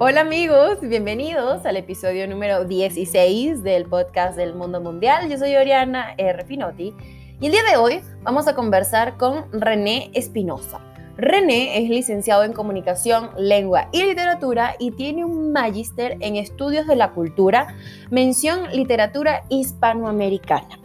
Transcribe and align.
Hola 0.00 0.22
amigos, 0.22 0.80
bienvenidos 0.80 1.64
al 1.64 1.76
episodio 1.76 2.26
número 2.26 2.64
16 2.64 3.62
del 3.62 3.84
podcast 3.84 4.36
del 4.36 4.52
mundo 4.52 4.80
mundial. 4.80 5.30
Yo 5.30 5.38
soy 5.38 5.54
Oriana 5.54 6.14
R. 6.18 6.44
Pinotti 6.46 6.92
y 7.40 7.46
el 7.46 7.52
día 7.52 7.62
de 7.62 7.76
hoy 7.76 8.00
vamos 8.24 8.48
a 8.48 8.56
conversar 8.56 9.16
con 9.16 9.44
René 9.52 10.10
Espinosa. 10.12 10.80
René 11.16 11.78
es 11.78 11.88
licenciado 11.88 12.42
en 12.42 12.52
Comunicación, 12.52 13.30
Lengua 13.38 13.88
y 13.92 14.02
Literatura 14.02 14.74
y 14.80 14.90
tiene 14.90 15.24
un 15.24 15.52
magíster 15.52 16.16
en 16.18 16.34
Estudios 16.34 16.88
de 16.88 16.96
la 16.96 17.12
Cultura, 17.12 17.68
mención 18.10 18.68
Literatura 18.72 19.44
Hispanoamericana. 19.48 20.80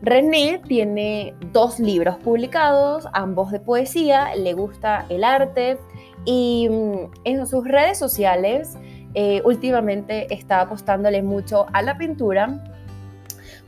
René 0.00 0.62
tiene 0.66 1.34
dos 1.52 1.78
libros 1.78 2.16
publicados, 2.16 3.06
ambos 3.12 3.50
de 3.50 3.60
poesía, 3.60 4.34
le 4.34 4.54
gusta 4.54 5.04
el 5.10 5.24
arte, 5.24 5.78
y 6.26 6.68
mm, 6.68 7.12
en 7.24 7.46
sus 7.46 7.64
redes 7.64 7.98
sociales 7.98 8.76
eh, 9.14 9.40
últimamente 9.46 10.32
está 10.34 10.60
apostándole 10.60 11.22
mucho 11.22 11.64
a 11.72 11.80
la 11.80 11.96
pintura 11.96 12.62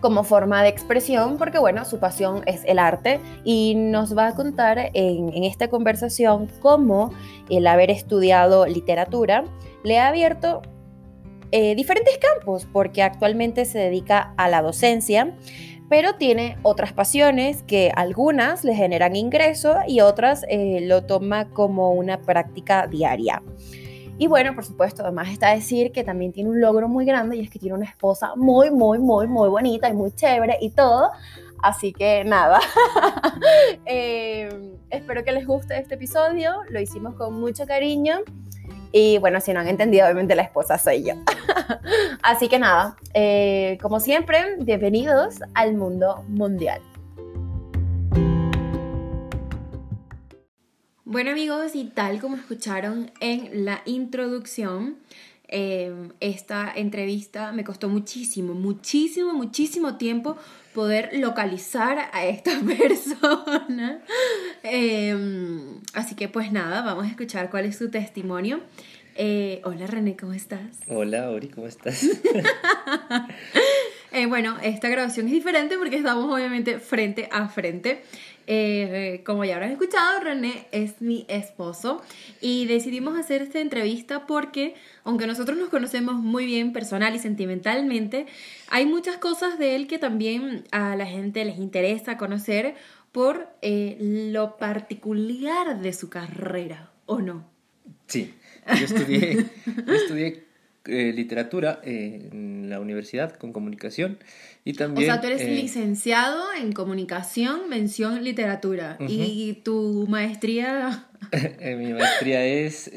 como 0.00 0.22
forma 0.22 0.62
de 0.62 0.68
expresión, 0.68 1.38
porque 1.38 1.58
bueno, 1.58 1.84
su 1.84 1.98
pasión 1.98 2.42
es 2.46 2.62
el 2.66 2.78
arte 2.78 3.18
y 3.44 3.74
nos 3.74 4.16
va 4.16 4.28
a 4.28 4.34
contar 4.34 4.90
en, 4.94 5.42
esta 5.42 5.68
conversación 5.68 6.48
cómo 6.60 7.12
el 7.48 7.66
haber 7.66 7.90
estudiado 7.90 8.66
literatura 8.66 9.44
le 9.82 9.98
ha 9.98 10.08
abierto 10.08 10.62
eh, 11.50 11.74
diferentes 11.74 12.18
campos, 12.18 12.68
porque 12.70 13.02
actualmente 13.02 13.64
se 13.64 13.78
dedica 13.78 14.34
a 14.36 14.48
la 14.48 14.60
docencia, 14.60 15.34
pero 15.88 16.15
tiene 16.15 16.59
otras 16.62 16.92
pasiones 16.92 17.62
que 17.62 17.92
algunas 17.95 18.65
le 18.65 18.74
generan 18.74 19.16
ingreso 19.16 19.78
y 19.87 20.01
otras 20.01 20.45
eh, 20.48 20.80
lo 20.83 21.05
toma 21.05 21.51
como 21.51 21.92
una 21.92 22.20
práctica 22.20 22.87
diaria. 22.87 23.42
Y 24.20 24.27
bueno, 24.27 24.53
por 24.55 24.64
supuesto, 24.64 25.03
además 25.05 25.28
está 25.28 25.55
decir 25.55 25.92
que 25.92 26.03
también 26.03 26.33
tiene 26.33 26.50
un 26.50 26.61
logro 26.61 26.89
muy 26.89 27.05
grande 27.05 27.36
y 27.36 27.41
es 27.41 27.50
que 27.50 27.61
tiene 27.61 27.77
una 27.77 27.86
esposa 27.86 28.34
muy, 28.34 28.70
muy, 28.70 28.98
muy, 28.98 29.28
muy 29.28 29.48
bonita 29.48 29.89
y 29.89 29.95
muy 29.95 30.11
chévere 30.11 30.58
y 30.61 30.70
todo. 30.70 31.11
Así 31.62 31.92
que 31.92 32.25
nada, 32.25 32.61
eh, 33.86 34.48
espero 34.91 35.25
que 35.25 35.33
les 35.33 35.47
guste 35.47 35.78
este 35.78 35.95
episodio, 35.95 36.52
lo 36.69 36.80
hicimos 36.80 37.14
con 37.14 37.41
mucho 37.41 37.67
cariño. 37.67 38.19
Y 38.92 39.19
bueno, 39.19 39.41
si 39.41 39.53
no 39.53 39.61
han 39.61 39.69
entendido, 39.69 40.05
obviamente 40.06 40.34
la 40.34 40.42
esposa 40.42 40.78
soy 40.78 41.05
yo. 41.05 41.14
Así 42.22 42.48
que 42.48 42.58
nada, 42.58 42.97
eh, 43.14 43.78
como 43.83 44.00
siempre, 44.00 44.56
bienvenidos 44.61 45.36
al 45.55 45.75
mundo 45.75 46.25
mundial. 46.28 46.80
Bueno 51.05 51.30
amigos, 51.30 51.75
y 51.75 51.84
tal 51.84 52.20
como 52.20 52.36
escucharon 52.36 53.11
en 53.20 53.64
la 53.64 53.80
introducción, 53.86 54.97
eh, 55.48 56.11
esta 56.20 56.70
entrevista 56.75 57.52
me 57.52 57.64
costó 57.64 57.89
muchísimo, 57.89 58.52
muchísimo, 58.52 59.33
muchísimo 59.33 59.97
tiempo 59.97 60.36
poder 60.78 61.10
localizar 61.14 62.08
a 62.12 62.24
esta 62.24 62.52
persona. 62.78 64.00
Em, 64.62 65.80
así 65.92 66.14
que 66.14 66.28
pues 66.28 66.52
nada, 66.52 66.82
vamos 66.82 67.04
a 67.04 67.08
escuchar 67.08 67.50
cuál 67.50 67.64
es 67.64 67.76
su 67.76 67.90
testimonio. 67.90 68.60
Eh, 69.16 69.60
hola 69.64 69.88
René, 69.88 70.16
¿cómo 70.16 70.34
estás? 70.34 70.78
Hola 70.86 71.30
Ori, 71.30 71.48
¿cómo 71.48 71.66
estás? 71.66 72.06
Eh, 74.10 74.24
bueno, 74.24 74.56
esta 74.62 74.88
grabación 74.88 75.26
es 75.26 75.32
diferente 75.32 75.76
porque 75.76 75.96
estamos 75.96 76.32
obviamente 76.32 76.78
frente 76.78 77.28
a 77.30 77.46
frente. 77.48 78.02
Eh, 78.50 79.20
como 79.27 79.44
ya 79.44 79.56
habrán 79.56 79.72
escuchado, 79.72 80.20
René 80.20 80.66
es 80.72 81.02
mi 81.02 81.27
esposo 81.28 82.00
y 82.41 82.64
decidimos 82.64 83.18
hacer 83.18 83.42
esta 83.42 83.60
entrevista 83.60 84.27
porque, 84.27 84.74
aunque 85.05 85.27
nosotros 85.27 85.58
nos 85.58 85.68
conocemos 85.68 86.14
muy 86.14 86.46
bien 86.46 86.72
personal 86.72 87.14
y 87.14 87.18
sentimentalmente, 87.18 88.24
hay 88.70 88.86
muchas 88.86 89.18
cosas 89.18 89.58
de 89.58 89.77
él 89.77 89.86
que 89.86 89.98
también 89.98 90.64
a 90.70 90.96
la 90.96 91.05
gente 91.05 91.45
les 91.45 91.58
interesa 91.58 92.17
conocer 92.17 92.74
por 93.12 93.50
eh, 93.61 93.98
lo 94.33 94.56
particular 94.56 95.83
de 95.83 95.92
su 95.92 96.08
carrera, 96.08 96.90
¿o 97.05 97.20
no? 97.20 97.44
Sí, 98.06 98.34
yo 98.67 98.84
estudié, 98.86 99.44
yo 99.86 99.92
estudié 99.92 100.48
eh, 100.88 101.12
literatura 101.14 101.80
en 101.84 102.68
la 102.70 102.80
universidad 102.80 103.34
con 103.36 103.52
comunicación 103.52 104.18
y 104.64 104.72
también... 104.72 105.10
O 105.10 105.12
sea, 105.12 105.20
tú 105.20 105.26
eres 105.28 105.42
eh, 105.42 105.50
licenciado 105.50 106.44
en 106.58 106.72
comunicación, 106.72 107.68
mención 107.68 108.24
literatura. 108.24 108.96
¿Y 109.00 109.54
tu 109.64 110.06
maestría? 110.08 111.04
Eh, 111.32 111.74
mi 111.74 111.92
maestría 111.92 112.44
es 112.44 112.90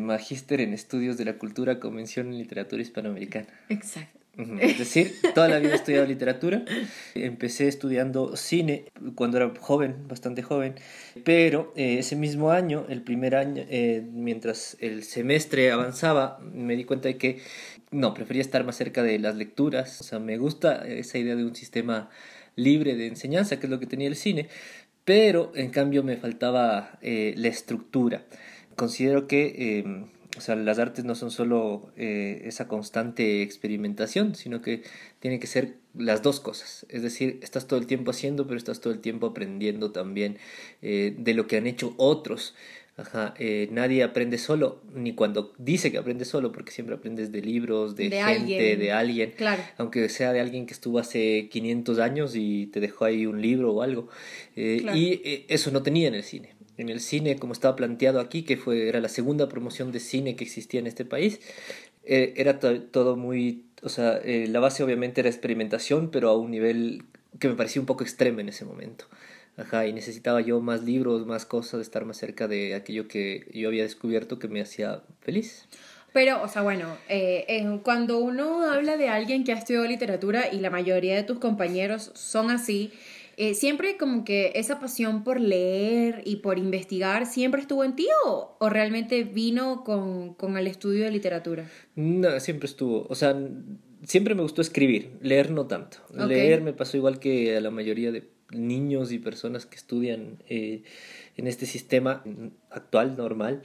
magíster 0.00 0.62
en 0.62 0.72
estudios 0.72 1.18
de 1.18 1.26
la 1.26 1.34
cultura 1.34 1.78
con 1.78 1.94
mención 1.94 2.28
en 2.28 2.38
literatura 2.38 2.80
hispanoamericana. 2.80 3.46
Exacto. 3.68 4.21
Es 4.36 4.78
decir, 4.78 5.14
toda 5.34 5.48
la 5.48 5.58
vida 5.58 5.72
he 5.72 5.76
estudiado 5.76 6.06
literatura. 6.06 6.64
Empecé 7.14 7.68
estudiando 7.68 8.34
cine 8.36 8.86
cuando 9.14 9.36
era 9.36 9.52
joven, 9.60 10.08
bastante 10.08 10.42
joven, 10.42 10.74
pero 11.22 11.72
eh, 11.76 11.98
ese 11.98 12.16
mismo 12.16 12.50
año, 12.50 12.86
el 12.88 13.02
primer 13.02 13.34
año, 13.36 13.62
eh, 13.68 14.02
mientras 14.10 14.78
el 14.80 15.02
semestre 15.02 15.70
avanzaba, 15.70 16.38
me 16.40 16.76
di 16.76 16.84
cuenta 16.84 17.08
de 17.08 17.18
que 17.18 17.40
no, 17.90 18.14
prefería 18.14 18.40
estar 18.40 18.64
más 18.64 18.76
cerca 18.76 19.02
de 19.02 19.18
las 19.18 19.36
lecturas. 19.36 20.00
O 20.00 20.04
sea, 20.04 20.18
me 20.18 20.38
gusta 20.38 20.88
esa 20.88 21.18
idea 21.18 21.36
de 21.36 21.44
un 21.44 21.54
sistema 21.54 22.08
libre 22.56 22.96
de 22.96 23.08
enseñanza, 23.08 23.60
que 23.60 23.66
es 23.66 23.70
lo 23.70 23.80
que 23.80 23.86
tenía 23.86 24.08
el 24.08 24.16
cine, 24.16 24.48
pero 25.04 25.52
en 25.54 25.70
cambio 25.70 26.02
me 26.02 26.16
faltaba 26.16 26.98
eh, 27.02 27.34
la 27.36 27.48
estructura. 27.48 28.24
Considero 28.76 29.26
que 29.26 29.80
em, 29.80 30.06
o 30.36 30.40
sea, 30.40 30.56
las 30.56 30.78
artes 30.78 31.04
no 31.04 31.14
son 31.14 31.30
solo 31.30 31.92
eh, 31.96 32.42
esa 32.46 32.66
constante 32.66 33.42
experimentación, 33.42 34.34
sino 34.34 34.62
que 34.62 34.82
tienen 35.20 35.38
que 35.40 35.46
ser 35.46 35.74
las 35.94 36.22
dos 36.22 36.40
cosas. 36.40 36.86
Es 36.88 37.02
decir, 37.02 37.38
estás 37.42 37.66
todo 37.66 37.78
el 37.78 37.86
tiempo 37.86 38.12
haciendo, 38.12 38.46
pero 38.46 38.56
estás 38.56 38.80
todo 38.80 38.92
el 38.94 39.00
tiempo 39.00 39.26
aprendiendo 39.26 39.92
también 39.92 40.38
eh, 40.80 41.14
de 41.18 41.34
lo 41.34 41.46
que 41.46 41.58
han 41.58 41.66
hecho 41.66 41.94
otros. 41.98 42.54
Ajá, 42.96 43.34
eh, 43.38 43.68
nadie 43.72 44.02
aprende 44.02 44.36
solo, 44.38 44.82
ni 44.94 45.14
cuando 45.14 45.54
dice 45.58 45.90
que 45.90 45.98
aprende 45.98 46.24
solo, 46.24 46.52
porque 46.52 46.72
siempre 46.72 46.94
aprendes 46.94 47.32
de 47.32 47.40
libros, 47.40 47.96
de, 47.96 48.10
gente, 48.10 48.76
de 48.76 48.92
alguien, 48.92 49.32
claro. 49.32 49.62
aunque 49.78 50.10
sea 50.10 50.32
de 50.32 50.40
alguien 50.40 50.66
que 50.66 50.74
estuvo 50.74 50.98
hace 50.98 51.48
500 51.50 51.98
años 51.98 52.32
y 52.36 52.66
te 52.66 52.80
dejó 52.80 53.06
ahí 53.06 53.24
un 53.24 53.40
libro 53.40 53.72
o 53.72 53.82
algo. 53.82 54.08
Y 54.54 55.44
eso 55.48 55.70
no 55.70 55.82
tenía 55.82 56.08
en 56.08 56.14
el 56.14 56.22
cine 56.22 56.54
en 56.82 56.90
el 56.90 57.00
cine 57.00 57.36
como 57.36 57.52
estaba 57.52 57.76
planteado 57.76 58.20
aquí, 58.20 58.42
que 58.42 58.56
fue, 58.56 58.88
era 58.88 59.00
la 59.00 59.08
segunda 59.08 59.48
promoción 59.48 59.92
de 59.92 60.00
cine 60.00 60.36
que 60.36 60.44
existía 60.44 60.80
en 60.80 60.86
este 60.86 61.04
país, 61.04 61.40
eh, 62.04 62.34
era 62.36 62.58
todo 62.58 63.16
muy, 63.16 63.64
o 63.82 63.88
sea, 63.88 64.18
eh, 64.18 64.46
la 64.48 64.60
base 64.60 64.82
obviamente 64.82 65.20
era 65.20 65.30
experimentación, 65.30 66.10
pero 66.10 66.30
a 66.30 66.36
un 66.36 66.50
nivel 66.50 67.04
que 67.38 67.48
me 67.48 67.54
parecía 67.54 67.80
un 67.80 67.86
poco 67.86 68.04
extremo 68.04 68.40
en 68.40 68.48
ese 68.48 68.64
momento. 68.64 69.06
Ajá, 69.56 69.86
y 69.86 69.92
necesitaba 69.92 70.40
yo 70.40 70.60
más 70.60 70.82
libros, 70.82 71.26
más 71.26 71.44
cosas, 71.44 71.80
estar 71.80 72.04
más 72.04 72.16
cerca 72.16 72.48
de 72.48 72.74
aquello 72.74 73.06
que 73.06 73.46
yo 73.52 73.68
había 73.68 73.82
descubierto 73.82 74.38
que 74.38 74.48
me 74.48 74.62
hacía 74.62 75.02
feliz. 75.20 75.66
Pero, 76.12 76.42
o 76.42 76.48
sea, 76.48 76.62
bueno, 76.62 76.96
eh, 77.08 77.78
cuando 77.82 78.18
uno 78.18 78.70
habla 78.70 78.96
de 78.96 79.08
alguien 79.08 79.44
que 79.44 79.52
ha 79.52 79.56
estudiado 79.56 79.86
literatura 79.86 80.52
y 80.52 80.58
la 80.60 80.70
mayoría 80.70 81.14
de 81.14 81.22
tus 81.22 81.38
compañeros 81.38 82.10
son 82.14 82.50
así, 82.50 82.92
eh, 83.36 83.54
siempre 83.54 83.96
como 83.96 84.24
que 84.24 84.52
esa 84.56 84.78
pasión 84.80 85.24
por 85.24 85.40
leer 85.40 86.22
y 86.24 86.36
por 86.36 86.58
investigar, 86.58 87.26
¿siempre 87.26 87.60
estuvo 87.60 87.84
en 87.84 87.96
ti 87.96 88.06
o, 88.26 88.56
o 88.58 88.68
realmente 88.68 89.24
vino 89.24 89.84
con, 89.84 90.34
con, 90.34 90.56
el 90.56 90.66
estudio 90.66 91.04
de 91.04 91.10
literatura? 91.10 91.70
No, 91.94 92.38
siempre 92.40 92.66
estuvo. 92.66 93.06
O 93.08 93.14
sea, 93.14 93.36
siempre 94.04 94.34
me 94.34 94.42
gustó 94.42 94.60
escribir, 94.60 95.12
leer 95.20 95.50
no 95.50 95.66
tanto. 95.66 95.98
Leer 96.14 96.60
me 96.60 96.72
pasó 96.72 96.96
igual 96.96 97.18
que 97.18 97.56
a 97.56 97.60
la 97.60 97.70
mayoría 97.70 98.12
de 98.12 98.28
niños 98.50 99.12
y 99.12 99.18
personas 99.18 99.64
que 99.64 99.76
estudian 99.76 100.42
eh, 100.48 100.82
en 101.36 101.46
este 101.46 101.64
sistema 101.64 102.22
actual, 102.70 103.16
normal, 103.16 103.62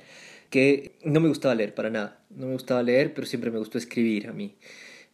que 0.49 0.93
no 1.03 1.19
me 1.19 1.27
gustaba 1.27 1.55
leer 1.55 1.73
para 1.75 1.89
nada. 1.89 2.21
No 2.29 2.47
me 2.47 2.53
gustaba 2.53 2.83
leer, 2.83 3.13
pero 3.13 3.27
siempre 3.27 3.51
me 3.51 3.59
gustó 3.59 3.77
escribir 3.77 4.27
a 4.27 4.33
mí. 4.33 4.55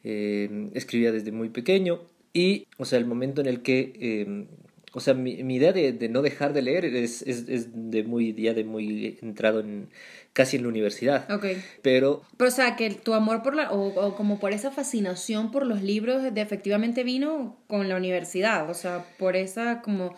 Eh, 0.04 0.70
escribía 0.74 1.12
desde 1.12 1.32
muy 1.32 1.50
pequeño 1.50 2.02
y, 2.34 2.68
o 2.78 2.86
sea, 2.86 2.98
el 3.00 3.06
momento 3.06 3.42
en 3.42 3.48
el 3.48 3.62
que, 3.62 3.94
em, 4.00 4.48
o 4.94 5.00
sea, 5.00 5.14
mi, 5.14 5.44
mi 5.44 5.56
idea 5.56 5.72
de, 5.72 5.94
de, 5.94 6.10
no 6.10 6.22
dejar 6.22 6.54
de 6.54 6.64
leer 6.64 6.86
es, 6.86 7.22
es, 7.22 7.48
es, 7.48 7.68
de 7.74 8.04
muy, 8.04 8.34
ya 8.34 8.54
de 8.54 8.64
muy 8.64 9.18
entrado 9.22 9.60
en, 9.60 9.90
casi 10.34 10.58
en 10.58 10.64
la 10.64 10.70
universidad. 10.70 11.32
Ok. 11.32 11.46
Pero... 11.82 12.24
Pero, 12.38 12.48
o 12.48 12.52
sea, 12.52 12.76
que 12.76 12.90
tu 12.90 13.14
amor 13.14 13.44
por 13.44 13.56
la, 13.56 13.72
o, 13.72 13.88
o 13.88 14.16
como 14.16 14.40
por 14.40 14.52
esa 14.52 14.72
fascinación 14.72 15.52
por 15.52 15.66
los 15.66 15.84
libros, 15.84 16.24
de 16.24 16.42
efectivamente 16.42 17.04
vino 17.04 17.58
con 17.68 17.88
la 17.88 17.96
universidad, 17.96 18.70
o 18.70 18.74
sea, 18.74 19.06
por 19.20 19.36
esa 19.36 19.82
como 19.82 20.16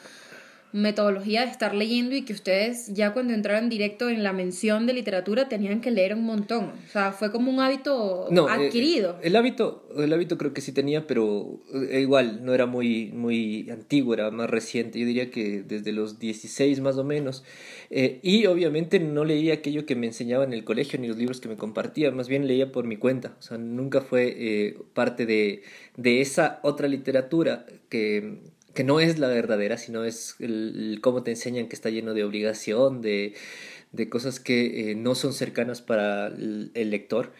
metodología 0.71 1.45
de 1.45 1.51
estar 1.51 1.73
leyendo 1.73 2.15
y 2.15 2.23
que 2.23 2.33
ustedes 2.33 2.93
ya 2.93 3.13
cuando 3.13 3.33
entraron 3.33 3.69
directo 3.69 4.09
en 4.09 4.23
la 4.23 4.33
mención 4.33 4.85
de 4.85 4.93
literatura 4.93 5.47
tenían 5.47 5.79
que 5.79 5.89
leer 5.89 6.13
un 6.13 6.25
montón. 6.25 6.65
O 6.85 6.91
sea, 6.91 7.13
fue 7.13 7.31
como 7.31 7.49
un 7.49 7.61
hábito 7.61 8.27
No, 8.29 8.49
eh, 8.49 8.51
adquirido. 8.67 9.17
el 9.21 9.35
hábito, 9.37 9.87
el 9.97 10.11
hábito 10.11 10.37
creo 10.37 10.53
que 10.53 10.59
sí 10.59 10.73
tenía, 10.73 11.07
pero 11.07 11.61
eh, 11.89 12.01
igual 12.01 12.43
no 12.43 12.53
era 12.53 12.65
muy, 12.65 13.11
muy 13.13 13.69
antiguo, 13.69 14.13
era 14.13 14.31
más 14.31 14.49
reciente. 14.49 14.99
Yo 14.99 15.05
diría 15.05 15.31
que 15.31 15.63
desde 15.63 15.93
los 15.93 16.19
16 16.19 16.81
más 16.81 16.97
o 16.97 17.05
menos. 17.05 17.43
Eh, 17.89 18.19
y 18.21 18.45
obviamente 18.47 18.99
no 18.99 19.23
leía 19.23 19.53
aquello 19.53 19.85
que 19.85 19.95
me 19.95 20.07
enseñaba 20.07 20.43
en 20.43 20.51
el 20.51 20.65
colegio 20.65 20.99
ni 20.99 21.07
los 21.07 21.15
libros 21.17 21.39
que 21.39 21.47
me 21.47 21.55
compartía, 21.55 22.11
más 22.11 22.27
bien 22.27 22.47
leía 22.47 22.71
por 22.73 22.85
mi 22.85 22.97
cuenta. 22.97 23.37
O 23.39 23.41
sea, 23.41 23.57
nunca 23.57 24.01
fue 24.01 24.35
eh, 24.37 24.77
parte 24.93 25.25
de, 25.25 25.63
de 25.95 26.19
esa 26.19 26.59
otra 26.63 26.89
literatura 26.89 27.65
que, 27.89 28.39
que 28.75 28.83
no 28.83 28.99
es 28.99 29.17
la 29.17 29.27
verdadera, 29.27 29.77
sino 29.77 30.03
es 30.03 30.35
el, 30.39 30.99
cómo 31.01 31.23
te 31.23 31.31
enseñan 31.31 31.67
que 31.67 31.75
está 31.75 31.89
lleno 31.89 32.13
de 32.13 32.23
obligación, 32.23 33.01
de, 33.01 33.33
de 33.93 34.09
cosas 34.09 34.39
que 34.39 34.91
eh, 34.91 34.95
no 34.95 35.15
son 35.15 35.33
cercanas 35.33 35.81
para 35.81 36.27
el, 36.27 36.71
el 36.75 36.91
lector. 36.91 37.31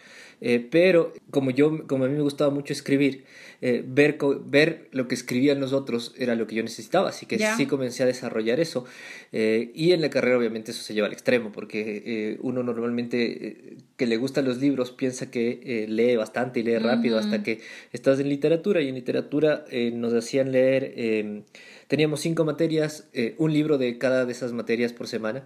Eh, 0.42 0.66
pero 0.70 1.14
como 1.32 1.52
yo, 1.52 1.88
como 1.88 2.06
a 2.06 2.08
mí 2.08 2.16
me 2.16 2.22
gustaba 2.22 2.52
mucho 2.52 2.74
escribir, 2.74 3.26
eh, 3.62 3.84
ver, 3.86 4.18
ver 4.46 4.90
lo 4.92 5.08
que 5.08 5.16
escribían 5.16 5.60
los 5.60 5.74
otros 5.74 6.14
era 6.18 6.36
lo 6.36 6.46
que 6.46 6.56
yo 6.56 6.64
necesitaba, 6.64 7.10
así 7.10 7.26
que 7.26 7.40
sí 7.58 7.66
comencé 7.66 8.04
a 8.04 8.06
desarrollar 8.06 8.60
eso. 8.60 8.86
Eh, 9.32 9.72
y 9.74 9.92
en 9.92 10.02
la 10.02 10.10
carrera 10.10 10.38
obviamente 10.38 10.72
eso 10.72 10.84
se 10.84 10.94
lleva 10.94 11.08
al 11.08 11.14
extremo, 11.14 11.52
porque 11.52 12.04
eh, 12.06 12.38
uno 12.42 12.64
normalmente 12.64 13.78
que 13.98 14.06
le 14.08 14.18
gustan 14.18 14.46
los 14.46 14.60
libros 14.60 14.92
piensa 14.92 15.32
que 15.32 15.86
lee 15.88 16.16
bastante 16.16 16.60
y 16.60 16.64
lee 16.64 16.78
rápido 16.78 17.18
hasta 17.18 17.44
que 17.44 17.62
estás 17.92 18.20
en 18.20 18.30
literatura 18.30 18.82
y 18.82 18.90
en 18.90 18.96
literatura 18.96 19.66
nos 19.94 20.14
hacían 20.14 20.52
leer, 20.52 21.46
teníamos 21.88 22.20
cinco 22.22 22.46
materias, 22.46 23.08
eh, 23.14 23.36
un 23.38 23.54
libro 23.54 23.78
de 23.78 23.98
cada 23.98 24.26
de 24.26 24.32
esas 24.32 24.52
materias 24.54 24.94
por 24.94 25.08
semana, 25.08 25.44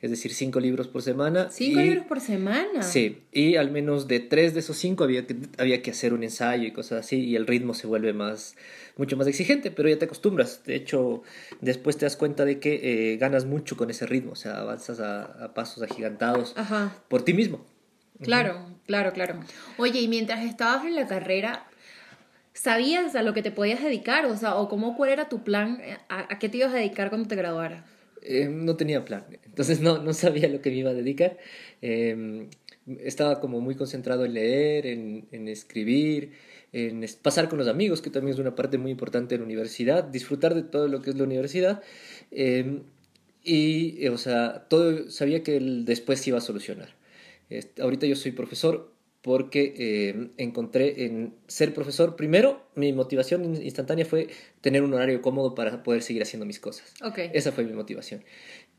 es 0.00 0.10
decir, 0.10 0.32
cinco 0.34 0.58
libros 0.60 0.88
por 0.88 1.02
semana. 1.02 1.48
Cinco 1.50 1.80
y- 1.80 1.84
libros 1.84 2.06
por 2.06 2.20
semana. 2.20 2.82
Sí, 2.82 3.22
y 3.32 3.56
al 3.56 3.70
menos 3.70 4.08
de 4.08 4.18
tres 4.20 4.54
de 4.54 4.60
esos 4.60 4.76
cinco 4.76 5.04
había 5.04 5.26
que, 5.26 5.36
había 5.58 5.82
que 5.82 5.90
hacer 5.92 6.12
un 6.12 6.22
ensayo 6.24 6.64
y 6.66 6.72
cosas 6.72 7.04
así, 7.04 7.20
y 7.24 7.36
el 7.36 7.46
ritmo 7.46 7.74
se 7.74 7.86
vuelve 7.86 8.12
más, 8.12 8.56
mucho 8.96 9.16
más 9.16 9.26
exigente, 9.28 9.70
pero 9.70 9.88
ya 9.88 9.98
te 9.98 10.06
acostumbras. 10.06 10.64
De 10.64 10.74
hecho, 10.74 11.22
después 11.60 11.96
te 11.96 12.04
das 12.06 12.16
cuenta 12.16 12.44
de 12.44 12.58
que 12.58 13.12
eh, 13.12 13.16
ganas 13.18 13.44
mucho 13.44 13.76
con 13.76 13.90
ese 13.90 14.06
ritmo, 14.06 14.32
o 14.32 14.36
sea, 14.36 14.58
avanzas 14.58 14.98
a, 15.00 15.22
a 15.44 15.54
pasos 15.54 15.82
agigantados 15.82 16.54
Ajá. 16.56 16.96
por 17.08 17.22
ti 17.24 17.34
mismo. 17.34 17.64
Claro, 18.20 18.66
claro, 18.86 19.12
claro. 19.12 19.40
Oye, 19.78 20.00
y 20.00 20.06
mientras 20.08 20.44
estabas 20.44 20.84
en 20.84 20.94
la 20.94 21.06
carrera, 21.08 21.66
¿sabías 22.62 23.16
a 23.16 23.22
lo 23.22 23.34
que 23.34 23.42
te 23.42 23.50
podías 23.50 23.82
dedicar? 23.82 24.24
O 24.26 24.36
sea, 24.36 24.54
o 24.56 24.68
cómo 24.68 24.96
cuál 24.96 25.10
era 25.10 25.28
tu 25.28 25.42
plan, 25.42 25.80
a, 26.08 26.32
a 26.32 26.38
qué 26.38 26.48
te 26.48 26.58
ibas 26.58 26.72
a 26.72 26.76
dedicar 26.76 27.08
cuando 27.08 27.28
te 27.28 27.34
graduaras. 27.34 27.84
Eh, 28.22 28.48
no 28.48 28.76
tenía 28.76 29.04
plan, 29.04 29.24
entonces 29.44 29.80
no, 29.80 30.00
no 30.00 30.12
sabía 30.12 30.48
lo 30.48 30.60
que 30.62 30.70
me 30.70 30.76
iba 30.76 30.90
a 30.90 30.94
dedicar. 30.94 31.38
Eh, 31.80 32.46
estaba 33.00 33.40
como 33.40 33.60
muy 33.60 33.74
concentrado 33.74 34.24
en 34.24 34.34
leer, 34.34 34.86
en, 34.86 35.48
escribir, 35.48 36.32
en 36.72 37.04
pasar 37.20 37.48
con 37.48 37.58
los 37.58 37.66
amigos, 37.66 38.00
que 38.00 38.10
también 38.10 38.34
es 38.34 38.40
una 38.40 38.54
parte 38.54 38.78
muy 38.78 38.92
importante 38.92 39.34
de 39.34 39.38
la 39.40 39.44
universidad, 39.44 40.04
disfrutar 40.04 40.54
de 40.54 40.62
todo 40.62 40.86
lo 40.88 41.00
que 41.02 41.10
es 41.10 41.16
la 41.16 41.24
universidad. 41.24 41.82
Eh, 42.30 42.82
y, 43.42 44.04
eh, 44.04 44.10
o 44.10 44.18
sea, 44.18 44.66
todo 44.68 45.10
sabía 45.10 45.42
que 45.42 45.58
después 45.60 46.20
se 46.20 46.30
iba 46.30 46.38
a 46.38 46.40
solucionar. 46.40 46.94
Ahorita 47.80 48.06
yo 48.06 48.16
soy 48.16 48.32
profesor 48.32 48.92
porque 49.22 49.72
eh, 49.76 50.30
encontré 50.36 51.04
en 51.04 51.34
ser 51.46 51.72
profesor, 51.72 52.16
primero, 52.16 52.66
mi 52.74 52.92
motivación 52.92 53.54
instantánea 53.62 54.04
fue 54.04 54.26
tener 54.60 54.82
un 54.82 54.92
horario 54.94 55.22
cómodo 55.22 55.54
para 55.54 55.82
poder 55.84 56.02
seguir 56.02 56.22
haciendo 56.22 56.44
mis 56.44 56.58
cosas. 56.58 56.92
Ok. 57.04 57.18
Esa 57.32 57.52
fue 57.52 57.64
mi 57.64 57.72
motivación. 57.72 58.24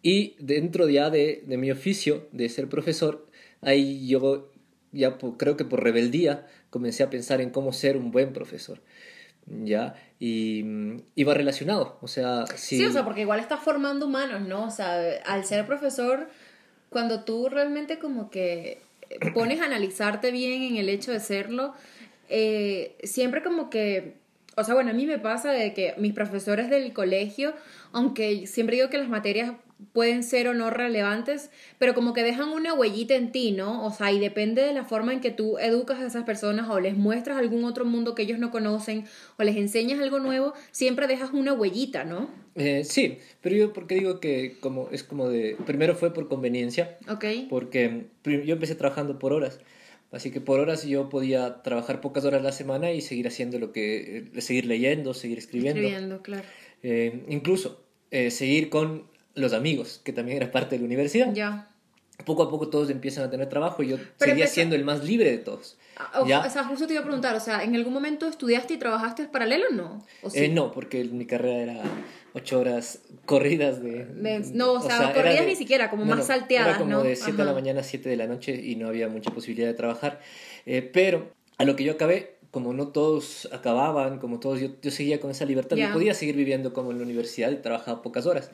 Y 0.02 0.36
dentro 0.40 0.90
ya 0.90 1.10
de, 1.10 1.44
de 1.48 1.58
mi 1.58 1.72
oficio 1.72 2.28
de 2.34 2.50
ser 2.50 2.68
profesor, 2.68 3.26
ahí 3.62 4.06
yo 4.08 4.52
ya 4.92 5.18
po- 5.18 5.38
creo 5.38 5.56
que 5.56 5.64
por 5.64 5.82
rebeldía 5.82 6.46
comencé 6.70 7.04
a 7.04 7.10
pensar 7.10 7.40
en 7.40 7.50
cómo 7.50 7.72
ser 7.72 7.96
un 7.96 8.12
buen 8.12 8.34
profesor. 8.34 8.82
¿Ya? 9.46 9.96
Y 10.20 10.64
mm, 10.64 11.02
iba 11.16 11.34
relacionado. 11.34 11.98
O 12.02 12.08
sea, 12.08 12.46
si... 12.56 12.78
Sí, 12.78 12.86
o 12.86 12.92
sea, 12.92 13.04
porque 13.06 13.22
igual 13.22 13.40
estás 13.40 13.62
formando 13.62 14.06
humanos, 14.08 14.48
¿no? 14.48 14.66
O 14.66 14.72
sea, 14.72 15.02
al 15.26 15.44
ser 15.46 15.66
profesor, 15.66 16.30
cuando 16.90 17.24
tú 17.24 17.50
realmente 17.50 18.00
como 18.00 18.30
que 18.30 18.82
pones 19.34 19.62
a 19.62 19.66
analizarte 19.66 20.32
bien 20.32 20.64
en 20.64 20.78
el 20.78 20.90
hecho 20.90 21.12
de 21.12 21.20
serlo, 21.20 21.74
eh, 22.30 22.98
siempre 23.04 23.44
como 23.44 23.70
que, 23.70 24.16
o 24.56 24.64
sea, 24.64 24.74
bueno, 24.74 24.92
a 24.92 24.94
mí 24.94 25.06
me 25.06 25.20
pasa 25.20 25.52
de 25.52 25.74
que 25.74 25.96
mis 25.98 26.14
profesores 26.14 26.70
del 26.70 26.94
colegio, 26.94 27.54
aunque 27.92 28.48
siempre 28.48 28.76
digo 28.76 28.90
que 28.90 28.98
las 28.98 29.10
materias 29.10 29.54
pueden 29.92 30.24
ser 30.24 30.48
o 30.48 30.54
no 30.54 30.70
relevantes, 30.70 31.50
pero 31.78 31.94
como 31.94 32.14
que 32.14 32.24
dejan 32.24 32.50
una 32.50 32.74
huellita 32.74 33.16
en 33.16 33.32
ti, 33.32 33.52
¿no? 33.52 33.86
O 33.86 33.92
sea, 33.92 34.12
y 34.12 34.20
depende 34.20 34.62
de 34.64 34.74
la 34.74 34.86
forma 34.86 35.14
en 35.14 35.22
que 35.22 35.32
tú 35.32 35.58
educas 35.60 36.00
a 36.00 36.08
esas 36.08 36.24
personas 36.24 36.70
o 36.70 36.80
les 36.80 36.96
muestras 36.96 37.38
algún 37.38 37.64
otro 37.66 37.86
mundo 37.86 38.16
que 38.16 38.24
ellos 38.24 38.40
no 38.40 38.50
conocen 38.52 39.06
o 39.38 39.44
les 39.44 39.56
enseñas 39.58 40.00
algo 40.00 40.20
nuevo, 40.20 40.54
siempre 40.72 41.08
dejas 41.08 41.32
una 41.32 41.54
huellita, 41.54 42.06
¿no? 42.06 42.30
Eh, 42.56 42.84
sí, 42.86 43.18
pero 43.42 43.56
yo 43.56 43.74
porque 43.74 43.96
digo 43.96 44.20
que 44.20 44.58
como 44.60 44.90
es 44.92 45.04
como 45.04 45.30
de... 45.30 45.58
Primero 45.66 45.96
fue 45.96 46.14
por 46.14 46.28
conveniencia, 46.28 46.98
Ok. 47.10 47.26
porque 47.50 48.06
yo 48.24 48.54
empecé 48.54 48.76
trabajando 48.76 49.20
por 49.20 49.34
horas. 49.34 49.60
Así 50.12 50.30
que 50.30 50.40
por 50.40 50.60
horas 50.60 50.84
yo 50.86 51.10
podía 51.10 51.64
trabajar 51.64 52.00
pocas 52.00 52.24
horas 52.24 52.42
a 52.42 52.44
la 52.44 52.52
semana 52.52 52.92
y 52.92 53.02
seguir 53.02 53.28
haciendo 53.28 53.58
lo 53.58 53.72
que... 53.72 54.30
eh, 54.36 54.42
seguir 54.42 54.66
leyendo, 54.66 55.16
seguir 55.16 55.40
escribiendo. 55.40 55.82
Escribiendo, 55.82 56.22
claro. 56.22 56.44
Eh, 56.84 57.24
incluso 57.30 57.84
eh, 58.12 58.30
seguir 58.30 58.70
con 58.70 59.12
los 59.36 59.54
amigos, 59.54 60.02
que 60.04 60.14
también 60.14 60.38
era 60.38 60.52
parte 60.52 60.76
de 60.76 60.80
la 60.80 60.86
universidad. 60.86 61.34
Ya. 61.34 61.70
Poco 62.26 62.44
a 62.44 62.50
poco 62.50 62.70
todos 62.70 62.90
empiezan 62.92 63.24
a 63.24 63.30
tener 63.32 63.50
trabajo 63.50 63.82
y 63.82 63.88
yo 63.90 63.98
Pero 63.98 64.12
seguía 64.20 64.34
empezó- 64.46 64.54
siendo 64.54 64.76
el 64.76 64.86
más 64.86 65.04
libre 65.04 65.32
de 65.32 65.40
todos. 65.40 65.78
Ah, 65.98 66.22
O, 66.22 66.28
Ya. 66.28 66.42
o 66.42 66.50
sea, 66.50 66.64
justo 66.64 66.86
te 66.86 66.94
iba 66.94 67.02
a 67.02 67.06
preguntar, 67.06 67.36
o 67.36 67.40
sea, 67.40 67.64
¿en 67.64 67.76
algún 67.76 67.92
momento 67.94 68.28
estudiaste 68.28 68.76
y 68.76 68.78
trabajaste 68.78 69.26
paralelo 69.28 69.66
o 69.72 69.74
no? 69.74 70.06
¿O 70.22 70.30
sí? 70.30 70.46
Eh, 70.46 70.50
no, 70.50 70.72
porque 70.72 71.04
mi 71.06 71.26
carrera 71.26 71.74
era 71.74 71.84
ocho 72.34 72.60
horas 72.60 73.00
corridas 73.26 73.82
de... 73.82 74.06
No, 74.54 74.74
o 74.74 74.82
sea, 74.82 75.12
corridas 75.14 75.46
ni 75.46 75.56
siquiera, 75.56 75.90
como 75.90 76.06
más 76.06 76.28
salteadas, 76.28 76.70
Era 76.70 76.78
como 76.78 76.92
¿no? 76.92 77.04
de 77.04 77.16
7 77.16 77.38
de 77.38 77.46
la 77.46 77.54
mañana 77.54 77.82
a 77.82 77.84
7 77.84 78.08
de 78.10 78.16
la 78.18 78.28
noche 78.28 78.54
y 78.64 78.76
no 78.76 78.88
había 78.88 79.08
mucha 79.08 79.32
posibilidad 79.32 79.68
de 79.68 79.74
trabajar. 79.74 80.20
Eh, 80.68 80.82
pero 80.94 81.32
a 81.58 81.66
lo 81.66 81.76
que 81.76 81.84
yo 81.84 81.94
acabé, 81.94 82.36
como 82.52 82.74
no 82.74 82.90
todos 82.90 83.50
acababan, 83.52 84.20
como 84.20 84.40
todos, 84.40 84.60
yo, 84.60 84.68
yo 84.82 84.92
seguía 84.92 85.20
con 85.20 85.32
esa 85.32 85.46
libertad, 85.46 85.76
yo 85.76 85.92
podía 85.92 86.14
seguir 86.14 86.36
viviendo 86.36 86.72
como 86.74 86.92
en 86.92 86.98
la 87.00 87.04
universidad 87.04 87.50
y 87.52 87.56
trabajaba 87.56 88.02
pocas 88.04 88.26
horas. 88.28 88.52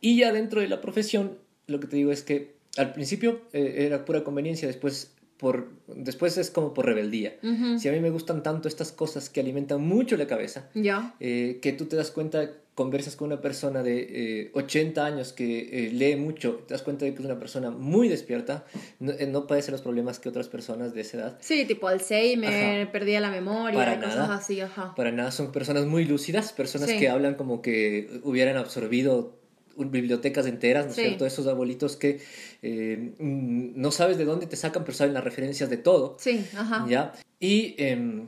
Y 0.00 0.18
ya 0.18 0.32
dentro 0.32 0.60
de 0.60 0.68
la 0.68 0.80
profesión, 0.80 1.38
lo 1.66 1.80
que 1.80 1.86
te 1.86 1.96
digo 1.96 2.12
es 2.12 2.22
que 2.22 2.54
al 2.76 2.92
principio 2.92 3.40
eh, 3.52 3.86
era 3.86 4.04
pura 4.04 4.22
conveniencia, 4.24 4.68
después, 4.68 5.12
por, 5.38 5.68
después 5.88 6.36
es 6.38 6.50
como 6.50 6.74
por 6.74 6.86
rebeldía. 6.86 7.36
Ujú. 7.42 7.78
Si 7.78 7.88
a 7.88 7.92
mí 7.92 8.00
me 8.00 8.10
gustan 8.10 8.42
tanto 8.42 8.68
estas 8.68 8.92
cosas 8.92 9.28
que 9.30 9.40
alimentan 9.40 9.80
mucho 9.80 10.16
la 10.16 10.26
cabeza, 10.26 10.68
Ya. 10.74 11.14
eh, 11.20 11.58
que 11.62 11.72
tú 11.72 11.86
te 11.86 11.96
das 11.96 12.10
cuenta, 12.10 12.50
conversas 12.74 13.16
con 13.16 13.32
una 13.32 13.40
persona 13.40 13.82
de 13.82 14.06
eh, 14.44 14.50
80 14.54 15.04
años 15.04 15.32
que 15.32 15.86
eh, 15.86 15.90
lee 15.92 16.14
mucho, 16.14 16.62
te 16.68 16.74
das 16.74 16.82
cuenta 16.82 17.04
de 17.04 17.12
que 17.12 17.18
es 17.18 17.24
una 17.24 17.36
persona 17.40 17.72
muy 17.72 18.08
despierta, 18.08 18.64
no, 19.00 19.10
eh, 19.10 19.26
no 19.26 19.48
padece 19.48 19.72
los 19.72 19.82
problemas 19.82 20.20
que 20.20 20.28
otras 20.28 20.46
personas 20.48 20.94
de 20.94 21.00
esa 21.00 21.16
edad. 21.16 21.38
Sí, 21.40 21.64
tipo 21.64 21.88
Alzheimer, 21.88 22.82
Ajá. 22.82 22.92
perdía 22.92 23.18
la 23.20 23.32
memoria, 23.32 23.76
Para 23.76 23.96
cosas 23.98 24.16
nada. 24.28 24.36
así, 24.36 24.60
ajá. 24.60 24.94
Para 24.94 25.10
nada, 25.10 25.32
son 25.32 25.50
personas 25.50 25.86
muy 25.86 26.04
lúcidas, 26.04 26.52
personas 26.52 26.90
Sí. 26.90 26.98
que 27.00 27.08
hablan 27.08 27.34
como 27.34 27.62
que 27.62 28.20
hubieran 28.22 28.56
absorbido 28.56 29.37
bibliotecas 29.78 30.46
enteras, 30.46 30.84
¿no 30.86 30.90
es 30.90 30.96
Sí. 30.96 31.02
cierto? 31.04 31.26
Esos 31.26 31.46
abuelitos 31.46 31.96
que 31.96 32.20
eh, 32.62 33.12
mm, 33.18 33.80
no 33.80 33.90
sabes 33.92 34.18
de 34.18 34.24
dónde 34.24 34.46
te 34.46 34.56
sacan, 34.56 34.84
pero 34.84 34.96
saben 34.96 35.14
las 35.14 35.24
referencias 35.24 35.70
de 35.70 35.76
todo. 35.76 36.16
Sí, 36.20 36.44
ajá. 36.56 36.86
¿Ya? 36.88 37.12
Y, 37.40 37.74
em, 37.78 38.26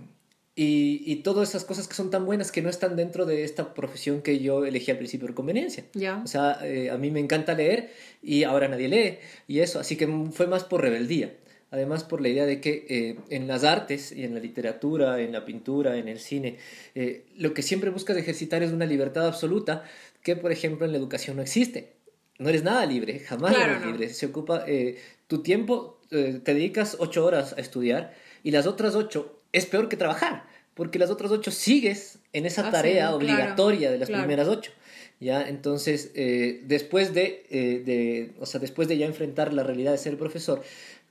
y, 0.57 1.03
y 1.07 1.17
todas 1.17 1.49
esas 1.51 1.65
cosas 1.65 1.89
que 1.89 1.95
son 1.95 2.11
tan 2.11 2.27
buenas 2.27 2.53
que 2.53 2.61
no 2.63 2.69
están 2.69 2.95
dentro 2.97 3.25
de 3.25 3.45
esta 3.45 3.73
profesión 3.75 4.21
que 4.21 4.39
yo 4.41 4.65
elegí 4.67 4.91
al 4.91 4.99
principio 4.99 5.27
por 5.29 5.35
conveniencia. 5.35 5.85
Ya. 5.95 6.21
O 6.25 6.27
sea, 6.27 6.59
eh, 6.63 6.91
a 6.91 6.99
mí 6.99 7.11
me 7.11 7.21
encanta 7.21 7.55
leer 7.55 7.91
y 8.23 8.43
ahora 8.45 8.69
nadie 8.69 8.89
lee 8.89 9.19
y 9.49 9.61
eso, 9.61 9.81
así 9.81 9.97
que 9.97 10.07
fue 10.33 10.47
más 10.47 10.65
por 10.65 10.83
rebeldía. 10.83 11.35
Además 11.73 12.03
por 12.03 12.21
la 12.21 12.29
idea 12.29 12.47
de 12.47 12.61
que 12.61 12.85
eh, 12.89 13.17
en 13.31 13.47
las 13.47 13.63
artes 13.63 14.11
y 14.11 14.25
en 14.25 14.35
la 14.35 14.41
literatura, 14.41 15.21
en 15.21 15.31
la 15.31 15.45
pintura, 15.45 15.97
en 15.99 16.09
el 16.09 16.19
cine, 16.19 16.57
eh, 16.97 17.23
lo 17.37 17.55
que 17.55 17.63
siempre 17.63 17.91
buscas 17.91 18.17
ejercitar 18.17 18.65
es 18.65 18.73
una 18.73 18.87
libertad 18.87 19.25
absoluta 19.29 19.85
que, 20.23 20.37
por 20.37 20.53
ejemplo, 20.53 20.87
en 20.87 20.93
la 20.93 20.99
educación 20.99 21.37
no 21.37 21.43
existe. 21.43 21.93
No 22.39 22.49
eres 22.49 22.63
nada 22.65 22.87
libre, 22.87 23.19
jamás 23.21 23.55
Claro, 23.55 23.73
eres 23.73 23.85
no. 23.85 23.91
libre. 23.93 24.09
Se 24.15 24.27
ocupa 24.27 24.65
eh, 24.67 24.99
tu 25.27 25.43
tiempo, 25.43 26.01
eh, 26.11 26.41
te 26.43 26.55
dedicas 26.55 26.97
ocho 26.99 27.25
horas 27.25 27.53
a 27.57 27.61
estudiar 27.61 28.15
y 28.43 28.51
las 28.51 28.67
otras 28.67 28.95
ocho 28.95 29.41
es 29.53 29.67
peor 29.67 29.89
que 29.89 29.97
trabajar, 29.97 30.45
porque 30.75 30.99
las 30.99 31.11
otras 31.11 31.31
ocho 31.33 31.51
sigues 31.51 32.19
en 32.33 32.47
esa 32.47 32.63
Ah, 32.63 32.65
sí, 32.67 32.71
tarea 32.73 33.03
claro, 33.05 33.17
obligatoria 33.17 33.91
de 33.91 33.99
las 33.99 34.09
claro. 34.09 34.25
primeras 34.25 34.49
ocho. 34.49 34.73
¿ya? 35.21 35.47
Entonces, 35.49 36.13
eh, 36.15 36.63
después, 36.65 37.13
de, 37.13 37.45
eh, 37.51 37.83
de, 37.85 38.31
o 38.41 38.47
sea, 38.47 38.59
después 38.59 38.89
de 38.89 38.97
ya 38.97 39.05
enfrentar 39.07 39.53
la 39.53 39.63
realidad 39.63 39.93
de 39.93 39.99
ser 39.99 40.17
profesor, 40.17 40.63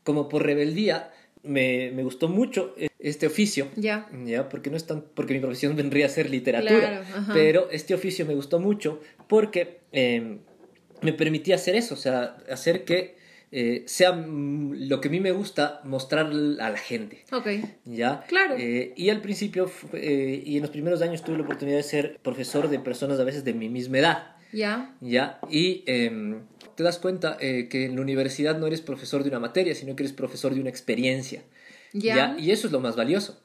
como 0.03 0.29
por 0.29 0.43
rebeldía, 0.43 1.11
me, 1.43 1.91
me 1.91 2.03
gustó 2.03 2.27
mucho 2.27 2.75
este 2.99 3.27
oficio. 3.27 3.69
Ya. 3.75 4.09
Ya, 4.25 4.49
porque 4.49 4.69
no 4.69 4.77
es 4.77 4.85
tan, 4.85 5.01
porque 5.13 5.33
mi 5.33 5.39
profesión 5.39 5.75
vendría 5.77 6.05
a 6.05 6.09
ser 6.09 6.29
literatura. 6.29 7.03
pero 7.33 7.69
este 7.71 7.93
oficio 7.93 8.25
me 8.25 8.35
gustó 8.35 8.59
mucho 8.59 9.01
porque 9.27 9.79
em, 9.91 10.39
me 11.01 11.13
permitía 11.13 11.55
hacer 11.55 11.75
eso, 11.75 11.93
o 11.93 11.97
sea, 11.97 12.37
hacer 12.49 12.83
que 12.83 13.17
eh, 13.51 13.83
sea 13.87 14.11
lo 14.11 15.01
que 15.01 15.07
a 15.07 15.11
mí 15.11 15.19
me 15.19 15.31
gusta 15.31 15.81
mostrar 15.83 16.27
a 16.27 16.69
la 16.69 16.77
gente. 16.77 17.23
Ok. 17.31 17.47
¿Ya? 17.85 18.23
Claro. 18.27 18.55
Eh, 18.59 18.93
y 18.95 19.09
al 19.09 19.21
principio, 19.21 19.71
eh, 19.93 20.43
y 20.45 20.57
en 20.57 20.61
los 20.61 20.71
primeros 20.71 21.01
años 21.01 21.23
tuve 21.23 21.37
la 21.37 21.43
oportunidad 21.43 21.77
de 21.77 21.83
ser 21.83 22.19
profesor 22.21 22.69
de 22.69 22.79
personas 22.79 23.19
a 23.19 23.23
veces 23.23 23.43
de 23.43 23.53
mi 23.53 23.69
misma 23.69 23.99
edad. 23.99 24.35
Ya. 24.51 24.95
¿Ya? 24.99 25.39
Y 25.49 25.83
em, 25.87 26.41
te 26.79 26.83
das 26.83 26.97
cuenta 26.97 27.35
que 27.35 27.83
en 27.83 27.95
la 27.95 28.01
universidad 28.01 28.57
no 28.57 28.65
eres 28.65 28.79
profesor 28.79 29.23
de 29.23 29.27
una 29.27 29.41
materia, 29.41 29.75
sino 29.75 29.97
que 29.97 30.03
eres 30.03 30.13
profesor 30.13 30.53
de 30.53 30.61
una 30.61 30.69
experiencia. 30.69 31.43
Ya. 31.91 32.37
Y 32.39 32.51
eso 32.51 32.67
es 32.67 32.71
lo 32.71 32.79
más 32.79 32.95
valioso. 32.95 33.37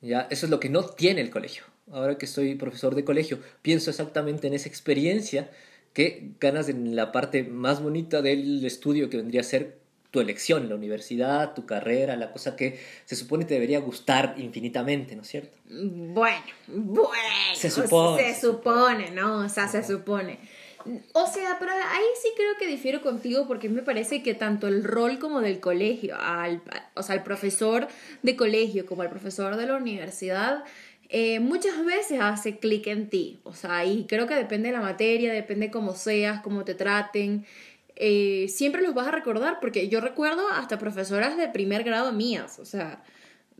¿Ya? 0.00 0.26
Eso 0.28 0.46
es 0.46 0.50
lo 0.50 0.58
que 0.58 0.70
no 0.70 0.82
tiene 0.82 1.20
el 1.20 1.30
colegio. 1.30 1.62
Ahora 1.92 2.18
que 2.18 2.26
soy 2.26 2.56
profesor 2.56 2.96
de 2.96 3.04
colegio, 3.04 3.38
pienso 3.62 3.90
exactamente 3.90 4.48
en 4.48 4.54
esa 4.54 4.68
experiencia 4.68 5.52
que 5.92 6.32
ganas 6.40 6.68
en 6.68 6.96
la 6.96 7.12
parte 7.12 7.44
más 7.44 7.80
bonita 7.80 8.22
del 8.22 8.64
estudio 8.64 9.08
que 9.08 9.18
vendría 9.18 9.42
a 9.42 9.44
ser 9.44 9.78
tu 10.10 10.18
elección, 10.18 10.68
la 10.68 10.74
universidad, 10.74 11.54
tu 11.54 11.66
carrera, 11.66 12.16
la 12.16 12.32
cosa 12.32 12.56
que 12.56 12.80
se 13.04 13.14
supone 13.14 13.44
te 13.44 13.54
debería 13.54 13.78
gustar 13.78 14.34
infinitamente, 14.36 15.14
¿no 15.14 15.22
es 15.22 15.28
cierto? 15.28 15.56
Bueno, 15.68 16.42
bueno. 16.66 17.14
Se 17.54 17.70
supone. 17.70 18.34
Se 18.34 18.40
supone, 18.40 19.12
¿no? 19.12 19.44
O 19.44 19.48
sea, 19.48 19.68
se 19.68 19.84
supone. 19.84 20.40
O 21.12 21.26
sea, 21.26 21.56
pero 21.58 21.72
ahí 21.72 22.04
sí 22.22 22.28
creo 22.36 22.56
que 22.58 22.66
difiero 22.66 23.00
contigo 23.02 23.46
porque 23.46 23.68
me 23.68 23.82
parece 23.82 24.22
que 24.22 24.34
tanto 24.34 24.68
el 24.68 24.84
rol 24.84 25.18
como 25.18 25.40
del 25.40 25.60
colegio, 25.60 26.16
al, 26.18 26.62
o 26.94 27.02
sea, 27.02 27.14
el 27.16 27.22
profesor 27.22 27.88
de 28.22 28.36
colegio 28.36 28.86
como 28.86 29.02
el 29.02 29.10
profesor 29.10 29.56
de 29.56 29.66
la 29.66 29.76
universidad, 29.76 30.64
eh, 31.08 31.40
muchas 31.40 31.84
veces 31.84 32.20
hace 32.20 32.58
clic 32.58 32.86
en 32.86 33.10
ti. 33.10 33.40
O 33.44 33.52
sea, 33.52 33.84
y 33.84 34.06
creo 34.06 34.26
que 34.26 34.34
depende 34.34 34.68
de 34.68 34.76
la 34.76 34.80
materia, 34.80 35.32
depende 35.32 35.70
cómo 35.70 35.94
seas, 35.94 36.40
cómo 36.40 36.64
te 36.64 36.74
traten. 36.74 37.44
Eh, 37.96 38.46
siempre 38.48 38.80
los 38.80 38.94
vas 38.94 39.08
a 39.08 39.10
recordar, 39.10 39.58
porque 39.60 39.88
yo 39.88 40.00
recuerdo 40.00 40.48
hasta 40.48 40.78
profesoras 40.78 41.36
de 41.36 41.48
primer 41.48 41.84
grado 41.84 42.12
mías, 42.12 42.58
o 42.58 42.64
sea, 42.64 43.02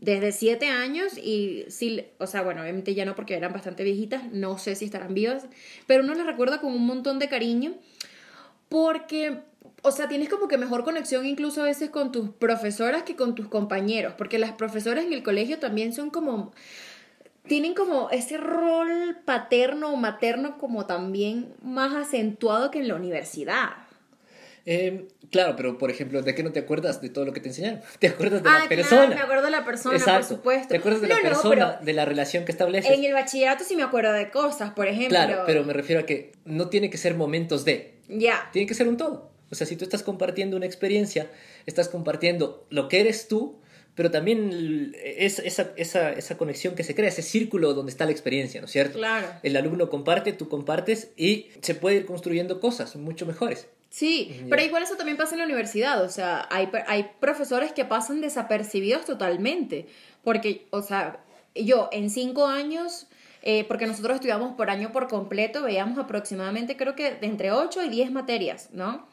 desde 0.01 0.31
siete 0.31 0.67
años 0.67 1.17
y 1.17 1.63
sí, 1.69 2.05
o 2.17 2.27
sea, 2.27 2.41
bueno, 2.41 2.61
obviamente 2.61 2.95
ya 2.95 3.05
no 3.05 3.15
porque 3.15 3.35
eran 3.35 3.53
bastante 3.53 3.83
viejitas, 3.83 4.23
no 4.31 4.57
sé 4.57 4.75
si 4.75 4.85
estarán 4.85 5.13
vivas, 5.13 5.45
pero 5.85 6.03
uno 6.03 6.15
las 6.15 6.25
recuerda 6.25 6.59
con 6.59 6.73
un 6.73 6.85
montón 6.85 7.19
de 7.19 7.29
cariño 7.29 7.75
porque, 8.67 9.37
o 9.83 9.91
sea, 9.91 10.07
tienes 10.07 10.27
como 10.27 10.47
que 10.47 10.57
mejor 10.57 10.83
conexión 10.83 11.25
incluso 11.27 11.61
a 11.61 11.65
veces 11.65 11.91
con 11.91 12.11
tus 12.11 12.31
profesoras 12.31 13.03
que 13.03 13.15
con 13.15 13.35
tus 13.35 13.47
compañeros, 13.47 14.15
porque 14.17 14.39
las 14.39 14.53
profesoras 14.53 15.05
en 15.05 15.13
el 15.13 15.21
colegio 15.21 15.59
también 15.59 15.93
son 15.93 16.09
como 16.09 16.51
tienen 17.47 17.73
como 17.73 18.09
ese 18.09 18.37
rol 18.37 19.17
paterno 19.25 19.89
o 19.89 19.97
materno 19.97 20.57
como 20.57 20.85
también 20.85 21.53
más 21.61 21.93
acentuado 21.93 22.71
que 22.71 22.79
en 22.79 22.87
la 22.87 22.95
universidad. 22.95 23.80
Em, 24.65 25.07
claro, 25.31 25.55
pero 25.55 25.77
por 25.77 25.89
ejemplo, 25.89 26.21
¿de 26.21 26.35
qué 26.35 26.43
no 26.43 26.51
te 26.51 26.59
acuerdas 26.59 27.01
de 27.01 27.09
todo 27.09 27.25
lo 27.25 27.33
que 27.33 27.39
te 27.39 27.49
enseñaron? 27.49 27.81
¿Te 27.99 28.07
acuerdas 28.07 28.43
de 28.43 28.49
la 28.49 28.69
persona? 28.69 29.05
Claro, 29.05 29.15
me 29.15 29.21
acuerdo 29.21 29.45
de 29.45 29.51
la 29.51 29.65
persona, 29.65 29.99
por 29.99 30.23
supuesto. 30.23 30.67
¿Te 30.69 30.77
acuerdas 30.77 31.01
de 31.01 31.07
la 31.07 31.21
persona, 31.21 31.79
de 31.81 31.93
la 31.93 32.05
relación 32.05 32.45
que 32.45 32.51
estableces? 32.51 32.91
En 32.91 33.03
el 33.03 33.13
bachillerato 33.13 33.63
sí 33.63 33.75
me 33.75 33.83
acuerdo 33.83 34.13
de 34.13 34.29
cosas, 34.29 34.71
por 34.71 34.87
ejemplo. 34.87 35.09
Claro, 35.09 35.43
pero 35.45 35.63
me 35.63 35.73
refiero 35.73 36.01
a 36.01 36.05
que 36.05 36.31
no 36.45 36.69
tiene 36.69 36.89
que 36.89 36.97
ser 36.97 37.15
momentos 37.15 37.65
de. 37.65 37.95
Ya. 38.07 38.49
Tiene 38.51 38.67
que 38.67 38.73
ser 38.73 38.87
un 38.87 38.97
todo. 38.97 39.31
O 39.49 39.55
sea, 39.55 39.67
si 39.67 39.75
tú 39.75 39.83
estás 39.83 40.03
compartiendo 40.03 40.55
una 40.55 40.65
experiencia, 40.65 41.29
estás 41.65 41.89
compartiendo 41.89 42.65
lo 42.69 42.87
que 42.87 43.01
eres 43.01 43.27
tú 43.27 43.61
pero 43.95 44.09
también 44.09 44.95
es, 45.03 45.39
esa, 45.39 45.71
esa, 45.75 46.13
esa, 46.13 46.37
conexión 46.37 46.75
que 46.75 46.83
se 46.83 46.95
crea, 46.95 47.09
ese 47.09 47.21
círculo 47.21 47.73
donde 47.73 47.91
está 47.91 48.05
la 48.05 48.11
experiencia, 48.11 48.61
¿no 48.61 48.65
es 48.65 48.71
cierto? 48.71 48.97
Claro. 48.97 49.27
El 49.43 49.57
alumno 49.57 49.89
comparte, 49.89 50.31
tú 50.31 50.47
compartes 50.47 51.09
y 51.17 51.49
se 51.61 51.75
puede 51.75 51.97
ir 51.97 52.05
construyendo 52.05 52.61
cosas 52.61 52.95
mucho 52.95 53.25
mejores. 53.25 53.67
Sí, 53.91 54.45
pero 54.49 54.61
igual 54.61 54.83
eso 54.83 54.95
también 54.95 55.17
pasa 55.17 55.35
en 55.35 55.39
la 55.39 55.45
universidad, 55.45 56.01
o 56.01 56.07
sea, 56.07 56.47
hay, 56.49 56.69
hay 56.87 57.11
profesores 57.19 57.73
que 57.73 57.83
pasan 57.83 58.21
desapercibidos 58.21 59.03
totalmente, 59.03 59.85
porque, 60.23 60.65
o 60.69 60.81
sea, 60.81 61.19
yo 61.55 61.89
en 61.91 62.09
cinco 62.09 62.47
años, 62.47 63.07
eh, 63.41 63.65
porque 63.67 63.87
nosotros 63.87 64.15
estudiamos 64.15 64.55
por 64.55 64.69
año 64.69 64.93
por 64.93 65.09
completo, 65.09 65.63
veíamos 65.63 65.97
aproximadamente 65.97 66.77
creo 66.77 66.95
que 66.95 67.15
de 67.15 67.27
entre 67.27 67.51
8 67.51 67.83
y 67.83 67.89
10 67.89 68.13
materias, 68.13 68.69
¿no? 68.71 69.05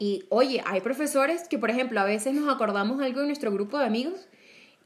Y 0.00 0.24
oye, 0.30 0.64
hay 0.66 0.80
profesores 0.80 1.46
que, 1.46 1.56
por 1.56 1.70
ejemplo, 1.70 2.00
a 2.00 2.04
veces 2.04 2.34
nos 2.34 2.52
acordamos 2.52 3.00
algo 3.00 3.20
en 3.20 3.28
nuestro 3.28 3.52
grupo 3.52 3.78
de 3.78 3.84
amigos 3.84 4.26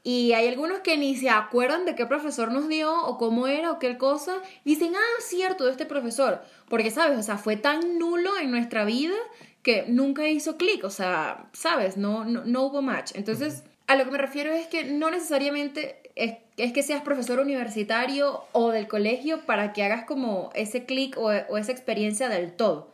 y 0.03 0.33
hay 0.33 0.49
algunos 0.49 0.81
que 0.81 0.97
ni 0.97 1.15
se 1.15 1.29
acuerdan 1.29 1.85
de 1.85 1.95
qué 1.95 2.05
profesor 2.05 2.51
nos 2.51 2.67
dio 2.67 2.93
o 3.05 3.17
cómo 3.17 3.47
era 3.47 3.71
o 3.71 3.79
qué 3.79 3.97
cosa. 3.97 4.41
Y 4.65 4.71
dicen, 4.71 4.93
ah, 4.95 5.21
cierto, 5.21 5.63
de 5.63 5.71
este 5.71 5.85
profesor. 5.85 6.41
Porque, 6.67 6.91
¿sabes? 6.91 7.17
O 7.17 7.23
sea, 7.23 7.37
fue 7.37 7.55
tan 7.55 7.97
nulo 7.97 8.37
en 8.37 8.51
nuestra 8.51 8.83
vida 8.83 9.15
que 9.61 9.85
nunca 9.87 10.27
hizo 10.27 10.57
clic. 10.57 10.83
O 10.83 10.89
sea, 10.89 11.47
¿sabes? 11.53 11.95
No, 11.95 12.25
no, 12.25 12.43
no 12.43 12.63
hubo 12.63 12.81
match. 12.81 13.11
Entonces, 13.15 13.63
a 13.87 13.95
lo 13.95 14.03
que 14.03 14.11
me 14.11 14.17
refiero 14.17 14.51
es 14.51 14.67
que 14.67 14.83
no 14.83 15.09
necesariamente 15.09 16.01
es, 16.15 16.35
es 16.57 16.73
que 16.73 16.83
seas 16.83 17.01
profesor 17.01 17.39
universitario 17.39 18.43
o 18.51 18.71
del 18.71 18.89
colegio 18.89 19.45
para 19.45 19.71
que 19.71 19.83
hagas 19.83 20.03
como 20.03 20.49
ese 20.53 20.85
clic 20.85 21.17
o, 21.17 21.27
o 21.27 21.57
esa 21.57 21.71
experiencia 21.71 22.27
del 22.27 22.51
todo. 22.51 22.91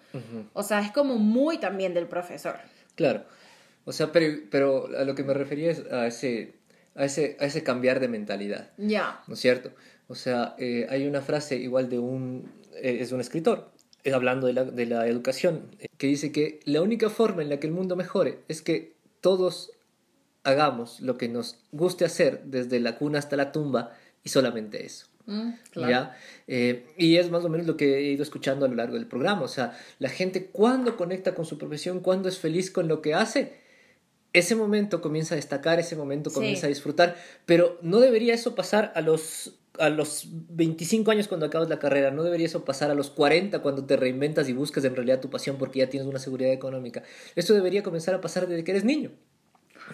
O 0.53 0.63
sea, 0.63 0.79
es 0.81 0.91
como 0.91 1.15
muy 1.15 1.57
también 1.59 1.93
del 1.95 2.07
profesor. 2.07 2.57
Claro. 2.95 3.23
O 3.85 3.91
sea, 3.91 4.11
pero, 4.11 4.43
pero 4.51 4.89
a 4.97 5.03
lo 5.03 5.15
que 5.15 5.23
me 5.23 5.33
refería 5.33 5.71
es 5.71 5.83
a 5.91 6.07
ese, 6.07 6.53
a 6.99 7.05
ese, 7.05 7.37
a 7.39 7.45
ese 7.45 7.63
cambiar 7.63 7.99
de 7.99 8.09
mentalidad. 8.09 8.71
Ya. 8.77 9.23
¿No 9.27 9.33
es 9.33 9.39
cierto? 9.39 9.71
O 10.07 10.15
sea, 10.15 10.55
eh, 10.59 10.85
hay 10.89 11.07
una 11.07 11.21
frase 11.21 11.55
igual 11.55 11.89
de 11.89 11.97
un, 11.97 12.51
eh, 12.75 12.97
es 12.99 13.11
un 13.11 13.21
escritor, 13.21 13.71
eh, 14.03 14.13
hablando 14.13 14.47
de 14.47 14.53
la, 14.53 14.65
de 14.65 14.85
la 14.85 15.07
educación, 15.07 15.75
que 15.97 16.07
dice 16.07 16.31
que 16.31 16.59
la 16.65 16.81
única 16.81 17.09
forma 17.09 17.41
en 17.41 17.49
la 17.49 17.59
que 17.59 17.67
el 17.67 17.73
mundo 17.73 17.95
mejore 17.95 18.39
es 18.47 18.61
que 18.61 18.93
todos 19.21 19.71
hagamos 20.43 20.99
lo 20.99 21.17
que 21.17 21.29
nos 21.29 21.59
guste 21.71 22.05
hacer 22.05 22.43
desde 22.43 22.79
la 22.79 22.97
cuna 22.97 23.19
hasta 23.19 23.35
la 23.37 23.51
tumba 23.51 23.93
y 24.23 24.29
solamente 24.29 24.85
eso. 24.85 25.07
Mm, 25.25 25.51
¿Ya? 25.75 26.17
Eh, 26.47 26.87
y 26.97 27.17
es 27.17 27.29
más 27.29 27.45
o 27.45 27.49
menos 27.49 27.67
lo 27.67 27.77
que 27.77 27.99
he 27.99 28.11
ido 28.11 28.23
escuchando 28.23 28.65
a 28.65 28.69
lo 28.69 28.75
largo 28.75 28.95
del 28.95 29.05
programa. 29.05 29.43
O 29.43 29.47
sea, 29.47 29.77
la 29.99 30.09
gente 30.09 30.47
cuando 30.47 30.97
conecta 30.97 31.35
con 31.35 31.45
su 31.45 31.57
profesión, 31.57 31.99
cuando 31.99 32.27
es 32.27 32.39
feliz 32.39 32.71
con 32.71 32.87
lo 32.87 33.01
que 33.01 33.13
hace, 33.13 33.68
ese 34.33 34.55
momento 34.55 35.01
comienza 35.01 35.35
a 35.35 35.37
destacar, 35.37 35.79
ese 35.79 35.95
momento 35.95 36.31
comienza 36.31 36.67
a 36.67 36.69
disfrutar. 36.69 37.15
Pero 37.45 37.77
no 37.81 37.99
debería 37.99 38.33
eso 38.33 38.55
pasar 38.55 38.91
a 38.95 39.01
los 39.01 39.55
a 39.77 39.89
los 39.89 40.27
25 40.49 41.09
años 41.09 41.27
cuando 41.29 41.45
acabas 41.45 41.69
la 41.69 41.79
carrera, 41.79 42.11
no 42.11 42.23
debería 42.23 42.47
eso 42.47 42.65
pasar 42.65 42.91
a 42.91 42.95
los 42.95 43.09
40 43.09 43.59
cuando 43.61 43.85
te 43.85 43.95
reinventas 43.95 44.49
y 44.49 44.53
buscas 44.53 44.83
en 44.83 44.95
realidad 44.95 45.21
tu 45.21 45.29
pasión 45.29 45.57
porque 45.57 45.79
ya 45.79 45.89
tienes 45.89 46.07
una 46.07 46.19
seguridad 46.19 46.51
económica. 46.51 47.03
Esto 47.35 47.53
debería 47.53 47.81
comenzar 47.81 48.13
a 48.13 48.19
pasar 48.19 48.47
desde 48.47 48.65
que 48.65 48.71
eres 48.71 48.83
niño. 48.83 49.11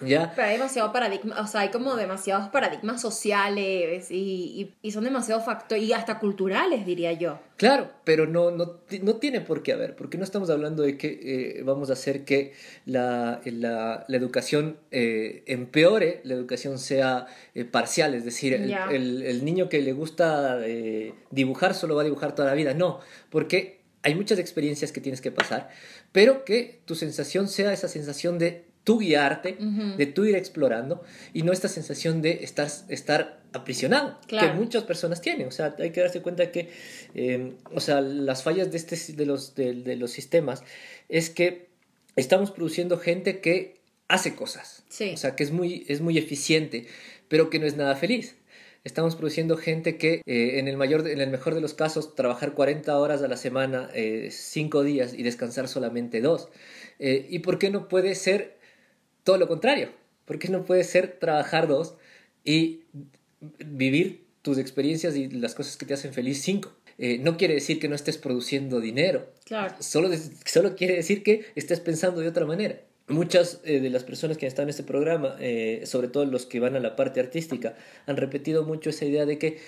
¿Ya? 0.02 0.32
Pero 0.34 0.48
hay 0.48 0.56
demasiado 0.56 0.92
paradigma, 0.92 1.40
o 1.40 1.46
sea, 1.46 1.62
hay 1.62 1.70
como 1.70 1.96
demasiados 1.96 2.48
paradigmas 2.48 3.00
sociales 3.00 4.10
y, 4.10 4.74
y, 4.82 4.90
son 4.90 5.04
demasiados 5.04 5.44
factores, 5.44 5.84
y 5.84 5.92
hasta 5.92 6.18
culturales, 6.18 6.84
diría 6.84 7.12
yo. 7.12 7.38
Claro, 7.56 7.90
pero 8.04 8.26
no, 8.26 8.50
no, 8.50 8.80
no 9.02 9.16
tiene 9.16 9.40
por 9.40 9.62
qué 9.62 9.72
haber, 9.72 9.96
porque 9.96 10.18
no 10.18 10.24
estamos 10.24 10.50
hablando 10.50 10.82
de 10.82 10.98
que 10.98 11.58
eh, 11.58 11.62
vamos 11.62 11.88
a 11.88 11.94
hacer 11.94 12.24
que 12.24 12.52
la, 12.84 13.40
la, 13.44 14.04
la 14.06 14.16
educación 14.16 14.76
eh, 14.90 15.42
empeore, 15.46 16.20
la 16.24 16.34
educación 16.34 16.78
sea 16.78 17.26
eh, 17.54 17.64
parcial, 17.64 18.14
es 18.14 18.24
decir, 18.24 18.52
el, 18.52 18.72
el, 18.72 19.22
el, 19.22 19.44
niño 19.44 19.68
que 19.68 19.80
le 19.80 19.92
gusta 19.92 20.58
dibujar 21.30 21.74
solo 21.74 21.94
va 21.96 22.02
a 22.02 22.04
dibujar 22.04 22.34
toda 22.34 22.48
la 22.48 22.54
vida, 22.54 22.74
no, 22.74 23.00
porque 23.30 23.80
hay 24.02 24.14
muchas 24.14 24.38
experiencias 24.38 24.92
que 24.92 25.00
tienes 25.00 25.20
que 25.20 25.32
pasar, 25.32 25.68
pero 26.12 26.44
que 26.44 26.80
tu 26.84 26.94
sensación 26.94 27.48
sea 27.48 27.72
esa 27.72 27.88
sensación 27.88 28.38
de 28.38 28.65
tú 28.86 29.00
guiarte, 29.00 29.58
de 29.98 30.06
tú 30.06 30.26
ir 30.26 30.36
explorando 30.36 31.02
y 31.34 31.42
no 31.42 31.52
esta 31.52 31.66
sensación 31.66 32.22
de 32.22 32.44
estar, 32.44 32.68
estar 32.88 33.40
aprisionado, 33.52 34.20
que 34.28 34.46
muchas 34.52 34.84
personas 34.84 35.20
tienen. 35.20 35.48
O 35.48 35.50
sea, 35.50 35.74
hay 35.80 35.90
que 35.90 36.02
darse 36.02 36.22
cuenta 36.22 36.52
que, 36.52 36.70
em, 37.12 37.56
o 37.74 37.80
sea, 37.80 38.00
las 38.00 38.44
fallas 38.44 38.70
de, 38.70 38.76
este, 38.76 38.96
de, 39.14 39.26
los, 39.26 39.56
de, 39.56 39.96
los 39.96 40.12
sistemas 40.12 40.62
es 41.08 41.30
que 41.30 41.66
estamos 42.14 42.52
produciendo 42.52 42.96
gente 42.96 43.40
que 43.40 43.80
hace 44.06 44.36
cosas. 44.36 44.84
O 44.88 45.16
sea, 45.16 45.34
que 45.34 45.42
es 45.42 45.50
muy, 45.50 45.84
es 45.88 46.00
muy 46.00 46.16
eficiente, 46.16 46.86
pero 47.26 47.50
que 47.50 47.58
no 47.58 47.66
es 47.66 47.76
nada 47.76 47.96
feliz. 47.96 48.36
Estamos 48.84 49.16
produciendo 49.16 49.56
gente 49.56 49.96
que 49.96 50.22
eh, 50.26 50.60
en, 50.60 50.68
el 50.68 50.76
mayor, 50.76 51.08
en 51.08 51.20
el 51.20 51.30
mejor 51.30 51.56
de 51.56 51.60
los 51.60 51.74
casos 51.74 52.14
trabajar 52.14 52.52
40 52.52 52.96
horas 52.96 53.20
a 53.20 53.26
la 53.26 53.36
semana, 53.36 53.90
5 53.92 53.92
eh, 53.96 54.84
días 54.84 55.12
y 55.12 55.24
descansar 55.24 55.66
solamente 55.66 56.20
2. 56.20 56.48
Eh, 57.00 57.26
¿Y 57.28 57.40
por 57.40 57.58
qué 57.58 57.70
no 57.70 57.88
puede 57.88 58.14
ser 58.14 58.56
todo 59.26 59.36
lo 59.36 59.48
contrario. 59.48 59.90
Porque 60.24 60.48
no 60.48 60.64
puede 60.64 60.84
ser 60.84 61.18
trabajar 61.20 61.68
dos 61.68 61.96
y 62.44 62.84
vivir 63.58 64.24
tus 64.40 64.56
experiencias 64.56 65.16
y 65.16 65.28
las 65.28 65.54
cosas 65.54 65.76
que 65.76 65.84
te 65.84 65.92
hacen 65.92 66.14
feliz 66.14 66.40
cinco. 66.40 66.72
Eh, 66.98 67.18
no 67.18 67.36
quiere 67.36 67.54
decir 67.54 67.78
que 67.78 67.88
no 67.88 67.94
estés 67.94 68.16
produciendo 68.16 68.80
dinero. 68.80 69.30
Claro. 69.44 69.74
Solo, 69.80 70.08
solo 70.46 70.76
quiere 70.76 70.94
decir 70.94 71.22
que 71.22 71.44
estés 71.54 71.80
pensando 71.80 72.20
de 72.20 72.28
otra 72.28 72.46
manera. 72.46 72.80
muchas 73.08 73.60
eh, 73.64 73.80
de 73.80 73.90
las 73.90 74.02
personas 74.04 74.38
que 74.38 74.46
están 74.46 74.64
en 74.64 74.70
este 74.70 74.82
programa, 74.82 75.36
eh, 75.38 75.82
sobre 75.84 76.08
todo 76.08 76.24
los 76.24 76.46
que 76.46 76.58
van 76.58 76.74
a 76.74 76.80
la 76.80 76.96
parte 76.96 77.20
artística, 77.20 77.76
han 78.06 78.16
repetido 78.16 78.64
mucho 78.64 78.90
esa 78.90 79.04
idea 79.04 79.26
de 79.26 79.38
que 79.38 79.58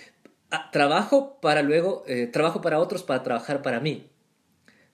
ah, 0.51 0.71
trabajo 0.73 1.39
para 1.41 1.63
luego, 1.63 2.05
trabajo 2.33 2.63
para 2.63 2.79
otros 2.79 3.03
para 3.03 3.23
trabajar 3.23 3.63
para 3.63 3.81
mí. 3.81 4.07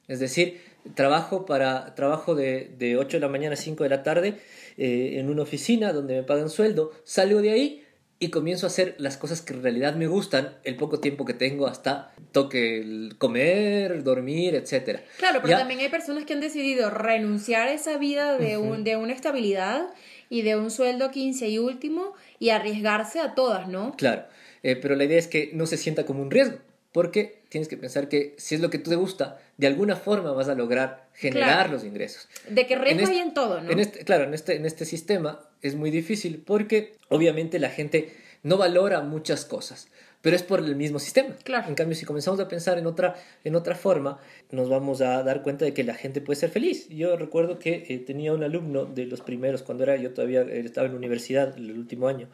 Es 0.08 0.20
decir, 0.20 0.60
trabajo 0.94 1.46
para 1.46 1.94
trabajo 1.94 2.34
de, 2.34 2.70
de 2.78 2.96
8 2.96 3.16
de 3.16 3.20
la 3.20 3.28
mañana 3.28 3.54
a 3.54 3.56
5 3.56 3.82
de 3.84 3.90
la 3.90 4.02
tarde 4.02 4.40
en 4.76 5.30
una 5.30 5.42
oficina 5.42 5.92
donde 5.92 6.16
me 6.16 6.22
pagan 6.24 6.50
sueldo, 6.50 6.90
salgo 7.04 7.40
de 7.40 7.50
ahí 7.50 7.84
y 8.18 8.30
comienzo 8.30 8.66
a 8.66 8.68
hacer 8.68 8.94
las 8.98 9.16
cosas 9.16 9.42
que 9.42 9.52
en 9.52 9.62
realidad 9.62 9.96
me 9.96 10.06
gustan 10.06 10.56
el 10.64 10.76
poco 10.76 11.00
tiempo 11.00 11.24
que 11.24 11.34
tengo 11.34 11.66
hasta 11.66 12.12
toque 12.32 12.78
el 12.78 13.16
comer, 13.18 14.02
dormir, 14.02 14.54
etc. 14.54 15.00
Claro, 15.18 15.40
pero 15.42 15.58
también 15.58 15.80
hay 15.80 15.88
personas 15.88 16.24
que 16.24 16.32
han 16.32 16.40
decidido 16.40 16.90
renunciar 16.90 17.68
a 17.68 17.72
esa 17.72 17.98
vida 17.98 18.38
de, 18.38 18.56
un, 18.56 18.84
de 18.84 18.96
una 18.96 19.12
estabilidad 19.12 19.88
y 20.30 20.42
de 20.42 20.56
un 20.56 20.70
sueldo 20.70 21.10
15 21.10 21.48
y 21.48 21.58
último 21.58 22.14
y 22.38 22.50
arriesgarse 22.50 23.20
a 23.20 23.34
todas, 23.34 23.68
¿no? 23.68 23.94
Claro, 23.96 24.24
eh, 24.62 24.76
pero 24.76 24.94
la 24.94 25.04
idea 25.04 25.18
es 25.18 25.26
que 25.26 25.50
no 25.52 25.66
se 25.66 25.76
sienta 25.76 26.06
como 26.06 26.22
un 26.22 26.30
riesgo, 26.30 26.58
porque 26.92 27.42
tienes 27.48 27.68
que 27.68 27.76
pensar 27.76 28.08
que 28.08 28.34
si 28.38 28.54
es 28.54 28.60
lo 28.60 28.70
que 28.70 28.78
tú 28.78 28.90
te 28.90 28.96
gusta, 28.96 29.38
de 29.56 29.66
alguna 29.66 29.96
forma 29.96 30.32
vas 30.32 30.48
a 30.48 30.54
lograr 30.54 31.08
generar 31.14 31.70
los 31.70 31.84
ingresos. 31.84 32.28
De 32.48 32.66
que 32.66 32.76
riesgo 32.76 33.06
hay 33.06 33.18
en 33.18 33.34
todo, 33.34 33.60
¿no? 33.60 33.70
En 33.70 33.78
este, 33.78 34.04
claro, 34.04 34.24
en 34.24 34.34
este, 34.34 34.56
en 34.56 34.66
este 34.66 34.84
sistema 34.84 35.48
es 35.62 35.76
muy 35.76 35.90
difícil 35.90 36.42
porque 36.44 36.96
obviamente 37.08 37.58
la 37.58 37.70
gente 37.70 38.14
no 38.42 38.58
valora 38.58 39.00
muchas 39.00 39.44
cosas, 39.44 39.88
pero 40.20 40.36
es 40.36 40.42
por 40.42 40.60
el 40.60 40.76
mismo 40.76 40.98
sistema. 40.98 41.34
Claro. 41.44 41.68
En 41.68 41.74
cambio, 41.74 41.96
si 41.96 42.04
comenzamos 42.04 42.40
a 42.40 42.48
pensar 42.48 42.78
en 42.78 42.86
otra, 42.86 43.14
en 43.44 43.54
otra 43.56 43.74
forma, 43.74 44.18
nos 44.50 44.68
vamos 44.68 45.00
a 45.00 45.22
dar 45.22 45.42
cuenta 45.42 45.64
de 45.64 45.72
que 45.72 45.84
la 45.84 45.94
gente 45.94 46.20
puede 46.20 46.38
ser 46.38 46.50
feliz. 46.50 46.88
Yo 46.88 47.16
recuerdo 47.16 47.58
que 47.58 47.86
eh, 47.88 47.98
tenía 47.98 48.32
un 48.32 48.42
alumno 48.42 48.84
de 48.84 49.06
los 49.06 49.20
primeros, 49.20 49.62
cuando 49.62 49.84
era 49.84 49.96
yo 49.96 50.12
todavía 50.12 50.42
eh, 50.42 50.60
estaba 50.64 50.86
en 50.86 50.92
la 50.92 50.98
universidad, 50.98 51.56
el 51.56 51.72
último 51.72 52.08
año, 52.08 52.28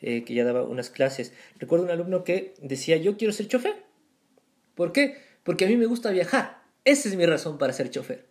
eh, 0.00 0.24
que 0.24 0.34
ya 0.34 0.44
daba 0.44 0.62
unas 0.62 0.90
clases. 0.90 1.32
Recuerdo 1.58 1.84
un 1.84 1.90
alumno 1.90 2.24
que 2.24 2.54
decía, 2.60 2.96
yo 2.96 3.16
quiero 3.16 3.32
ser 3.32 3.48
chofer. 3.48 3.76
¿Por 4.74 4.92
qué? 4.92 5.16
Porque 5.42 5.64
a 5.64 5.68
mí 5.68 5.76
me 5.76 5.86
gusta 5.86 6.10
viajar. 6.10 6.57
Esa 6.84 7.08
es 7.08 7.16
mi 7.16 7.26
razón 7.26 7.58
para 7.58 7.72
ser 7.72 7.90
chofer. 7.90 8.26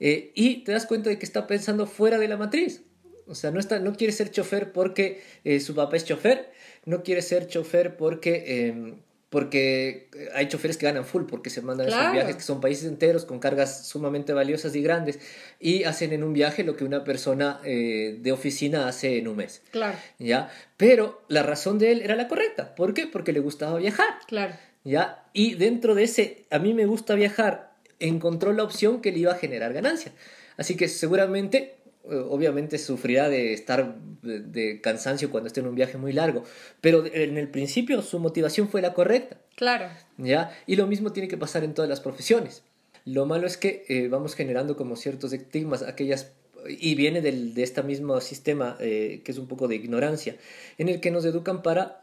y 0.00 0.64
te 0.64 0.72
das 0.72 0.86
cuenta 0.86 1.10
de 1.10 1.18
que 1.18 1.26
está 1.26 1.46
pensando 1.46 1.86
fuera 1.86 2.18
de 2.18 2.28
la 2.28 2.36
matriz. 2.36 2.82
O 3.28 3.34
sea, 3.34 3.50
no, 3.50 3.60
está, 3.60 3.78
no 3.78 3.94
quiere 3.94 4.12
ser 4.12 4.30
chofer 4.30 4.72
porque 4.72 5.22
eh, 5.44 5.60
su 5.60 5.74
papá 5.74 5.96
es 5.96 6.04
chofer, 6.04 6.50
no 6.86 7.02
quiere 7.02 7.20
ser 7.20 7.46
chofer 7.46 7.96
porque, 7.96 8.68
em, 8.68 8.96
porque 9.28 10.08
hay 10.34 10.48
choferes 10.48 10.78
que 10.78 10.86
ganan 10.86 11.04
full, 11.04 11.24
porque 11.24 11.50
se 11.50 11.60
mandan 11.60 11.88
esos 11.88 12.12
viajes 12.12 12.36
que 12.36 12.42
son 12.42 12.62
países 12.62 12.86
enteros 12.86 13.26
con 13.26 13.38
cargas 13.38 13.86
sumamente 13.86 14.32
valiosas 14.32 14.74
y 14.74 14.82
grandes 14.82 15.18
y 15.60 15.84
hacen 15.84 16.14
en 16.14 16.24
un 16.24 16.32
viaje 16.32 16.64
lo 16.64 16.74
que 16.76 16.84
una 16.84 17.04
persona 17.04 17.60
eh, 17.64 18.16
de 18.18 18.32
oficina 18.32 18.88
hace 18.88 19.18
en 19.18 19.28
un 19.28 19.36
mes. 19.36 19.60
Claro. 19.70 19.98
¿Ya? 20.18 20.50
Pero 20.78 21.22
la 21.28 21.42
razón 21.42 21.78
de 21.78 21.92
él 21.92 22.00
era 22.00 22.16
la 22.16 22.28
correcta. 22.28 22.74
¿Por 22.74 22.94
qué? 22.94 23.06
Porque 23.06 23.34
le 23.34 23.40
gustaba 23.40 23.78
viajar. 23.78 24.20
Claro. 24.26 24.54
¿Ya? 24.84 25.28
Y 25.34 25.54
dentro 25.56 25.94
de 25.94 26.04
ese, 26.04 26.46
a 26.50 26.58
mí 26.58 26.72
me 26.72 26.86
gusta 26.86 27.14
viajar, 27.14 27.67
encontró 28.00 28.52
la 28.52 28.62
opción 28.62 29.00
que 29.00 29.12
le 29.12 29.18
iba 29.20 29.32
a 29.32 29.36
generar 29.36 29.72
ganancia. 29.72 30.12
Así 30.56 30.76
que 30.76 30.88
seguramente 30.88 31.78
eh, 32.10 32.24
obviamente 32.28 32.78
sufrirá 32.78 33.28
de 33.28 33.52
estar 33.52 33.94
de, 34.22 34.80
cansancio 34.80 35.30
cuando 35.30 35.48
esté 35.48 35.60
en 35.60 35.66
un 35.66 35.74
viaje 35.74 35.98
muy 35.98 36.12
largo, 36.12 36.42
pero 36.80 37.04
en 37.06 37.36
el 37.36 37.48
principio 37.48 38.00
su 38.02 38.18
motivación 38.18 38.68
fue 38.68 38.80
la 38.80 38.94
correcta. 38.94 39.36
Claro. 39.56 39.88
¿Ya? 40.16 40.56
Y 40.66 40.76
lo 40.76 40.86
mismo 40.86 41.12
tiene 41.12 41.28
que 41.28 41.36
pasar 41.36 41.64
en 41.64 41.74
todas 41.74 41.88
las 41.88 42.00
profesiones. 42.00 42.62
Lo 43.04 43.26
malo 43.26 43.46
es 43.46 43.56
que 43.56 43.84
eh, 43.88 44.08
vamos 44.08 44.34
generando 44.34 44.76
como 44.76 44.96
ciertos 44.96 45.32
estigmas, 45.32 45.82
aquellas 45.82 46.32
y 46.66 46.94
viene 46.94 47.20
del, 47.20 47.54
de 47.54 47.62
este 47.62 47.82
mismo 47.82 48.20
sistema 48.20 48.76
eh, 48.80 49.20
que 49.24 49.32
es 49.32 49.38
un 49.38 49.46
poco 49.46 49.68
de 49.68 49.76
ignorancia, 49.76 50.36
en 50.76 50.88
el 50.88 51.00
que 51.00 51.10
nos 51.10 51.24
educan 51.24 51.62
para 51.62 52.02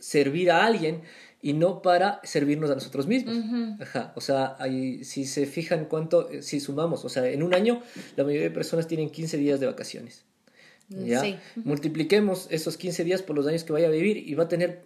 servir 0.00 0.50
a 0.50 0.64
alguien 0.64 1.02
y 1.42 1.52
no 1.54 1.82
para 1.82 2.20
servirnos 2.22 2.70
a 2.70 2.74
nosotros 2.74 3.08
mismos. 3.08 3.36
Ajá. 3.80 4.12
O 4.14 4.20
sea, 4.20 4.56
si 5.02 5.26
se 5.26 5.44
fijan 5.46 5.86
cuánto, 5.86 6.30
eh, 6.30 6.40
si 6.40 6.60
sumamos, 6.60 7.04
o 7.04 7.08
sea, 7.08 7.28
en 7.28 7.42
un 7.42 7.52
año 7.52 7.82
la 8.16 8.22
mayoría 8.22 8.48
de 8.48 8.54
personas 8.54 8.86
tienen 8.86 9.10
15 9.10 9.36
días 9.36 9.58
de 9.58 9.66
vacaciones. 9.66 10.24
Mm, 10.88 11.04
¿ya? 11.04 11.40
Multipliquemos 11.56 12.46
esos 12.50 12.76
15 12.76 13.02
días 13.04 13.22
por 13.22 13.34
los 13.34 13.46
años 13.48 13.64
que 13.64 13.72
vaya 13.72 13.88
a 13.88 13.90
vivir 13.90 14.16
y 14.16 14.34
va 14.34 14.44
a 14.44 14.48
tener 14.48 14.84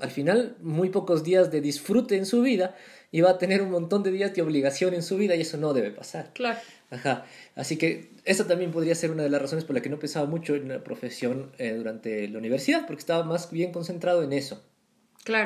al 0.00 0.10
final 0.10 0.56
muy 0.60 0.90
pocos 0.90 1.22
días 1.22 1.52
de 1.52 1.60
disfrute 1.60 2.16
en 2.16 2.26
su 2.26 2.42
vida 2.42 2.74
y 3.12 3.20
va 3.20 3.30
a 3.30 3.38
tener 3.38 3.62
un 3.62 3.70
montón 3.70 4.02
de 4.02 4.10
días 4.10 4.34
de 4.34 4.42
obligación 4.42 4.92
en 4.94 5.04
su 5.04 5.16
vida 5.16 5.36
y 5.36 5.42
eso 5.42 5.56
no 5.56 5.72
debe 5.72 5.92
pasar. 5.92 6.32
Claro. 6.34 6.58
Ajá. 6.90 7.24
Así 7.54 7.76
que 7.76 8.10
esa 8.24 8.48
también 8.48 8.72
podría 8.72 8.96
ser 8.96 9.12
una 9.12 9.22
de 9.22 9.30
las 9.30 9.40
razones 9.40 9.64
por 9.64 9.76
la 9.76 9.82
que 9.82 9.90
no 9.90 10.00
pensaba 10.00 10.26
mucho 10.26 10.56
en 10.56 10.68
la 10.68 10.82
profesión 10.82 11.52
eh, 11.58 11.72
durante 11.74 12.26
la 12.28 12.38
universidad, 12.38 12.86
porque 12.86 13.00
estaba 13.00 13.22
más 13.22 13.52
bien 13.52 13.70
concentrado 13.70 14.24
en 14.24 14.32
eso. 14.32 14.60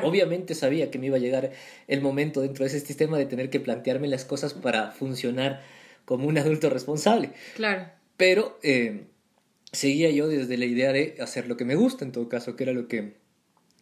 Obviamente 0.03 0.55
sabía 0.55 0.91
que 0.91 0.99
me 0.99 1.07
iba 1.07 1.17
a 1.17 1.19
llegar 1.19 1.51
el 1.87 2.01
momento 2.01 2.41
dentro 2.41 2.63
de 2.63 2.69
ese 2.69 2.85
sistema 2.85 3.17
de 3.17 3.25
tener 3.25 3.49
que 3.49 3.59
plantearme 3.59 4.07
las 4.07 4.25
cosas 4.25 4.53
para 4.53 4.91
funcionar 4.91 5.63
como 6.05 6.27
un 6.27 6.37
adulto 6.37 6.69
responsable. 6.69 7.31
Claro. 7.55 7.87
Pero 8.17 8.59
eh, 8.63 9.05
seguía 9.71 10.09
yo 10.09 10.27
desde 10.27 10.57
la 10.57 10.65
idea 10.65 10.91
de 10.91 11.15
hacer 11.19 11.47
lo 11.47 11.55
que 11.55 11.65
me 11.65 11.75
gusta, 11.75 12.03
en 12.03 12.11
todo 12.11 12.27
caso, 12.27 12.55
que 12.55 12.63
era 12.63 12.73
lo 12.73 12.87
que 12.87 13.13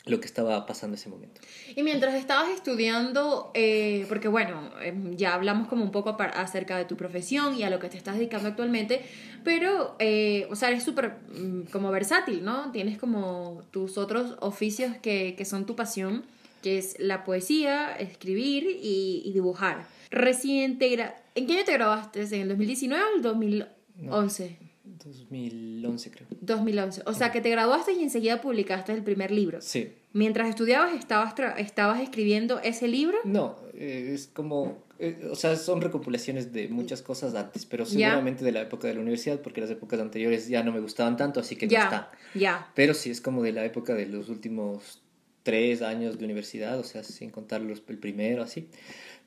lo 0.07 0.19
que 0.19 0.25
estaba 0.25 0.65
pasando 0.65 0.95
en 0.95 0.99
ese 0.99 1.09
momento. 1.09 1.41
Y 1.75 1.83
mientras 1.83 2.15
estabas 2.15 2.49
estudiando, 2.49 3.51
eh, 3.53 4.05
porque 4.09 4.27
bueno, 4.27 4.71
em, 4.81 5.15
ya 5.15 5.33
hablamos 5.33 5.67
como 5.67 5.83
un 5.83 5.91
poco 5.91 6.15
acerca 6.19 6.77
de 6.77 6.85
tu 6.85 6.95
profesión 6.95 7.55
y 7.55 7.63
a 7.63 7.69
lo 7.69 7.79
que 7.79 7.89
te 7.89 7.97
estás 7.97 8.15
dedicando 8.15 8.49
actualmente, 8.49 9.01
pero, 9.43 9.95
eh, 9.99 10.47
o 10.49 10.55
sea, 10.55 10.69
eres 10.69 10.83
súper 10.83 11.17
mm, 11.29 11.63
como 11.71 11.91
versátil, 11.91 12.43
¿no? 12.43 12.71
Tienes 12.71 12.97
como 12.97 13.63
tus 13.71 13.97
otros 13.97 14.35
oficios 14.39 14.95
que, 15.01 15.35
que 15.37 15.45
son 15.45 15.65
tu 15.65 15.75
pasión, 15.75 16.23
que 16.61 16.77
es 16.77 16.95
la 16.99 17.23
poesía, 17.23 17.95
escribir 17.95 18.65
y, 18.81 19.31
dibujar. 19.33 19.85
Recién 20.09 20.77
¿En 20.81 21.47
qué 21.47 21.53
año 21.53 21.65
te 21.65 21.73
grabaste? 21.73 22.23
¿En 22.23 22.41
el 22.41 22.47
2019 22.49 23.03
o 23.03 23.15
el 23.17 23.21
2011? 23.21 24.66
2011 25.03 26.12
creo. 26.12 26.27
2011. 26.41 27.03
O 27.05 27.13
sea, 27.13 27.31
que 27.31 27.41
te 27.41 27.49
graduaste 27.49 27.93
y 27.93 28.03
enseguida 28.03 28.41
publicaste 28.41 28.93
el 28.93 29.03
primer 29.03 29.31
libro. 29.31 29.62
Sí. 29.62 29.93
Mientras 30.13 30.49
estudiabas, 30.49 30.95
¿estabas, 30.95 31.33
estabas 31.57 32.01
escribiendo 32.01 32.60
ese 32.60 32.88
libro? 32.88 33.17
No, 33.23 33.55
eh, 33.73 34.12
es 34.13 34.27
como... 34.27 34.86
Eh, 34.99 35.29
o 35.31 35.36
sea, 35.36 35.55
son 35.57 35.81
recopilaciones 35.81 36.53
de 36.53 36.69
muchas 36.69 37.03
cosas 37.03 37.36
antes, 37.36 37.67
pero 37.67 37.86
seguramente 37.86 38.43
de 38.43 38.51
la 38.51 38.62
época 38.62 38.88
de 38.88 38.95
la 38.95 39.01
universidad, 39.01 39.39
porque 39.41 39.62
las 39.62 39.69
épocas 39.69 39.99
anteriores 39.99 40.47
ya 40.47 40.63
no 40.63 40.71
me 40.71 40.79
gustaban 40.79 41.17
tanto, 41.17 41.39
así 41.39 41.55
que 41.55 41.67
ya, 41.67 41.79
no 41.79 41.86
está. 41.86 42.12
Ya. 42.33 42.71
Pero 42.73 42.95
sí 42.95 43.12
es 43.12 43.21
como 43.21 43.43
de 43.43 43.51
la 43.51 43.63
época 43.63 43.93
de 43.93 44.07
los 44.07 44.29
últimos 44.29 45.03
tres 45.43 45.81
años 45.81 46.17
de 46.17 46.25
universidad, 46.25 46.79
o 46.79 46.83
sea, 46.83 47.03
sin 47.03 47.29
contar 47.29 47.62
los, 47.62 47.83
el 47.88 47.97
primero, 47.99 48.41
así. 48.41 48.69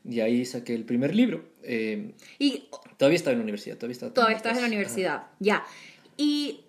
Y 0.09 0.21
ahí 0.21 0.45
saqué 0.45 0.75
el 0.75 0.85
primer 0.85 1.15
libro. 1.15 1.45
Eh, 1.63 2.13
y 2.39 2.65
todavía 2.97 3.17
estaba 3.17 3.33
en 3.33 3.39
la 3.39 3.43
universidad, 3.45 3.77
todavía 3.77 3.93
estaba. 3.93 4.15
Todavía 4.15 4.37
estabas 4.37 4.59
en 4.59 4.63
la 4.63 4.69
universidad, 4.69 5.27
ya. 5.39 5.65
Y, 6.17 6.61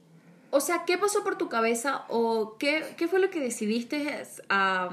o 0.50 0.60
sea, 0.60 0.84
¿qué 0.86 0.98
pasó 0.98 1.24
por 1.24 1.38
tu 1.38 1.50
cabeza 1.50 2.04
o 2.10 2.58
qué, 2.58 2.84
qué 2.98 3.08
fue 3.08 3.20
lo 3.20 3.30
que 3.30 3.40
decidiste 3.40 4.24
a, 4.50 4.90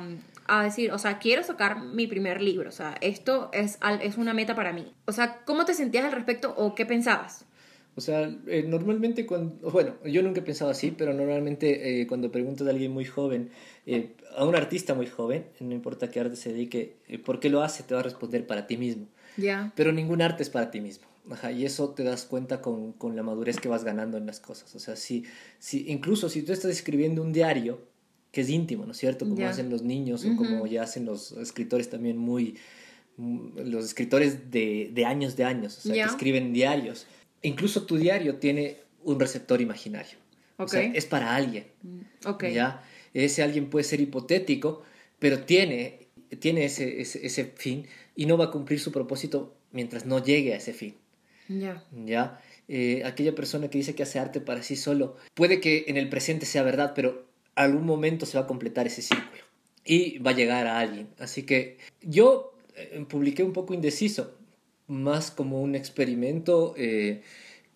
a, 0.46 0.62
decir, 0.64 0.92
o 0.92 0.98
sea, 0.98 1.18
quiero 1.18 1.42
sacar 1.42 1.82
mi 1.82 2.06
primer 2.06 2.40
libro, 2.40 2.68
o 2.68 2.72
sea, 2.72 2.96
esto 3.00 3.50
es, 3.52 3.78
es 4.02 4.16
una 4.16 4.34
meta 4.34 4.54
para 4.54 4.72
mí? 4.72 4.92
O 5.06 5.12
sea, 5.12 5.40
¿cómo 5.44 5.64
te 5.64 5.74
sentías 5.74 6.04
al 6.04 6.12
respecto 6.12 6.54
o 6.56 6.74
qué 6.74 6.86
pensabas? 6.86 7.44
O 7.98 8.00
sea, 8.00 8.32
eh, 8.46 8.64
normalmente 8.64 9.26
cuando, 9.26 9.72
bueno, 9.72 9.94
yo 10.04 10.22
nunca 10.22 10.38
he 10.38 10.44
pensado 10.44 10.70
así, 10.70 10.94
pero 10.96 11.12
normalmente 11.12 12.00
eh, 12.00 12.06
cuando 12.06 12.30
preguntas 12.30 12.64
a 12.68 12.70
alguien 12.70 12.92
muy 12.92 13.04
joven, 13.04 13.50
eh, 13.86 14.12
a 14.36 14.44
un 14.44 14.54
artista 14.54 14.94
muy 14.94 15.06
joven, 15.06 15.46
no 15.60 15.74
importa 15.74 16.10
qué 16.10 16.20
arte 16.20 16.36
se 16.36 16.52
dedique, 16.52 16.96
¿por 17.24 17.40
qué 17.40 17.50
lo 17.50 17.62
hace? 17.62 17.82
Te 17.82 17.94
va 17.94 18.00
a 18.00 18.02
responder 18.02 18.46
para 18.46 18.66
ti 18.66 18.76
mismo. 18.76 19.06
Ya. 19.36 19.72
Pero 19.76 19.92
ningún 19.92 20.22
arte 20.22 20.42
es 20.42 20.50
para 20.50 20.70
ti 20.70 20.80
mismo. 20.80 21.06
Ajá, 21.30 21.52
y 21.52 21.66
eso 21.66 21.90
te 21.90 22.04
das 22.04 22.24
cuenta 22.24 22.62
con, 22.62 22.92
con, 22.92 23.14
la 23.14 23.22
madurez 23.22 23.58
que 23.60 23.68
vas 23.68 23.84
ganando 23.84 24.16
en 24.16 24.26
las 24.26 24.40
cosas. 24.40 24.74
O 24.74 24.78
sea, 24.78 24.96
si, 24.96 25.24
si, 25.58 25.90
incluso 25.90 26.30
si 26.30 26.42
tú 26.42 26.52
estás 26.52 26.70
escribiendo 26.70 27.22
un 27.22 27.32
diario, 27.32 27.80
que 28.32 28.40
es 28.40 28.48
íntimo, 28.48 28.86
¿no 28.86 28.92
es 28.92 28.98
cierto? 28.98 29.28
Como 29.28 29.46
hacen 29.46 29.68
los 29.68 29.82
niños 29.82 30.24
o 30.24 30.36
como 30.36 30.66
ya 30.66 30.82
hacen 30.82 31.04
los 31.04 31.32
escritores 31.32 31.90
también 31.90 32.16
muy, 32.16 32.56
los 33.18 33.84
escritores 33.84 34.50
de, 34.50 34.90
de 34.92 35.04
años 35.04 35.36
de 35.36 35.44
años, 35.44 35.78
o 35.78 35.80
sea, 35.80 35.94
que 35.94 36.00
escriben 36.00 36.52
diarios 36.52 37.06
incluso 37.42 37.84
tu 37.84 37.96
diario 37.96 38.36
tiene 38.36 38.78
un 39.04 39.18
receptor 39.20 39.60
imaginario. 39.60 40.18
O 40.56 40.66
sea, 40.66 40.82
es 40.82 41.06
para 41.06 41.36
alguien. 41.36 41.66
Mm, 41.82 42.28
okay. 42.28 42.54
¿ya? 42.54 42.82
Ese 43.14 43.42
alguien 43.42 43.70
puede 43.70 43.84
ser 43.84 44.00
hipotético, 44.00 44.82
pero 45.18 45.44
tiene, 45.44 46.08
tiene 46.38 46.64
ese, 46.64 47.00
ese, 47.00 47.44
fin 47.56 47.86
y 48.14 48.26
no 48.26 48.36
va 48.36 48.46
a 48.46 48.50
cumplir 48.50 48.80
su 48.80 48.92
propósito 48.92 49.56
mientras 49.72 50.06
no 50.06 50.22
llegue 50.22 50.54
a 50.54 50.56
ese 50.56 50.72
fin. 50.72 50.94
Ya. 51.48 51.84
¿Ya? 51.92 52.40
Eh, 52.68 53.02
aquella 53.04 53.34
persona 53.34 53.68
que 53.68 53.78
dice 53.78 53.94
que 53.94 54.02
hace 54.02 54.18
arte 54.18 54.40
para 54.40 54.62
sí 54.62 54.76
solo, 54.76 55.16
puede 55.34 55.60
que 55.60 55.86
en 55.88 55.96
el 55.96 56.08
presente 56.08 56.44
sea 56.46 56.62
verdad, 56.62 56.92
pero 56.94 57.26
algún 57.54 57.86
momento 57.86 58.26
se 58.26 58.38
va 58.38 58.44
a 58.44 58.46
completar 58.46 58.86
ese 58.86 59.02
círculo 59.02 59.42
y 59.84 60.18
va 60.18 60.32
a 60.32 60.34
llegar 60.34 60.66
a 60.66 60.78
alguien. 60.78 61.08
Así 61.18 61.44
que 61.44 61.78
yo 62.02 62.54
eh, 62.76 63.04
publiqué 63.08 63.42
un 63.42 63.52
poco 63.52 63.74
indeciso 63.74 64.36
más 64.86 65.30
como 65.30 65.60
un 65.60 65.74
experimento 65.74 66.74
eh, 66.76 67.22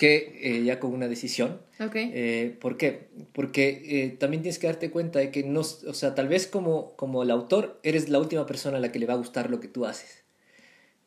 que 0.02 0.40
eh, 0.42 0.64
ya 0.64 0.80
con 0.80 0.92
una 0.92 1.06
decisión. 1.06 1.60
Ok. 1.78 1.94
Eh, 1.94 2.56
¿Por 2.60 2.76
qué? 2.76 3.06
Porque 3.32 3.82
eh, 3.84 4.16
también 4.18 4.42
tienes 4.42 4.58
que 4.58 4.66
darte 4.66 4.90
cuenta 4.90 5.20
de 5.20 5.30
que 5.30 5.44
no, 5.44 5.60
o 5.60 5.94
sea, 5.94 6.16
tal 6.16 6.26
vez 6.26 6.48
como, 6.48 6.96
como 6.96 7.22
el 7.22 7.30
autor 7.30 7.78
eres 7.84 8.08
la 8.08 8.18
última 8.18 8.44
persona 8.44 8.78
a 8.78 8.80
la 8.80 8.90
que 8.90 8.98
le 8.98 9.06
va 9.06 9.14
a 9.14 9.18
gustar 9.18 9.48
lo 9.48 9.60
que 9.60 9.68
tú 9.68 9.86
haces. 9.86 10.24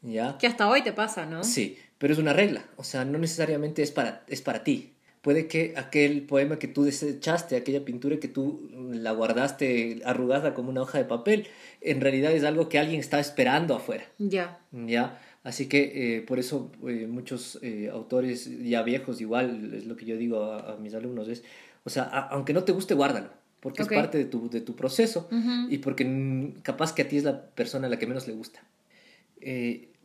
¿Ya? 0.01 0.37
Que 0.37 0.47
hasta 0.47 0.69
hoy 0.69 0.81
te 0.81 0.93
pasa, 0.93 1.25
¿no? 1.25 1.43
Sí, 1.43 1.77
pero 1.97 2.13
es 2.13 2.19
una 2.19 2.31
regla, 2.31 2.69
o 2.77 2.85
sea, 2.85 3.03
no 3.03 3.17
necesariamente 3.17 3.83
es 3.83 3.91
para, 3.91 4.23
es 4.29 4.41
para 4.41 4.63
ti. 4.63 4.93
Puede 5.21 5.47
que 5.47 5.73
aquel 5.75 6.21
poema 6.21 6.57
que 6.57 6.69
tú 6.69 6.85
desechaste, 6.85 7.57
aquella 7.57 7.83
pintura 7.83 8.17
que 8.21 8.29
tú 8.29 8.69
la 8.93 9.11
guardaste 9.11 10.03
arrugada 10.05 10.53
como 10.53 10.69
una 10.69 10.83
hoja 10.83 10.99
de 10.99 11.03
papel, 11.03 11.47
en 11.81 11.99
realidad 11.99 12.31
es 12.31 12.45
algo 12.45 12.69
que 12.69 12.79
alguien 12.79 13.01
está 13.01 13.19
esperando 13.19 13.75
afuera. 13.75 14.05
Ya. 14.19 14.61
¿Ya? 14.71 15.19
Así 15.45 15.67
que 15.69 16.17
eh, 16.17 16.21
por 16.23 16.39
eso 16.39 16.71
eh, 16.87 17.05
muchos 17.07 17.59
eh, 17.61 17.89
autores 17.93 18.49
ya 18.67 18.81
viejos, 18.83 19.21
igual 19.21 19.73
es 19.75 19.85
lo 19.85 19.95
que 19.95 20.05
yo 20.05 20.17
digo 20.17 20.43
a, 20.43 20.73
a 20.73 20.77
mis 20.77 20.93
alumnos, 20.95 21.27
es, 21.29 21.43
o 21.85 21.89
sea, 21.89 22.03
a- 22.03 22.27
aunque 22.29 22.51
no 22.51 22.63
te 22.63 22.71
guste, 22.73 22.95
guárdalo, 22.95 23.29
porque 23.61 23.83
es 23.83 23.87
parte 24.01 24.17
de 24.17 24.25
tu, 24.25 24.49
de 24.49 24.59
tu 24.61 24.75
proceso 24.75 25.29
y 25.71 25.77
porque 25.77 26.51
capaz 26.63 26.93
que 26.95 27.03
a 27.03 27.07
ti 27.07 27.17
es 27.17 27.23
la 27.23 27.45
persona 27.51 27.85
a 27.87 27.89
la 27.91 27.99
que 27.99 28.07
menos 28.07 28.27
le 28.27 28.33
gusta. 28.33 28.59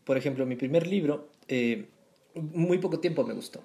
Por 0.05 0.17
ejemplo, 0.19 0.45
mi 0.45 0.57
primer 0.57 0.87
libro, 0.87 1.31
muy 2.35 2.79
poco 2.79 3.01
tiempo 3.01 3.25
me 3.25 3.33
gustó, 3.35 3.63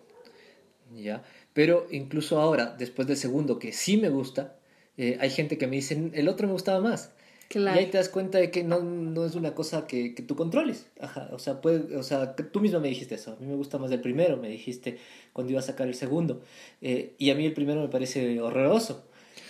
¿ya? 0.96 1.24
Pero 1.54 1.88
incluso 1.92 2.40
ahora, 2.40 2.76
después 2.78 3.08
del 3.08 3.18
segundo, 3.18 3.60
que 3.60 3.74
sí 3.74 3.98
me 3.98 4.10
gusta, 4.10 4.56
hay 4.98 5.30
gente 5.30 5.58
que 5.58 5.68
me 5.68 5.76
dice, 5.76 6.10
el 6.14 6.30
otro 6.30 6.48
me 6.48 6.54
gustaba 6.54 6.80
más. 6.80 7.12
Claro. 7.48 7.80
Y 7.80 7.84
ahí 7.84 7.90
te 7.92 7.98
das 7.98 8.10
cuenta 8.10 8.38
de 8.40 8.50
que 8.52 8.64
no, 8.64 8.80
no 8.82 9.26
es 9.26 9.36
una 9.36 9.54
cosa 9.54 9.86
que, 9.88 10.16
que 10.16 10.24
tú 10.24 10.36
controles. 10.36 10.88
Ajá, 11.00 11.30
o 11.32 11.40
sea, 11.40 11.62
puede, 11.62 11.96
o 11.96 12.04
sea, 12.04 12.36
tú 12.36 12.60
misma 12.60 12.80
me 12.80 12.88
dijiste 12.90 13.16
eso. 13.16 13.32
A 13.34 13.36
mí 13.40 13.46
me 13.48 13.56
gusta 13.56 13.78
más 13.78 13.92
el 13.92 14.02
primero, 14.02 14.38
me 14.38 14.50
dijiste 14.50 14.98
cuando 15.32 15.52
iba 15.52 15.60
a 15.60 15.64
sacar 15.64 15.88
el 15.88 15.96
segundo. 15.96 16.42
Eh, 16.82 17.14
y 17.18 17.30
a 17.30 17.36
mí 17.36 17.46
el 17.46 17.54
primero 17.54 17.82
me 17.82 17.88
parece 17.88 18.42
horroroso. 18.42 19.06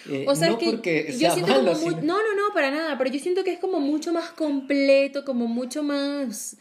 Eh, 0.10 0.26
O 0.28 0.36
sea, 0.36 0.50
no 0.50 0.54
es 0.56 0.60
que 0.60 0.70
porque 0.72 1.06
yo 1.12 1.18
sea 1.20 1.32
siento 1.32 1.52
malo, 1.54 1.72
como 1.74 1.86
muy- 1.86 1.96
sino- 1.96 2.06
No, 2.06 2.18
no, 2.18 2.36
no, 2.36 2.54
para 2.54 2.70
nada, 2.70 2.98
pero 2.98 3.10
yo 3.10 3.20
siento 3.20 3.44
que 3.44 3.54
es 3.54 3.60
como 3.60 3.80
mucho 3.80 4.12
más 4.14 4.30
completo, 4.32 5.24
como 5.26 5.48
mucho 5.48 5.82
más... 5.84 6.58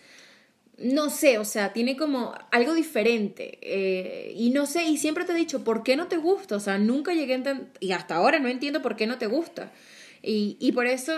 No 0.77 1.09
sé, 1.09 1.39
o 1.39 1.45
sea, 1.45 1.73
tiene 1.73 1.97
como 1.97 2.35
algo 2.51 2.75
diferente. 2.75 3.59
eh, 3.63 4.33
y 4.37 4.51
no 4.51 4.67
sé, 4.67 4.85
y 4.85 4.97
siempre 4.97 5.25
te 5.25 5.33
he 5.33 5.37
dicho, 5.37 5.63
¿por 5.63 5.83
qué 5.85 5.95
no 5.97 6.09
te 6.09 6.17
gusta? 6.17 6.57
O 6.57 6.61
sea, 6.61 6.79
nunca 6.79 7.13
llegué 7.13 7.33
a 7.35 7.37
entender, 7.37 7.67
y 7.81 7.93
hasta 7.93 8.17
ahora 8.17 8.39
no 8.41 8.49
entiendo 8.49 8.83
por 8.83 8.97
qué 8.97 9.07
no 9.07 9.19
te 9.19 9.27
gusta. 9.27 9.73
Y, 10.25 10.57
y 10.61 10.73
por 10.73 10.87
eso 10.87 11.13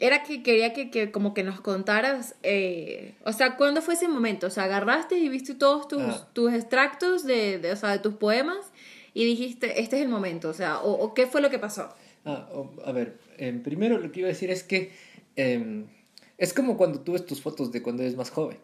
era 0.00 0.22
que 0.22 0.42
quería 0.42 0.72
que, 0.72 0.90
que 0.90 1.10
como 1.10 1.34
que 1.34 1.42
nos 1.42 1.60
contaras, 1.60 2.36
eh, 2.42 3.14
o 3.24 3.32
sea, 3.32 3.56
¿cuándo 3.56 3.82
fue 3.82 3.94
ese 3.94 4.06
momento? 4.08 4.46
O 4.46 4.50
sea, 4.50 4.64
agarraste 4.64 5.18
y 5.18 5.28
viste 5.28 5.54
todos 5.54 5.88
tus, 5.88 6.00
Ah. 6.02 6.28
tus 6.32 6.52
extractos 6.52 7.24
de, 7.24 7.58
de, 7.58 7.72
o 7.72 7.76
sea, 7.76 7.90
de 7.90 7.98
tus 7.98 8.14
poemas 8.14 8.58
y 9.12 9.24
dijiste, 9.24 9.80
este 9.80 9.96
es 9.96 10.02
el 10.02 10.08
momento, 10.08 10.48
o 10.50 10.54
sea, 10.54 10.78
o, 10.80 10.92
o 10.92 11.14
qué 11.14 11.26
fue 11.26 11.40
lo 11.40 11.50
que 11.50 11.58
pasó. 11.58 11.88
Ah, 12.24 12.48
a 12.84 12.92
ver, 12.92 13.18
em, 13.38 13.62
primero 13.62 13.98
lo 13.98 14.12
que 14.12 14.20
iba 14.20 14.28
a 14.28 14.32
decir 14.32 14.50
es 14.50 14.62
que 14.62 14.92
em, 15.36 15.86
es 16.36 16.52
como 16.54 16.76
cuando 16.76 17.00
tú 17.00 17.12
ves 17.12 17.26
tus 17.26 17.40
fotos 17.40 17.72
de 17.72 17.82
cuando 17.82 18.02
eres 18.02 18.16
más 18.16 18.30
joven 18.30 18.58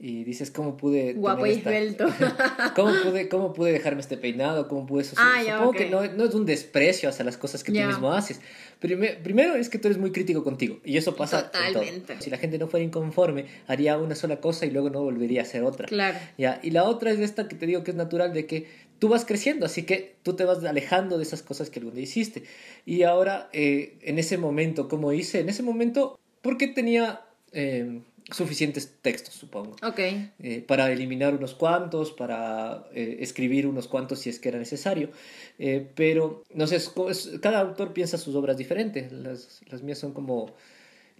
y 0.00 0.22
dices 0.22 0.50
cómo 0.52 0.76
pude 0.76 1.14
Guapo 1.14 1.44
y 1.46 1.50
esta- 1.50 1.76
esbelto. 1.76 2.06
¿Cómo 2.76 2.92
pude, 3.02 3.28
¿Cómo 3.28 3.52
pude 3.52 3.72
dejarme 3.72 4.00
este 4.00 4.16
peinado? 4.16 4.68
¿Cómo 4.68 4.86
pude 4.86 5.02
eso? 5.02 5.14
Ah, 5.18 5.40
Supongo 5.44 5.70
ok. 5.70 5.76
que 5.76 5.90
no, 5.90 6.04
no 6.12 6.24
es 6.24 6.34
un 6.34 6.46
desprecio 6.46 7.08
hacia 7.08 7.24
las 7.24 7.36
cosas 7.36 7.64
que 7.64 7.72
tú 7.72 7.78
mismo 7.80 8.12
haces. 8.12 8.40
Prime- 8.78 9.18
primero 9.24 9.56
es 9.56 9.68
que 9.68 9.78
tú 9.78 9.88
eres 9.88 9.98
muy 9.98 10.12
crítico 10.12 10.44
contigo 10.44 10.78
y 10.84 10.96
eso 10.98 11.16
pasa 11.16 11.40
en 11.40 11.50
todo. 11.72 11.82
Totalmente. 11.82 12.16
Si 12.20 12.30
la 12.30 12.38
gente 12.38 12.58
no 12.58 12.68
fuera 12.68 12.84
inconforme, 12.84 13.46
haría 13.66 13.98
una 13.98 14.14
sola 14.14 14.40
cosa 14.40 14.66
y 14.66 14.70
luego 14.70 14.88
no 14.88 15.02
volvería 15.02 15.40
a 15.40 15.42
hacer 15.44 15.64
otra. 15.64 15.88
Claro. 15.88 16.16
Ya, 16.38 16.60
y 16.62 16.70
la 16.70 16.84
otra 16.84 17.10
es 17.10 17.18
esta 17.18 17.48
que 17.48 17.56
te 17.56 17.66
digo 17.66 17.82
que 17.82 17.90
es 17.90 17.96
natural 17.96 18.32
de 18.32 18.46
que 18.46 18.66
tú 19.00 19.08
vas 19.08 19.24
creciendo, 19.24 19.66
así 19.66 19.82
que 19.82 20.14
tú 20.22 20.34
te 20.34 20.44
vas 20.44 20.62
alejando 20.64 21.16
de 21.18 21.24
esas 21.24 21.42
cosas 21.42 21.70
que 21.70 21.80
algún 21.80 21.94
día 21.94 22.04
hiciste. 22.04 22.44
Y 22.86 23.02
ahora, 23.02 23.48
eh, 23.52 23.98
en 24.02 24.20
ese 24.20 24.38
momento, 24.38 24.88
¿cómo 24.88 25.12
hice? 25.12 25.40
En 25.40 25.48
ese 25.48 25.64
momento, 25.64 26.18
porque 26.42 26.68
tenía 26.68 27.22
eh, 27.52 28.00
suficientes 28.30 28.96
textos, 29.02 29.34
supongo. 29.34 29.76
Ok. 29.82 29.98
Eh, 30.40 30.64
para 30.66 30.90
eliminar 30.92 31.34
unos 31.34 31.54
cuantos, 31.54 32.12
para 32.12 32.86
eh, 32.94 33.16
escribir 33.20 33.66
unos 33.66 33.88
cuantos 33.88 34.18
si 34.20 34.30
es 34.30 34.38
que 34.38 34.48
era 34.50 34.58
necesario. 34.58 35.10
Eh, 35.58 35.86
pero, 35.94 36.42
no 36.54 36.66
sé, 36.66 36.76
es 36.76 36.88
cada 37.40 37.60
autor 37.60 37.92
piensa 37.92 38.18
sus 38.18 38.34
obras 38.34 38.56
diferentes. 38.56 39.10
Las, 39.12 39.60
las 39.70 39.82
mías 39.82 39.98
son 39.98 40.12
como... 40.12 40.54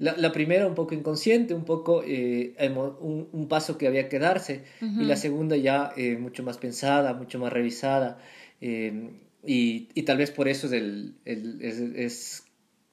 La, 0.00 0.16
la 0.16 0.30
primera 0.30 0.66
un 0.68 0.76
poco 0.76 0.94
inconsciente, 0.94 1.54
un 1.54 1.64
poco 1.64 2.02
un, 2.04 3.28
un 3.32 3.48
paso 3.48 3.76
que 3.78 3.88
había 3.88 4.08
que 4.08 4.20
darse. 4.20 4.62
Y 4.80 5.04
la 5.06 5.16
segunda 5.16 5.56
ya 5.56 5.92
mucho 6.20 6.44
más 6.44 6.56
pensada, 6.58 7.14
mucho 7.14 7.40
más 7.40 7.52
revisada. 7.52 8.18
y, 8.60 9.88
y 9.94 10.02
tal 10.02 10.18
vez 10.18 10.30
por 10.30 10.46
eso 10.48 10.66
es, 10.68 10.72
el, 10.72 11.14
el- 11.24 11.60
es, 11.62 11.78
es 11.80 12.44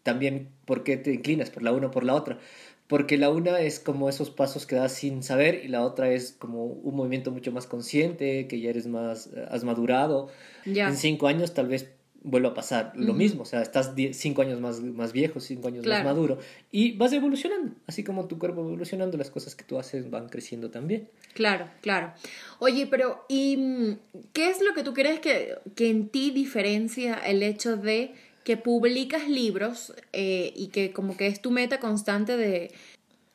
también 0.04 0.50
por 0.66 0.84
qué 0.84 0.98
te 0.98 1.14
inclinas 1.14 1.50
por 1.50 1.64
la 1.64 1.72
una 1.74 1.88
o 1.88 1.92
por 1.92 2.04
la 2.04 2.14
otra. 2.16 2.40
Porque 2.88 3.18
la 3.18 3.30
una 3.32 3.60
es 3.62 3.80
como 3.80 4.10
esos 4.10 4.30
pasos 4.30 4.66
que 4.68 4.76
das 4.76 4.94
sin 4.94 5.24
saber 5.24 5.62
y 5.66 5.68
la 5.70 5.84
otra 5.84 6.12
es 6.12 6.36
como 6.38 6.66
un 6.66 6.96
movimiento 6.96 7.32
mucho 7.32 7.52
más 7.52 7.66
consciente, 7.66 8.48
que 8.48 8.60
ya 8.60 8.70
eres 8.70 8.86
más, 8.86 9.28
eh, 9.36 9.46
has 9.50 9.64
madurado. 9.64 10.28
Ya. 10.66 10.88
En 10.88 10.96
cinco 10.96 11.28
años 11.28 11.54
tal 11.54 11.68
vez 11.68 11.90
vuelva 12.26 12.50
a 12.50 12.54
pasar 12.56 12.94
lo 12.96 13.14
mismo, 13.14 13.44
o 13.44 13.46
sea, 13.46 13.62
estás 13.62 13.94
cinco 14.14 14.42
años 14.42 14.60
más, 14.60 14.82
más 14.82 15.14
viejo, 15.14 15.40
cinco 15.40 15.68
años 15.68 15.84
Claro. 15.84 16.04
más 16.04 16.16
maduro 16.16 16.40
y 16.72 16.94
vas 16.94 17.14
evolucionando, 17.14 17.76
así 17.86 18.04
como 18.04 18.28
tu 18.28 18.40
cuerpo 18.40 18.62
va 18.64 18.68
evolucionando, 18.70 19.16
las 19.16 19.30
cosas 19.30 19.54
que 19.54 19.64
tú 19.64 19.78
haces 19.78 20.10
van 20.10 20.28
creciendo 20.28 20.72
también. 20.72 21.08
Claro, 21.36 21.70
claro. 21.82 22.14
Oye, 22.58 22.88
pero 22.88 23.24
¿y 23.30 23.58
mm, 23.58 23.98
qué 24.34 24.50
es 24.50 24.60
lo 24.60 24.74
que 24.74 24.82
tú 24.82 24.96
crees 24.96 25.20
que, 25.20 25.54
que 25.76 25.92
en 25.92 26.10
ti 26.10 26.32
diferencia 26.32 27.14
el 27.14 27.44
hecho 27.44 27.78
de 27.78 28.16
que 28.46 28.58
publicas 28.58 29.28
libros 29.28 29.94
eh, 30.14 30.54
y 30.56 30.68
que 30.68 30.94
como 30.94 31.18
que 31.18 31.28
es 31.28 31.42
tu 31.42 31.50
meta 31.50 31.80
constante 31.80 32.38
de, 32.38 32.72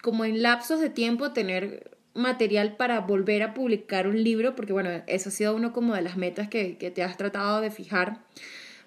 como 0.03 0.25
en 0.25 0.40
lapsos 0.40 0.81
de 0.81 0.88
tiempo, 0.88 1.33
tener 1.33 1.99
material 2.14 2.77
para 2.77 3.01
volver 3.01 3.42
a 3.42 3.53
publicar 3.53 4.07
un 4.07 4.23
libro? 4.23 4.55
Porque 4.55 4.73
bueno, 4.73 5.03
eso 5.09 5.29
ha 5.29 5.33
sido 5.33 5.55
uno 5.55 5.73
como 5.73 5.94
de 5.94 6.03
las 6.03 6.16
metas 6.16 6.49
que, 6.49 6.79
que 6.79 6.92
te 6.92 7.03
has 7.03 7.16
tratado 7.16 7.61
de 7.61 7.73
fijar. 7.73 8.20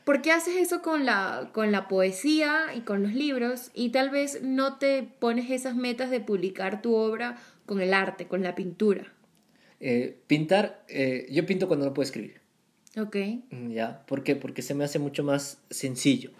¿Por 0.05 0.21
qué 0.21 0.31
haces 0.31 0.55
eso 0.55 0.81
con 0.81 1.05
la, 1.05 1.49
con 1.51 1.73
la 1.73 1.89
poesía 1.89 2.67
y 2.73 2.81
con 2.81 3.03
los 3.03 3.13
libros 3.13 3.69
y 3.73 3.89
tal 3.89 4.09
vez 4.09 4.41
no 4.41 4.77
te 4.77 5.03
pones 5.03 5.51
esas 5.51 5.75
metas 5.75 6.09
de 6.09 6.21
publicar 6.21 6.81
tu 6.81 6.95
obra 6.95 7.37
con 7.65 7.81
el 7.81 7.93
arte, 7.93 8.27
con 8.27 8.43
la 8.43 8.55
pintura? 8.55 9.13
Eh, 9.81 10.17
pintar, 10.27 10.85
eh, 10.87 11.27
yo 11.29 11.45
pinto 11.45 11.67
cuando 11.67 11.85
no 11.85 11.93
puedo 11.93 12.05
escribir. 12.05 12.42
Ok. 12.97 13.15
Mm, 13.49 13.71
¿Ya? 13.71 14.05
¿Por 14.05 14.23
qué? 14.23 14.35
Porque 14.35 14.61
se 14.61 14.73
me 14.73 14.83
hace 14.83 14.99
mucho 14.99 15.23
más 15.23 15.61
sencillo. 15.69 16.31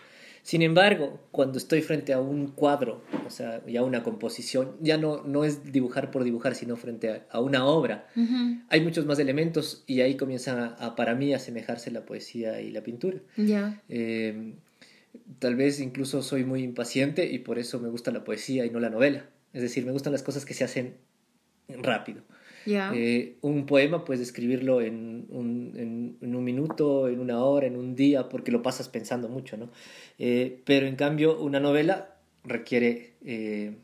Sin 0.43 0.61
embargo, 0.61 1.21
cuando 1.31 1.57
estoy 1.57 1.81
frente 1.81 2.11
a 2.11 2.19
un 2.19 2.47
cuadro, 2.47 3.01
o 3.25 3.29
sea, 3.29 3.65
ya 3.65 3.81
una 3.81 4.03
composición, 4.03 4.75
ya 4.81 4.97
no, 4.97 5.23
no 5.23 5.45
es 5.45 5.71
dibujar 5.71 6.11
por 6.11 6.25
dibujar, 6.25 6.53
sino 6.53 6.75
frente 6.75 7.09
a, 7.09 7.25
a 7.31 7.39
una 7.39 7.65
obra, 7.65 8.09
hay 8.67 8.81
muchos 8.81 9.05
más 9.05 9.19
elementos 9.19 9.85
y 9.87 10.01
ahí 10.01 10.17
comienzan 10.17 10.59
a, 10.59 10.65
a, 10.79 10.95
para 10.97 11.15
mí 11.15 11.31
a 11.33 11.37
asemejarse 11.37 11.91
la 11.91 12.05
poesía 12.05 12.59
y 12.59 12.71
la 12.71 12.83
pintura. 12.83 13.19
Ya. 13.37 13.81
Eh, 13.87 14.55
tal 15.39 15.55
vez 15.55 15.79
incluso 15.79 16.21
soy 16.21 16.43
muy 16.43 16.61
impaciente 16.61 17.25
y 17.31 17.39
por 17.39 17.57
eso 17.57 17.79
me 17.79 17.87
gusta 17.87 18.11
la 18.11 18.25
poesía 18.25 18.65
y 18.65 18.69
no 18.69 18.81
la 18.81 18.89
novela. 18.89 19.29
Es 19.53 19.61
decir, 19.61 19.85
me 19.85 19.93
gustan 19.93 20.11
las 20.11 20.23
cosas 20.23 20.43
que 20.43 20.53
se 20.53 20.65
hacen 20.65 20.95
rápido. 21.69 22.21
Eh, 22.93 23.35
un 23.41 23.65
poema 23.65 24.05
puedes 24.05 24.21
escribirlo 24.21 24.81
en 24.81 25.25
un, 25.29 25.73
en, 25.75 26.17
en 26.21 26.35
un 26.35 26.43
minuto, 26.43 27.07
en 27.07 27.19
una 27.19 27.43
hora, 27.43 27.67
en 27.67 27.75
un 27.75 27.95
día, 27.95 28.29
porque 28.29 28.51
lo 28.51 28.61
pasas 28.61 28.89
pensando 28.89 29.29
mucho, 29.29 29.57
¿no? 29.57 29.69
Eh, 30.19 30.61
pero 30.65 30.87
en 30.87 30.95
cambio, 30.95 31.39
una 31.39 31.59
novela 31.59 32.15
requiere 32.43 33.13
eh, 33.25 33.75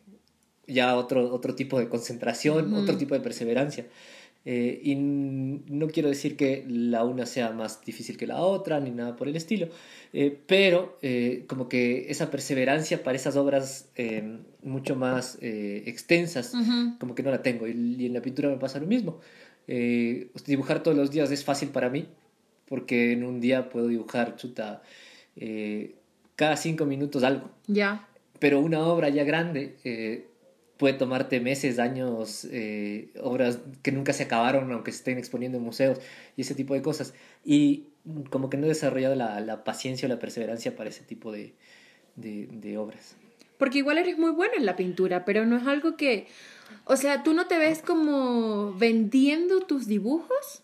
ya 0.67 0.95
otro, 0.95 1.33
otro 1.33 1.55
tipo 1.55 1.79
de 1.79 1.89
concentración, 1.89 2.73
otro 2.73 2.97
tipo 2.97 3.15
de 3.15 3.21
perseverancia. 3.21 3.87
Eh, 4.51 4.81
y 4.83 4.95
no 4.95 5.89
quiero 5.89 6.09
decir 6.09 6.35
que 6.35 6.65
la 6.67 7.03
una 7.03 7.27
sea 7.27 7.51
más 7.51 7.85
difícil 7.85 8.17
que 8.17 8.25
la 8.25 8.41
otra, 8.41 8.79
ni 8.79 8.89
nada 8.89 9.15
por 9.15 9.27
el 9.27 9.35
estilo, 9.35 9.67
eh, 10.12 10.35
pero 10.47 10.97
eh, 11.03 11.43
como 11.45 11.69
que 11.69 12.09
esa 12.09 12.31
perseverancia 12.31 13.03
para 13.03 13.15
esas 13.15 13.35
obras 13.35 13.89
eh, 13.95 14.39
mucho 14.63 14.95
más 14.95 15.38
extensas, 15.39 16.53
como 16.99 17.13
que 17.13 17.21
no 17.21 17.29
la 17.29 17.43
tengo. 17.43 17.67
Y, 17.67 17.73
y 17.99 18.07
en 18.07 18.13
la 18.15 18.23
pintura 18.23 18.49
me 18.49 18.57
pasa 18.57 18.79
lo 18.79 18.88
mismo. 18.88 19.19
Eh, 19.67 20.31
dibujar 20.47 20.81
todos 20.81 20.97
los 20.97 21.12
días 21.12 21.29
es 21.29 21.43
fácil 21.43 21.69
para 21.69 21.91
mí, 21.91 22.07
porque 22.67 23.12
en 23.12 23.23
un 23.25 23.39
día 23.39 23.69
puedo 23.69 23.88
dibujar, 23.88 24.35
chuta, 24.35 24.81
cada 26.35 26.57
cinco 26.57 26.88
minutos 26.88 27.21
algo. 27.21 27.51
Ya. 27.67 28.07
Pero 28.39 28.62
una 28.62 28.79
obra 28.79 29.09
ya 29.09 29.23
grande 29.23 29.75
puede 30.79 30.93
tomarte 30.93 31.41
meses, 31.41 31.77
años, 31.77 32.47
eh, 32.51 33.09
obras 33.21 33.59
que 33.83 33.91
nunca 33.91 34.13
se 34.13 34.23
acabaron, 34.23 34.71
aunque 34.71 34.93
se 34.93 34.99
estén 34.99 35.17
exponiendo 35.17 35.57
en 35.57 35.63
museos 35.65 35.99
y 36.37 36.41
ese 36.41 36.55
tipo 36.55 36.73
de 36.73 36.81
cosas. 36.81 37.13
Y 37.43 37.87
como 38.29 38.49
que 38.49 38.55
no 38.55 38.65
he 38.65 38.69
desarrollado 38.69 39.13
la, 39.13 39.41
la 39.41 39.65
paciencia 39.65 40.05
o 40.05 40.09
la 40.09 40.19
perseverancia 40.19 40.77
para 40.77 40.89
ese 40.89 41.03
tipo 41.03 41.33
de, 41.33 41.53
de, 42.15 42.47
de 42.49 42.77
obras. 42.77 43.17
Porque 43.57 43.79
igual 43.79 43.97
eres 43.97 44.17
muy 44.17 44.31
buena 44.31 44.53
en 44.55 44.65
la 44.65 44.77
pintura, 44.77 45.25
pero 45.25 45.45
no 45.45 45.57
es 45.57 45.67
algo 45.67 45.97
que... 45.97 46.27
O 46.85 46.95
sea, 46.95 47.23
¿tú 47.23 47.33
no 47.33 47.47
te 47.47 47.57
ves 47.57 47.81
como 47.81 48.73
vendiendo 48.73 49.59
tus 49.59 49.85
dibujos? 49.85 50.63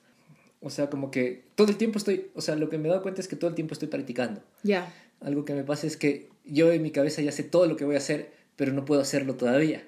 O 0.62 0.70
sea, 0.70 0.90
como 0.90 1.12
que 1.12 1.44
todo 1.56 1.68
el 1.68 1.76
tiempo 1.76 1.98
estoy, 1.98 2.28
o 2.36 2.42
sea, 2.42 2.56
lo 2.56 2.70
que 2.70 2.78
me 2.78 2.88
he 2.88 2.90
dado 2.90 3.04
cuenta 3.04 3.20
es 3.20 3.28
que 3.28 3.36
todo 3.36 3.50
el 3.50 3.56
tiempo 3.56 3.74
estoy 3.74 3.90
practicando. 3.90 4.42
Ya. 4.64 4.94
Algo 5.20 5.44
que 5.44 5.54
me 5.54 5.66
pasa 5.66 5.88
es 5.88 5.98
que 5.98 6.30
yo 6.46 6.72
en 6.72 6.82
mi 6.82 6.92
cabeza 6.92 7.22
ya 7.22 7.34
sé 7.34 7.44
todo 7.44 7.66
lo 7.66 7.76
que 7.76 7.84
voy 7.84 7.96
a 7.96 7.98
hacer, 7.98 8.32
pero 8.56 8.72
no 8.72 8.86
puedo 8.86 9.02
hacerlo 9.02 9.36
todavía. 9.36 9.86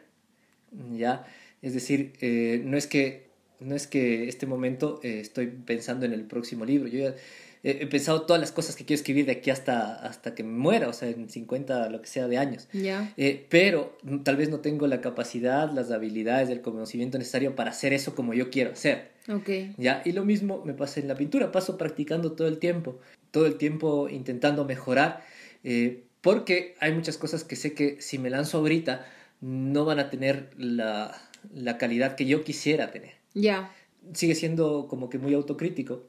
¿Ya? 0.96 1.26
Es 1.62 1.74
decir, 1.74 2.14
eh, 2.22 2.62
no, 2.64 2.78
es 2.78 2.88
que, 2.88 3.28
no 3.60 3.76
es 3.76 3.88
que 3.88 4.28
este 4.28 4.46
momento 4.46 5.00
eh, 5.04 5.20
estoy 5.20 5.48
pensando 5.48 6.06
en 6.06 6.14
el 6.14 6.24
próximo 6.24 6.66
libro. 6.66 6.88
Yo 6.88 7.00
ya 7.00 7.16
he 7.64 7.88
pensado 7.88 8.22
todas 8.22 8.40
las 8.40 8.52
cosas 8.52 8.76
que 8.76 8.86
quiero 8.86 9.00
escribir 9.00 9.26
de 9.26 9.34
aquí 9.34 9.50
hasta, 9.50 9.96
hasta 9.96 10.36
que 10.36 10.44
me 10.44 10.58
muera, 10.58 10.88
o 10.88 10.94
sea, 10.94 11.10
en 11.10 11.30
50, 11.30 11.90
lo 11.90 12.02
que 12.02 12.08
sea 12.08 12.28
de 12.28 12.38
años. 12.38 12.68
Ya. 12.72 13.14
Eh, 13.18 13.46
pero 13.50 13.98
tal 14.24 14.38
vez 14.38 14.50
no 14.50 14.60
tengo 14.60 14.88
la 14.88 15.02
capacidad, 15.02 15.72
las 15.72 15.92
habilidades, 15.92 16.50
el 16.50 16.62
conocimiento 16.62 17.18
necesario 17.18 17.56
para 17.56 17.72
hacer 17.72 17.94
eso 17.94 18.16
como 18.16 18.34
yo 18.34 18.50
quiero 18.50 18.72
hacer. 18.72 19.12
Ok. 19.30 19.50
¿Ya? 19.78 20.02
Y 20.06 20.14
lo 20.14 20.24
mismo 20.24 20.64
me 20.66 20.74
pasa 20.74 21.00
en 21.00 21.08
la 21.08 21.16
pintura, 21.16 21.52
paso 21.52 21.78
practicando 21.78 22.34
todo 22.34 22.48
el 22.48 22.60
tiempo, 22.60 23.00
todo 23.32 23.46
el 23.46 23.58
tiempo 23.58 24.08
intentando 24.08 24.64
mejorar, 24.64 25.24
eh, 25.64 26.04
porque 26.22 26.76
hay 26.80 26.94
muchas 26.94 27.18
cosas 27.18 27.44
que 27.44 27.56
sé 27.56 27.74
que 27.74 28.02
si 28.02 28.18
me 28.18 28.30
lanzo 28.30 28.60
ahorita 28.60 29.06
no 29.42 29.86
van 29.86 30.00
a 30.00 30.10
tener 30.10 30.50
la, 30.58 31.16
la 31.54 31.78
calidad 31.78 32.16
que 32.16 32.26
yo 32.26 32.44
quisiera 32.44 32.92
tener. 32.92 33.14
Ya. 33.34 33.74
Sigue 34.14 34.36
siendo 34.36 34.88
como 34.88 35.10
que 35.10 35.18
muy 35.18 35.34
autocrítico, 35.34 36.08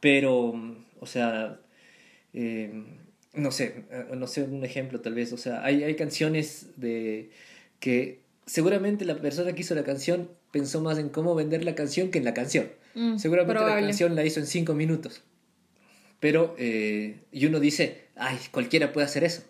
pero, 0.00 0.54
o 1.00 1.06
sea, 1.06 1.60
eh, 2.32 2.84
no 3.34 3.50
sé, 3.50 3.84
no 4.14 4.26
sé, 4.26 4.42
un 4.42 4.64
ejemplo 4.64 5.00
tal 5.00 5.14
vez, 5.14 5.32
o 5.32 5.38
sea, 5.38 5.64
hay, 5.64 5.82
hay 5.84 5.96
canciones 5.96 6.68
de 6.76 7.30
que 7.80 8.20
seguramente 8.46 9.04
la 9.04 9.20
persona 9.20 9.52
que 9.54 9.62
hizo 9.62 9.74
la 9.74 9.84
canción 9.84 10.30
pensó 10.50 10.80
más 10.80 10.98
en 10.98 11.08
cómo 11.08 11.34
vender 11.34 11.64
la 11.64 11.74
canción 11.74 12.10
que 12.10 12.18
en 12.18 12.24
la 12.24 12.34
canción. 12.34 12.70
Mm, 12.94 13.18
seguramente 13.18 13.54
probable. 13.54 13.82
la 13.82 13.86
canción 13.88 14.14
la 14.14 14.24
hizo 14.24 14.40
en 14.40 14.46
cinco 14.46 14.74
minutos. 14.74 15.22
Pero, 16.20 16.56
eh, 16.58 17.20
y 17.30 17.46
uno 17.46 17.60
dice, 17.60 18.06
ay, 18.16 18.38
cualquiera 18.50 18.92
puede 18.92 19.06
hacer 19.06 19.22
eso. 19.24 19.42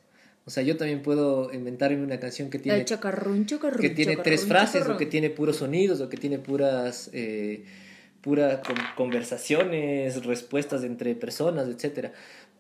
O 0.49 0.51
sea, 0.51 0.63
yo 0.63 0.79
también 0.79 1.03
puedo 1.03 1.53
inventarme 1.53 2.03
una 2.03 2.19
canción 2.19 2.49
que 2.49 2.59
tiene, 2.59 2.79
que 3.83 3.91
tiene 3.91 4.17
tres 4.25 4.47
frases, 4.47 4.81
o 4.89 4.97
que 4.97 5.05
tiene 5.05 5.29
puros 5.29 5.57
sonidos, 5.57 6.01
o 6.01 6.09
que 6.09 6.17
tiene 6.17 6.39
puras, 6.39 7.11
eh, 7.13 7.65
pura 8.23 8.63
con- 8.63 8.79
conversaciones, 8.97 10.25
respuestas 10.25 10.85
entre 10.85 11.15
personas, 11.15 11.69
etc. 11.69 12.13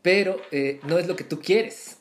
Pero 0.03 0.37
eh, 0.53 0.81
no 0.87 0.99
es 0.99 1.07
lo 1.07 1.17
que 1.17 1.25
tú 1.25 1.41
quieres 1.41 1.97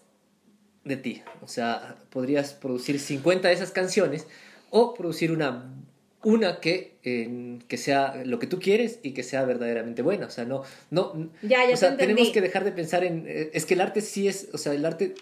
de 0.84 0.97
ti. 0.97 1.23
O 1.41 1.47
sea, 1.47 1.95
podrías 2.10 2.54
producir 2.54 3.00
50 3.00 3.47
de 3.47 3.54
esas 3.54 3.71
canciones 3.71 4.28
o 4.71 4.93
producir 4.93 5.32
una, 5.32 5.73
una 6.21 6.60
que, 6.60 6.97
eh, 7.04 7.60
que 7.69 7.78
sea 7.78 8.23
lo 8.26 8.39
que 8.39 8.47
tú 8.47 8.60
quieres 8.60 9.00
y 9.04 9.12
que 9.13 9.23
sea 9.23 9.45
verdaderamente 9.45 10.02
buena. 10.02 10.26
O 10.26 10.32
sea, 10.32 10.43
no... 10.43 10.63
no 10.91 11.30
Ya, 11.43 11.65
ya 11.65 11.73
o 11.76 11.78
sea, 11.78 11.91
te 11.91 12.06
tenemos 12.06 12.30
que 12.32 12.41
dejar 12.41 12.65
de 12.65 12.73
pensar 12.73 13.06
en... 13.06 13.23
eh, 13.26 13.52
es 13.54 13.65
que 13.65 13.76
el 13.76 13.80
arte 13.80 14.02
sí 14.02 14.28
es... 14.28 14.50
O 14.52 14.58
sea, 14.58 14.73
el 14.73 14.86
arte, 14.86 15.15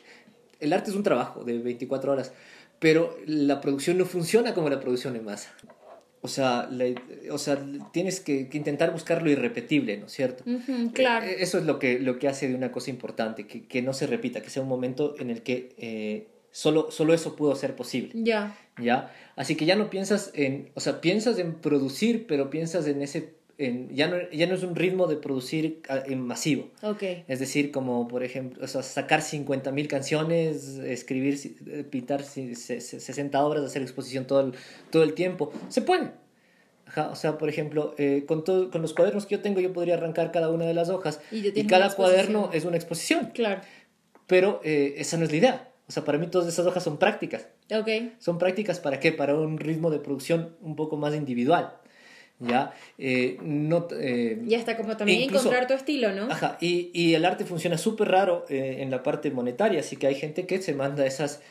el 0.60 0.74
arte 0.74 0.90
es 0.92 0.96
un 0.96 1.04
trabajo 1.04 1.44
de 1.44 1.58
24 1.60 2.12
horas, 2.12 2.32
pero 2.80 3.18
la 3.26 3.62
producción 3.62 3.98
no 3.98 4.06
funciona 4.06 4.54
como 4.54 4.70
la 4.70 4.80
producción 4.80 5.16
en 5.16 5.26
masa. 5.26 5.54
O 6.22 6.28
sea, 6.28 6.68
la- 6.72 6.94
o 7.32 7.38
sea 7.38 7.64
tienes 7.94 8.20
que, 8.20 8.50
que 8.50 8.58
intentar 8.58 8.92
buscar 8.92 9.22
lo 9.22 9.30
irrepetible, 9.30 9.98
¿no 9.98 10.08
es 10.08 10.12
cierto? 10.12 10.44
Claro. 10.94 11.26
Eh, 11.26 11.36
Eso 11.40 11.60
es 11.60 11.66
lo 11.66 11.78
que, 11.78 12.00
lo 12.00 12.18
que 12.18 12.28
hace 12.28 12.48
de 12.48 12.56
una 12.56 12.72
cosa 12.72 12.90
importante, 12.90 13.46
que, 13.46 13.66
que 13.68 13.82
no 13.84 13.94
se 13.94 14.08
repita, 14.08 14.42
que 14.42 14.50
sea 14.50 14.64
un 14.64 14.70
momento 14.70 15.16
en 15.20 15.30
el 15.30 15.44
que 15.44 15.74
eh, 15.78 16.28
solo, 16.52 16.90
solo 16.90 17.14
eso 17.14 17.36
pudo 17.36 17.56
ser 17.56 17.76
posible, 17.76 18.12
Ya. 18.16 18.58
¿ya? 18.82 19.14
Así 19.36 19.56
que 19.56 19.66
ya 19.66 19.76
no 19.76 19.90
piensas 19.92 20.32
en, 20.34 20.72
o 20.74 20.80
sea, 20.80 21.00
piensas 21.00 21.38
en 21.38 21.54
producir, 21.56 22.26
pero 22.28 22.50
piensas 22.50 22.88
en 22.88 23.02
ese, 23.04 23.34
en, 23.58 23.90
ya, 23.96 24.08
no, 24.08 24.18
ya 24.32 24.48
no 24.48 24.56
es 24.56 24.64
un 24.64 24.76
ritmo 24.76 25.08
de 25.08 25.16
producir 25.18 25.82
ah, 25.90 26.04
en 26.06 26.22
masivo. 26.22 26.70
Ok. 26.82 27.04
Es 27.28 27.40
decir, 27.40 27.72
como 27.72 28.08
por 28.08 28.24
ejemplo, 28.24 28.64
o 28.64 28.68
sea, 28.68 28.84
sacar 28.84 29.22
50.000 29.22 29.88
canciones, 29.88 30.78
escribir, 30.80 31.40
eh, 31.68 31.84
pintar 31.90 32.24
si- 32.24 32.56
se- 32.56 32.82
se- 32.82 33.00
60 33.00 33.44
obras, 33.46 33.64
hacer 33.64 33.82
exposición 33.82 34.26
todo 34.28 34.42
el, 34.42 34.54
todo 34.92 35.04
el 35.04 35.14
tiempo. 35.14 35.52
Se 35.70 35.82
puede. 35.82 36.12
Ajá, 36.88 37.10
o 37.10 37.16
sea, 37.16 37.38
por 37.38 37.50
ejemplo, 37.50 37.96
eh, 37.98 38.26
con, 38.28 38.44
todo, 38.44 38.70
con 38.70 38.82
los 38.82 38.94
cuadernos 38.94 39.26
que 39.26 39.36
yo 39.36 39.42
tengo, 39.42 39.60
yo 39.60 39.74
podría 39.74 39.96
arrancar 39.96 40.32
cada 40.32 40.50
una 40.50 40.66
de 40.66 40.74
las 40.74 40.90
hojas 40.90 41.20
Y 41.32 41.48
y, 41.60 41.66
cada 41.66 41.90
cuaderno 41.96 42.52
es 42.54 42.64
una 42.66 42.76
exposición. 42.78 43.32
Claro. 43.34 43.62
Pero 44.28 44.62
eh, 44.64 44.96
esa 44.98 45.18
no 45.18 45.24
es 45.26 45.32
la 45.32 45.38
idea. 45.38 45.72
O 45.88 45.92
sea, 45.92 46.04
para 46.04 46.18
mí 46.18 46.28
todas 46.28 46.48
esas 46.48 46.66
hojas 46.66 46.84
son 46.84 46.98
prácticas. 46.98 47.48
Ok. 47.72 47.88
¿Son 48.20 48.38
prácticas 48.38 48.80
para 48.80 49.00
qué? 49.00 49.12
Para 49.12 49.36
un 49.36 49.58
ritmo 49.60 49.90
de 49.92 50.00
producción 50.00 50.56
un 50.62 50.76
poco 50.76 50.98
más 50.98 51.14
individual. 51.16 51.74
¿Ya? 52.40 52.74
Eh, 52.98 53.38
no, 53.42 53.88
eh, 53.98 54.42
Y 54.46 54.56
hasta 54.56 54.76
como 54.76 54.98
también 54.98 55.22
Incluso- 55.22 55.46
encontrar 55.46 55.68
tu 55.68 55.74
estilo, 55.74 56.12
¿no? 56.12 56.24
Ajá, 56.32 56.58
y, 56.60 56.92
y 56.94 57.14
el 57.14 57.24
arte 57.24 57.46
funciona 57.46 57.78
súper 57.78 58.10
raro 58.10 58.46
eh, 58.50 58.78
en 58.80 58.92
la 58.92 59.04
parte 59.04 59.32
monetaria, 59.32 59.80
así 59.80 59.96
que 59.96 60.08
hay 60.08 60.16
gente 60.16 60.46
que 60.46 60.62
se 60.62 60.74
manda 60.74 61.06
esas, 61.06 61.42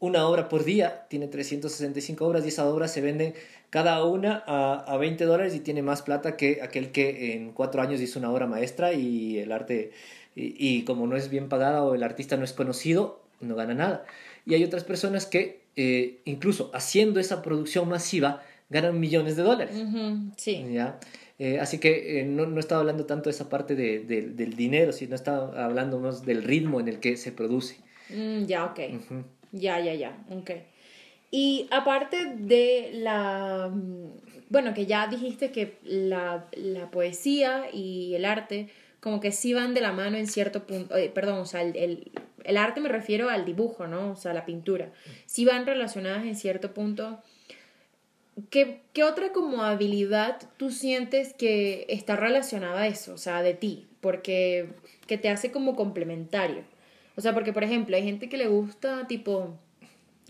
una 0.00 0.26
obra 0.26 0.48
por 0.48 0.64
día, 0.64 1.06
tiene 1.08 1.26
365 1.28 2.26
obras 2.26 2.44
y 2.44 2.48
esas 2.48 2.66
obras 2.66 2.92
se 2.92 3.00
venden 3.00 3.34
cada 3.70 4.02
una 4.04 4.42
a, 4.46 4.74
a 4.86 4.96
20 4.96 5.24
dólares 5.24 5.54
y 5.54 5.60
tiene 5.60 5.82
más 5.82 6.02
plata 6.02 6.36
que 6.36 6.60
aquel 6.62 6.90
que 6.92 7.34
en 7.34 7.52
cuatro 7.52 7.82
años 7.82 8.00
hizo 8.00 8.18
una 8.18 8.30
obra 8.30 8.46
maestra 8.46 8.92
y 8.92 9.38
el 9.38 9.52
arte, 9.52 9.92
y, 10.34 10.54
y 10.58 10.82
como 10.84 11.06
no 11.06 11.16
es 11.16 11.30
bien 11.30 11.48
pagada 11.48 11.82
o 11.84 11.94
el 11.94 12.02
artista 12.02 12.36
no 12.36 12.44
es 12.44 12.52
conocido, 12.52 13.20
no 13.40 13.54
gana 13.56 13.74
nada. 13.74 14.04
Y 14.46 14.54
hay 14.54 14.64
otras 14.64 14.84
personas 14.84 15.26
que 15.26 15.60
incluso 16.24 16.72
haciendo 16.74 17.20
esa 17.20 17.40
producción 17.42 17.88
masiva 17.88 18.42
ganan 18.70 18.98
millones 19.00 19.36
de 19.36 19.42
dólares. 19.42 19.76
Ujú, 19.76 20.32
Sí. 20.36 20.64
¿ya? 20.72 20.98
Eh, 21.38 21.58
así 21.60 21.78
que 21.78 22.20
eh, 22.20 22.24
no, 22.24 22.46
no 22.46 22.58
estaba 22.60 22.80
hablando 22.80 23.06
tanto 23.06 23.30
de 23.30 23.34
esa 23.34 23.48
parte 23.48 23.74
de, 23.76 24.00
de- 24.00 24.22
del 24.30 24.54
dinero, 24.56 24.92
sino 24.92 25.14
estaba 25.14 25.64
hablando 25.64 25.98
más 26.00 26.24
del 26.26 26.42
ritmo 26.42 26.80
en 26.80 26.88
el 26.88 26.98
que 27.00 27.16
se 27.16 27.30
produce. 27.32 27.76
Mm, 28.10 28.44
ya, 28.46 28.64
ok. 28.64 28.80
Ujú. 28.94 29.24
Ya, 29.52 29.78
ya, 29.80 29.94
ya. 29.94 30.18
Ok. 30.30 30.50
Y 31.30 31.66
aparte 31.70 32.34
de 32.36 32.90
la... 32.94 33.70
Bueno, 34.50 34.72
que 34.74 34.86
ya 34.86 35.06
dijiste 35.08 35.50
que 35.52 35.74
la, 35.84 36.46
la 36.56 36.90
poesía 36.90 37.66
y 37.72 38.14
el 38.14 38.24
arte 38.24 38.68
como 39.00 39.20
que 39.20 39.30
sí 39.30 39.52
van 39.54 39.74
de 39.74 39.80
la 39.80 39.92
mano 39.92 40.16
en 40.16 40.26
cierto 40.26 40.66
punto, 40.66 40.96
eh, 40.96 41.10
perdón, 41.14 41.38
o 41.38 41.46
sea, 41.46 41.62
el, 41.62 41.76
el, 41.76 42.10
el 42.44 42.56
arte 42.56 42.80
me 42.80 42.88
refiero 42.88 43.28
al 43.28 43.44
dibujo, 43.44 43.86
¿no? 43.86 44.10
O 44.12 44.16
sea, 44.16 44.32
la 44.32 44.44
pintura. 44.44 44.90
Sí 45.26 45.44
van 45.44 45.66
relacionadas 45.66 46.24
en 46.24 46.34
cierto 46.34 46.72
punto. 46.74 47.22
¿Qué, 48.50 48.82
otra 49.02 49.32
como 49.32 49.62
habilidad 49.62 50.40
tú 50.56 50.70
sientes 50.70 51.34
que 51.34 51.86
está 51.88 52.16
relacionada 52.16 52.82
a 52.82 52.86
eso, 52.86 53.14
o 53.14 53.18
sea, 53.18 53.42
de 53.42 53.54
ti? 53.54 53.86
Porque 54.00 54.68
que 55.06 55.18
te 55.18 55.28
hace 55.28 55.50
como 55.50 55.74
complementario. 55.74 56.62
O 57.16 57.20
sea, 57.20 57.34
porque 57.34 57.52
por 57.52 57.64
ejemplo, 57.64 57.96
hay 57.96 58.04
gente 58.04 58.28
que 58.28 58.36
le 58.36 58.46
gusta 58.46 59.06
tipo 59.08 59.56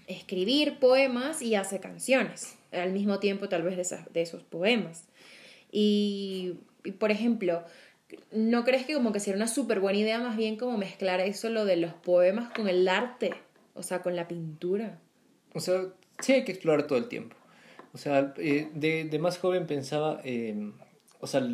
escribir 0.06 0.78
poemas 0.78 1.42
y 1.42 1.54
hace 1.54 1.80
canciones 1.80 2.56
al 2.72 2.92
mismo 2.92 3.18
tiempo 3.18 3.48
tal 3.48 3.62
vez 3.62 3.76
de, 3.76 3.82
esas- 3.82 4.10
de 4.12 4.22
esos 4.22 4.42
poemas. 4.42 5.04
Y, 5.70 6.54
y, 6.84 6.92
por 6.92 7.10
ejemplo, 7.10 7.62
¿no 8.32 8.64
crees 8.64 8.86
que 8.86 8.94
como 8.94 9.12
que 9.12 9.20
sería 9.20 9.36
una 9.36 9.48
súper 9.48 9.80
buena 9.80 9.98
idea 9.98 10.18
más 10.18 10.36
bien 10.36 10.56
como 10.56 10.78
mezclar 10.78 11.20
eso, 11.20 11.50
lo 11.50 11.64
de 11.66 11.76
los 11.76 11.92
poemas 11.92 12.50
con 12.54 12.68
el 12.68 12.88
arte? 12.88 13.32
O 13.74 13.82
sea, 13.82 14.00
con 14.00 14.16
la 14.16 14.28
pintura. 14.28 14.98
O 15.54 15.60
sea, 15.60 15.82
sí 16.20 16.32
hay 16.32 16.44
que 16.44 16.52
explorar 16.52 16.86
todo 16.86 16.98
el 16.98 17.08
tiempo. 17.08 17.36
O 17.98 18.00
sea, 18.00 18.32
eh, 18.38 18.68
de, 18.74 19.04
de 19.06 19.18
más 19.18 19.38
joven 19.38 19.66
pensaba, 19.66 20.20
eh, 20.24 20.70
o 21.18 21.26
sea, 21.26 21.44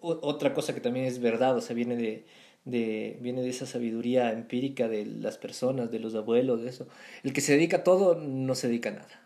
otra 0.00 0.52
cosa 0.52 0.74
que 0.74 0.82
también 0.82 1.06
es 1.06 1.18
verdad, 1.18 1.56
o 1.56 1.62
sea, 1.62 1.74
viene 1.74 1.96
de, 1.96 2.24
de, 2.66 3.16
viene 3.22 3.40
de 3.40 3.48
esa 3.48 3.64
sabiduría 3.64 4.30
empírica 4.32 4.86
de 4.86 5.06
las 5.06 5.38
personas, 5.38 5.90
de 5.90 5.98
los 5.98 6.14
abuelos, 6.14 6.60
de 6.62 6.68
eso. 6.68 6.86
El 7.24 7.32
que 7.32 7.40
se 7.40 7.52
dedica 7.54 7.78
a 7.78 7.84
todo 7.84 8.16
no 8.16 8.54
se 8.54 8.68
dedica 8.68 8.90
a 8.90 8.92
nada. 8.92 9.22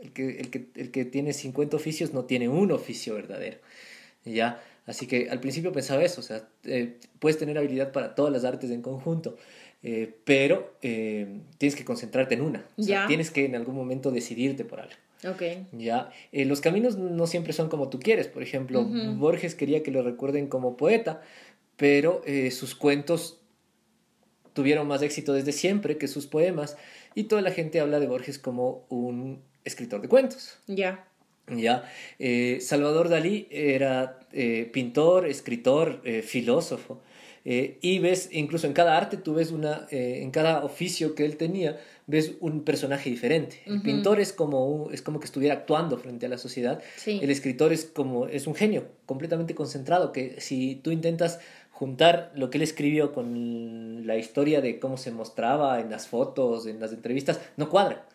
El 0.00 0.12
que, 0.12 0.38
el 0.38 0.50
que, 0.50 0.66
el 0.76 0.92
que 0.92 1.04
tiene 1.06 1.32
50 1.32 1.74
oficios 1.76 2.12
no 2.14 2.24
tiene 2.24 2.48
un 2.48 2.70
oficio 2.70 3.14
verdadero. 3.16 3.58
¿Ya? 4.24 4.62
Así 4.86 5.08
que 5.08 5.28
al 5.28 5.40
principio 5.40 5.72
pensaba 5.72 6.04
eso, 6.04 6.20
o 6.20 6.24
sea, 6.24 6.48
eh, 6.62 6.98
puedes 7.18 7.36
tener 7.36 7.58
habilidad 7.58 7.90
para 7.90 8.14
todas 8.14 8.32
las 8.32 8.44
artes 8.44 8.70
en 8.70 8.80
conjunto, 8.80 9.36
eh, 9.82 10.14
pero 10.24 10.72
eh, 10.82 11.40
tienes 11.58 11.74
que 11.74 11.84
concentrarte 11.84 12.34
en 12.36 12.42
una. 12.42 12.64
O 12.76 12.82
sea, 12.84 13.02
Ya. 13.02 13.06
tienes 13.08 13.32
que 13.32 13.44
en 13.46 13.56
algún 13.56 13.74
momento 13.74 14.12
decidirte 14.12 14.64
por 14.64 14.78
algo. 14.78 14.94
Ok. 15.24 15.42
¿ya? 15.72 16.10
Eh, 16.32 16.44
los 16.44 16.60
caminos 16.60 16.96
no 16.96 17.26
siempre 17.26 17.52
son 17.52 17.68
como 17.68 17.88
tú 17.88 17.98
quieres. 18.00 18.28
Por 18.28 18.42
ejemplo. 18.42 18.84
Borges 18.84 19.54
quería 19.54 19.82
que 19.82 19.90
lo 19.90 20.02
recuerden 20.02 20.48
como 20.48 20.76
poeta, 20.76 21.22
pero 21.76 22.22
eh, 22.26 22.50
sus 22.50 22.74
cuentos 22.74 23.40
tuvieron 24.52 24.88
más 24.88 25.02
éxito 25.02 25.32
desde 25.32 25.52
siempre 25.52 25.98
que 25.98 26.08
sus 26.08 26.26
poemas 26.26 26.76
y 27.14 27.24
toda 27.24 27.42
la 27.42 27.50
gente 27.50 27.80
habla 27.80 28.00
de 28.00 28.06
Borges 28.06 28.38
como 28.38 28.86
un 28.88 29.42
escritor 29.64 30.00
de 30.00 30.08
cuentos. 30.08 30.58
Ya. 30.66 31.06
¿ya? 31.48 31.90
Eh, 32.18 32.58
Salvador 32.60 33.08
Dalí 33.08 33.48
era 33.50 34.20
pintor, 34.72 35.26
escritor, 35.26 36.02
filósofo. 36.22 37.00
Eh, 37.48 37.78
y 37.80 38.00
ves, 38.00 38.28
incluso 38.32 38.66
en 38.66 38.72
cada 38.72 38.96
arte, 38.96 39.16
tú 39.16 39.34
ves 39.34 39.52
una, 39.52 39.86
eh, 39.92 40.18
en 40.20 40.32
cada 40.32 40.64
oficio 40.64 41.14
que 41.14 41.24
él 41.24 41.36
tenía, 41.36 41.78
ves 42.08 42.32
un 42.40 42.64
personaje 42.64 43.08
diferente. 43.08 43.62
El 43.66 43.82
pintor 43.82 44.18
es 44.18 44.32
como, 44.32 44.90
es 44.90 45.00
como 45.00 45.20
que 45.20 45.26
estuviera 45.26 45.54
actuando 45.54 45.96
frente 45.96 46.26
a 46.26 46.28
la 46.28 46.38
sociedad. 46.38 46.82
El 47.06 47.30
escritor 47.30 47.72
es 47.72 47.84
como, 47.84 48.26
es 48.26 48.48
un 48.48 48.56
genio 48.56 48.88
completamente 49.06 49.54
concentrado, 49.54 50.10
que 50.10 50.40
si 50.40 50.74
tú 50.74 50.90
intentas 50.90 51.38
juntar 51.70 52.32
lo 52.34 52.50
que 52.50 52.58
él 52.58 52.62
escribió 52.62 53.12
con 53.12 54.04
la 54.08 54.16
historia 54.16 54.60
de 54.60 54.80
cómo 54.80 54.96
se 54.96 55.12
mostraba 55.12 55.78
en 55.78 55.88
las 55.88 56.08
fotos, 56.08 56.66
en 56.66 56.80
las 56.80 56.92
entrevistas, 56.92 57.40
no 57.56 57.70
cuadra. 57.70 58.08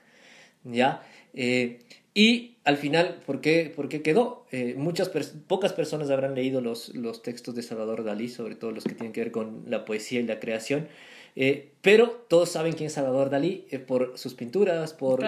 ¿Ya? 0.65 1.03
Eh, 1.33 1.79
y 2.13 2.50
al 2.63 2.77
final, 2.77 3.21
¿por 3.25 3.41
qué, 3.41 3.71
por 3.75 3.89
qué 3.89 4.01
quedó? 4.01 4.45
Eh, 4.51 4.75
muchas 4.77 5.09
pocas 5.47 5.73
personas 5.73 6.09
habrán 6.11 6.35
leído 6.35 6.61
los, 6.61 6.93
los 6.93 7.23
textos 7.23 7.55
de 7.55 7.63
Salvador 7.63 8.03
Dalí, 8.03 8.29
sobre 8.29 8.55
todo 8.55 8.71
los 8.71 8.83
que 8.83 8.93
tienen 8.93 9.13
que 9.13 9.21
ver 9.21 9.31
con 9.31 9.63
la 9.67 9.83
poesía 9.83 10.19
y 10.19 10.23
la 10.23 10.39
creación, 10.39 10.87
eh, 11.35 11.71
pero 11.81 12.23
todos 12.27 12.49
saben 12.49 12.73
quién 12.73 12.87
es 12.87 12.93
Salvador 12.93 13.31
Dalí 13.31 13.65
eh, 13.71 13.79
por 13.79 14.17
sus 14.17 14.35
pinturas, 14.35 14.93
por, 14.93 15.25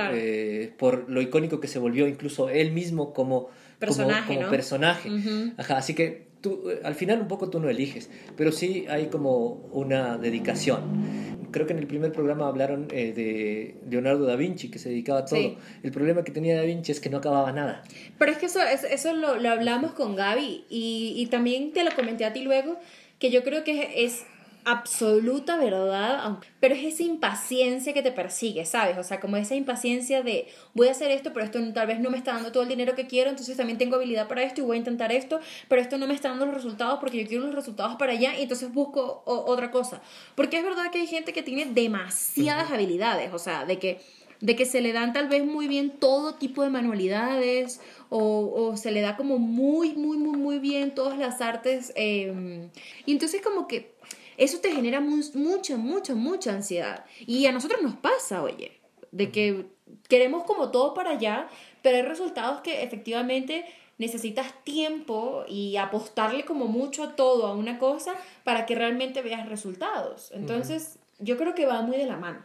por 0.77 1.09
lo 1.09 1.21
icónico 1.21 1.59
que 1.59 1.67
se 1.67 1.79
volvió 1.79 2.07
incluso 2.07 2.49
él 2.49 2.71
mismo 2.71 3.13
como 3.13 3.49
personaje. 3.79 4.35
Como, 4.35 4.49
personaje. 4.49 5.09
Ajá, 5.57 5.77
así 5.77 5.95
que 5.95 6.27
tú, 6.41 6.69
al 6.83 6.93
final 6.93 7.19
un 7.19 7.27
poco 7.27 7.49
tú 7.49 7.59
no 7.59 7.67
eliges, 7.67 8.11
pero 8.37 8.51
sí 8.51 8.85
hay 8.89 9.07
como 9.07 9.69
una 9.71 10.19
dedicación 10.19 11.32
creo 11.53 11.65
que 11.65 11.71
en 11.71 11.79
el 11.79 11.87
primer 11.87 12.11
programa 12.11 12.47
hablaron 12.47 12.87
eh, 12.91 13.13
de 13.13 13.75
Leonardo 13.89 14.25
da 14.25 14.35
Vinci, 14.35 14.69
que 14.69 14.79
se 14.79 14.89
dedicaba 14.89 15.19
a 15.19 15.25
todo. 15.25 15.55
El 15.81 15.91
problema 15.91 16.25
que 16.25 16.33
tenía 16.33 16.57
da 16.57 16.63
Vinci 16.63 16.91
es 16.91 16.99
que 16.99 17.09
no 17.09 17.19
acababa 17.19 17.53
nada. 17.53 17.83
Pero 18.19 18.31
es 18.33 18.37
que 18.37 18.47
eso, 18.47 18.59
eso, 18.61 19.13
lo, 19.13 19.37
lo, 19.37 19.49
hablamos 19.49 19.93
con 19.93 20.17
Gaby 20.17 20.65
y, 20.69 21.13
y, 21.15 21.25
también 21.27 21.71
te 21.71 21.85
lo 21.85 21.91
comenté 21.95 22.25
a 22.25 22.33
ti 22.33 22.41
luego, 22.41 22.77
que 23.19 23.31
yo 23.31 23.43
creo 23.43 23.63
que 23.63 24.03
es 24.03 24.25
absoluta 24.65 25.57
verdad, 25.57 26.37
pero 26.59 26.75
es 26.75 26.83
esa 26.83 27.03
impaciencia 27.03 27.93
que 27.93 28.01
te 28.01 28.11
persigue, 28.11 28.65
¿sabes? 28.65 28.97
O 28.97 29.03
sea, 29.03 29.19
como 29.19 29.37
esa 29.37 29.55
impaciencia 29.55 30.23
de 30.23 30.47
voy 30.73 30.87
a 30.87 30.91
hacer 30.91 31.11
esto, 31.11 31.33
pero 31.33 31.45
esto 31.45 31.59
tal 31.73 31.87
vez 31.87 31.99
no 31.99 32.09
me 32.09 32.17
está 32.17 32.33
dando 32.33 32.51
todo 32.51 32.63
el 32.63 32.69
dinero 32.69 32.95
que 32.95 33.07
quiero, 33.07 33.29
entonces 33.29 33.57
también 33.57 33.77
tengo 33.77 33.95
habilidad 33.95 34.27
para 34.27 34.43
esto 34.43 34.61
y 34.61 34.63
voy 34.63 34.75
a 34.75 34.79
intentar 34.79 35.11
esto, 35.11 35.39
pero 35.67 35.81
esto 35.81 35.97
no 35.97 36.07
me 36.07 36.13
está 36.13 36.29
dando 36.29 36.45
los 36.45 36.55
resultados 36.55 36.99
porque 36.99 37.21
yo 37.21 37.27
quiero 37.27 37.45
los 37.45 37.55
resultados 37.55 37.95
para 37.97 38.13
allá 38.13 38.37
y 38.37 38.43
entonces 38.43 38.71
busco 38.73 39.23
otra 39.25 39.71
cosa. 39.71 40.01
Porque 40.35 40.57
es 40.57 40.63
verdad 40.63 40.91
que 40.91 40.99
hay 40.99 41.07
gente 41.07 41.33
que 41.33 41.43
tiene 41.43 41.65
demasiadas 41.65 42.71
habilidades, 42.71 43.33
o 43.33 43.39
sea, 43.39 43.65
de 43.65 43.79
que 43.79 43.99
de 44.43 44.57
que 44.57 44.65
se 44.65 44.81
le 44.81 44.91
dan 44.91 45.13
tal 45.13 45.29
vez 45.29 45.45
muy 45.45 45.69
bien 45.69 45.89
todo 45.89 46.35
tipo 46.35 46.63
de 46.63 46.69
manualidades 46.69 47.79
o, 48.09 48.51
o 48.53 48.75
se 48.75 48.91
le 48.91 48.99
da 48.99 49.15
como 49.15 49.39
muy, 49.39 49.93
muy, 49.93 50.17
muy, 50.17 50.35
muy 50.35 50.59
bien 50.59 50.93
todas 50.93 51.17
las 51.17 51.39
artes. 51.39 51.93
Em, 51.95 52.69
y 53.05 53.13
entonces 53.13 53.41
como 53.41 53.69
que 53.69 53.92
eso 54.37 54.59
te 54.59 54.71
genera 54.71 54.99
mucha, 54.99 55.77
mucha, 55.77 56.15
mucha 56.15 56.53
ansiedad. 56.53 57.05
Y 57.25 57.45
a 57.45 57.51
nosotros 57.51 57.81
nos 57.81 57.95
pasa, 57.95 58.43
oye, 58.43 58.79
de 59.11 59.31
que 59.31 59.65
queremos 60.07 60.43
como 60.43 60.71
todo 60.71 60.93
para 60.93 61.11
allá, 61.11 61.47
pero 61.81 61.97
hay 61.97 62.03
resultados 62.03 62.61
que 62.61 62.83
efectivamente 62.83 63.65
necesitas 63.97 64.63
tiempo 64.63 65.45
y 65.47 65.77
apostarle 65.77 66.45
como 66.45 66.65
mucho 66.65 67.03
a 67.03 67.15
todo, 67.15 67.47
a 67.47 67.55
una 67.55 67.77
cosa, 67.77 68.15
para 68.43 68.65
que 68.65 68.75
realmente 68.75 69.21
veas 69.21 69.47
resultados. 69.47 70.31
Entonces, 70.33 70.99
yo 71.19 71.37
creo 71.37 71.53
que 71.55 71.65
va 71.65 71.81
muy 71.81 71.97
de 71.97 72.05
la 72.05 72.17
mano. 72.17 72.43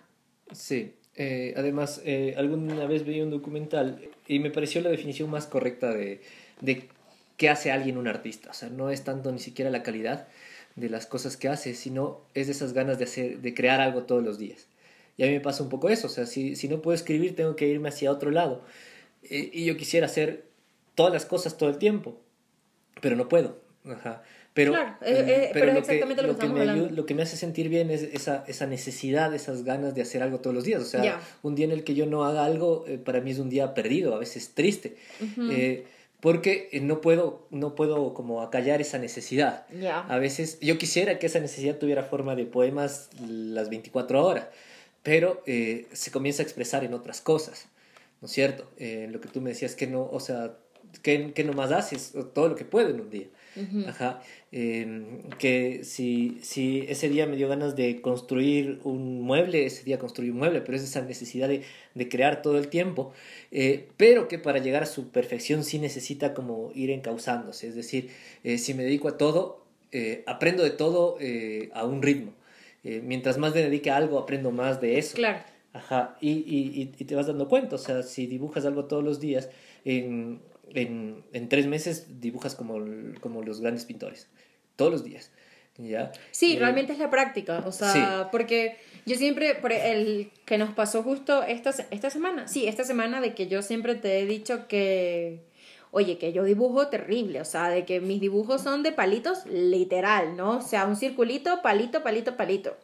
Sí. 0.52 0.94
Eh, 1.16 1.52
además, 1.56 2.00
eh, 2.04 2.34
alguna 2.36 2.86
vez 2.86 3.04
vi 3.04 3.20
un 3.20 3.30
documental 3.30 4.08
y 4.28 4.38
me 4.38 4.52
pareció 4.52 4.80
la 4.82 4.90
definición 4.90 5.28
más 5.28 5.48
correcta 5.48 5.92
de, 5.92 6.20
de 6.60 6.88
qué 7.36 7.48
hace 7.48 7.72
alguien 7.72 7.98
un 7.98 8.06
artista. 8.06 8.50
O 8.50 8.54
sea, 8.54 8.68
no 8.68 8.90
es 8.90 9.02
tanto 9.02 9.32
ni 9.32 9.40
siquiera 9.40 9.70
la 9.70 9.82
calidad, 9.82 10.28
de 10.78 10.88
las 10.88 11.06
cosas 11.06 11.36
que 11.36 11.48
hace, 11.48 11.74
sino 11.74 12.22
es 12.34 12.46
de 12.46 12.52
esas 12.52 12.72
ganas 12.72 12.98
de, 12.98 13.04
hacer, 13.04 13.38
de 13.38 13.54
crear 13.54 13.80
algo 13.80 14.04
todos 14.04 14.22
los 14.22 14.38
días. 14.38 14.66
Y 15.16 15.24
a 15.24 15.26
mí 15.26 15.32
me 15.32 15.40
pasa 15.40 15.62
un 15.62 15.68
poco 15.68 15.88
eso, 15.88 16.06
o 16.06 16.10
sea, 16.10 16.26
si, 16.26 16.56
si 16.56 16.68
no 16.68 16.80
puedo 16.80 16.94
escribir 16.94 17.34
tengo 17.34 17.56
que 17.56 17.66
irme 17.66 17.88
hacia 17.88 18.10
otro 18.10 18.30
lado. 18.30 18.62
Eh, 19.24 19.50
y 19.52 19.64
yo 19.64 19.76
quisiera 19.76 20.06
hacer 20.06 20.44
todas 20.94 21.12
las 21.12 21.26
cosas 21.26 21.56
todo 21.56 21.68
el 21.68 21.78
tiempo, 21.78 22.20
pero 23.00 23.16
no 23.16 23.28
puedo. 23.28 23.58
Ajá. 23.84 24.22
Pero, 24.54 24.72
claro, 24.72 24.96
eh, 25.02 25.50
pero, 25.52 25.72
lo, 25.72 25.82
que, 25.84 26.00
lo, 26.00 26.36
que 26.36 26.48
me 26.48 26.66
lo 26.66 27.06
que 27.06 27.14
me 27.14 27.22
hace 27.22 27.36
sentir 27.36 27.68
bien 27.68 27.90
es 27.90 28.02
esa, 28.02 28.44
esa 28.48 28.66
necesidad, 28.66 29.32
esas 29.32 29.62
ganas 29.62 29.94
de 29.94 30.02
hacer 30.02 30.20
algo 30.20 30.40
todos 30.40 30.54
los 30.54 30.64
días. 30.64 30.82
O 30.82 30.84
sea, 30.84 31.20
un 31.42 31.54
día 31.54 31.64
en 31.64 31.70
el 31.70 31.84
que 31.84 31.94
yo 31.94 32.06
no 32.06 32.24
haga 32.24 32.44
algo, 32.44 32.84
eh, 32.88 32.98
para 32.98 33.20
mí 33.20 33.30
es 33.30 33.38
un 33.38 33.50
día 33.50 33.72
perdido, 33.72 34.16
a 34.16 34.18
veces 34.18 34.54
triste 34.54 34.96
porque 36.20 36.68
eh, 36.72 36.80
no 36.80 37.00
puedo, 37.00 37.46
no 37.50 37.74
puedo 37.74 38.14
como 38.14 38.42
acallar 38.42 38.80
esa 38.80 38.98
necesidad. 38.98 39.66
A 40.08 40.18
veces 40.18 40.58
yo 40.60 40.78
quisiera 40.78 41.18
que 41.18 41.26
esa 41.26 41.40
necesidad 41.40 41.76
tuviera 41.76 42.02
forma 42.02 42.34
de 42.34 42.44
poemas 42.44 43.10
las 43.20 43.70
24 43.70 44.24
horas, 44.24 44.46
pero 45.02 45.42
eh, 45.46 45.86
se 45.92 46.10
comienza 46.10 46.42
a 46.42 46.44
expresar 46.44 46.84
en 46.84 46.94
otras 46.94 47.20
cosas, 47.20 47.68
¿no 48.20 48.26
es 48.26 48.32
cierto? 48.32 48.68
Eh, 48.78 49.08
lo 49.10 49.20
que 49.20 49.28
tú 49.28 49.40
me 49.40 49.50
decías 49.50 49.76
que 49.76 49.86
no, 49.86 50.08
o 50.10 50.20
sea, 50.20 50.56
que, 51.02 51.32
que 51.32 51.44
nomás 51.44 51.70
haces 51.70 52.14
todo 52.34 52.48
lo 52.48 52.56
que 52.56 52.64
puedo 52.64 52.88
en 52.90 53.00
un 53.00 53.10
día. 53.10 53.26
Ajá. 53.86 54.22
Em, 54.50 55.22
que 55.38 55.84
si, 55.84 56.38
si 56.42 56.86
ese 56.88 57.08
día 57.08 57.26
me 57.26 57.36
dio 57.36 57.48
ganas 57.48 57.76
de 57.76 58.00
construir 58.00 58.80
un 58.84 59.20
mueble, 59.20 59.66
ese 59.66 59.84
día 59.84 59.98
construí 59.98 60.30
un 60.30 60.38
mueble, 60.38 60.60
pero 60.60 60.76
es 60.76 60.84
esa 60.84 61.02
necesidad 61.02 61.48
de, 61.48 61.62
de 61.94 62.08
crear 62.08 62.40
todo 62.42 62.58
el 62.58 62.68
tiempo, 62.68 63.12
eh, 63.50 63.88
pero 63.96 64.28
que 64.28 64.38
para 64.38 64.58
llegar 64.58 64.82
a 64.82 64.86
su 64.86 65.10
perfección 65.10 65.64
sí 65.64 65.78
necesita 65.78 66.34
como 66.34 66.70
ir 66.74 66.90
encauzándose, 66.90 67.68
es 67.68 67.74
decir, 67.74 68.10
eh, 68.44 68.58
si 68.58 68.74
me 68.74 68.84
dedico 68.84 69.08
a 69.08 69.18
todo, 69.18 69.64
eh, 69.92 70.22
aprendo 70.26 70.62
de 70.62 70.70
todo 70.70 71.18
a 71.74 71.84
un 71.84 72.02
ritmo. 72.02 72.32
mientras 72.82 73.38
más 73.38 73.54
me 73.54 73.62
dedique 73.62 73.90
a 73.90 73.96
algo, 73.96 74.18
aprendo 74.18 74.50
más 74.50 74.80
de 74.80 74.98
eso. 74.98 75.16
Claro. 75.16 75.40
Ajá, 75.74 76.16
y, 76.20 76.30
y, 76.30 76.92
y, 76.98 77.04
te 77.04 77.14
vas 77.14 77.26
dando 77.26 77.48
cuenta, 77.48 77.76
o 77.76 77.78
sea, 77.78 78.02
si 78.02 78.26
dibujas 78.26 78.64
algo 78.64 78.86
todos 78.86 79.04
los 79.04 79.20
días, 79.20 79.50
en, 79.84 80.40
en, 80.74 81.24
en 81.32 81.48
tres 81.48 81.66
meses 81.66 82.20
dibujas 82.20 82.54
como, 82.54 82.78
como 83.20 83.42
los 83.42 83.60
grandes 83.60 83.84
pintores, 83.84 84.28
todos 84.76 84.90
los 84.90 85.04
días. 85.04 85.30
¿ya? 85.78 86.12
Sí, 86.30 86.56
eh, 86.56 86.58
realmente 86.58 86.92
es 86.92 86.98
la 86.98 87.10
práctica, 87.10 87.62
o 87.64 87.72
sea, 87.72 88.28
porque 88.32 88.76
yo 89.06 89.16
siempre, 89.16 89.54
por 89.54 89.72
el 89.72 90.30
que 90.44 90.58
nos 90.58 90.74
pasó 90.74 91.02
justo 91.02 91.42
esta, 91.42 91.70
esta 91.90 92.10
semana, 92.10 92.48
sí, 92.48 92.66
esta 92.66 92.84
semana 92.84 93.20
de 93.20 93.34
que 93.34 93.46
yo 93.46 93.62
siempre 93.62 93.94
te 93.94 94.20
he 94.20 94.26
dicho 94.26 94.66
que, 94.66 95.40
oye, 95.90 96.18
que 96.18 96.32
yo 96.32 96.44
dibujo 96.44 96.88
terrible, 96.88 97.40
o 97.40 97.44
sea, 97.44 97.68
de 97.68 97.84
que 97.84 98.00
mis 98.00 98.20
dibujos 98.20 98.62
son 98.62 98.82
de 98.82 98.92
palitos 98.92 99.46
literal, 99.46 100.36
¿no? 100.36 100.58
O 100.58 100.62
sea, 100.62 100.86
un 100.86 100.96
circulito, 100.96 101.62
palito, 101.62 102.02
palito, 102.02 102.36
palito. 102.36 102.76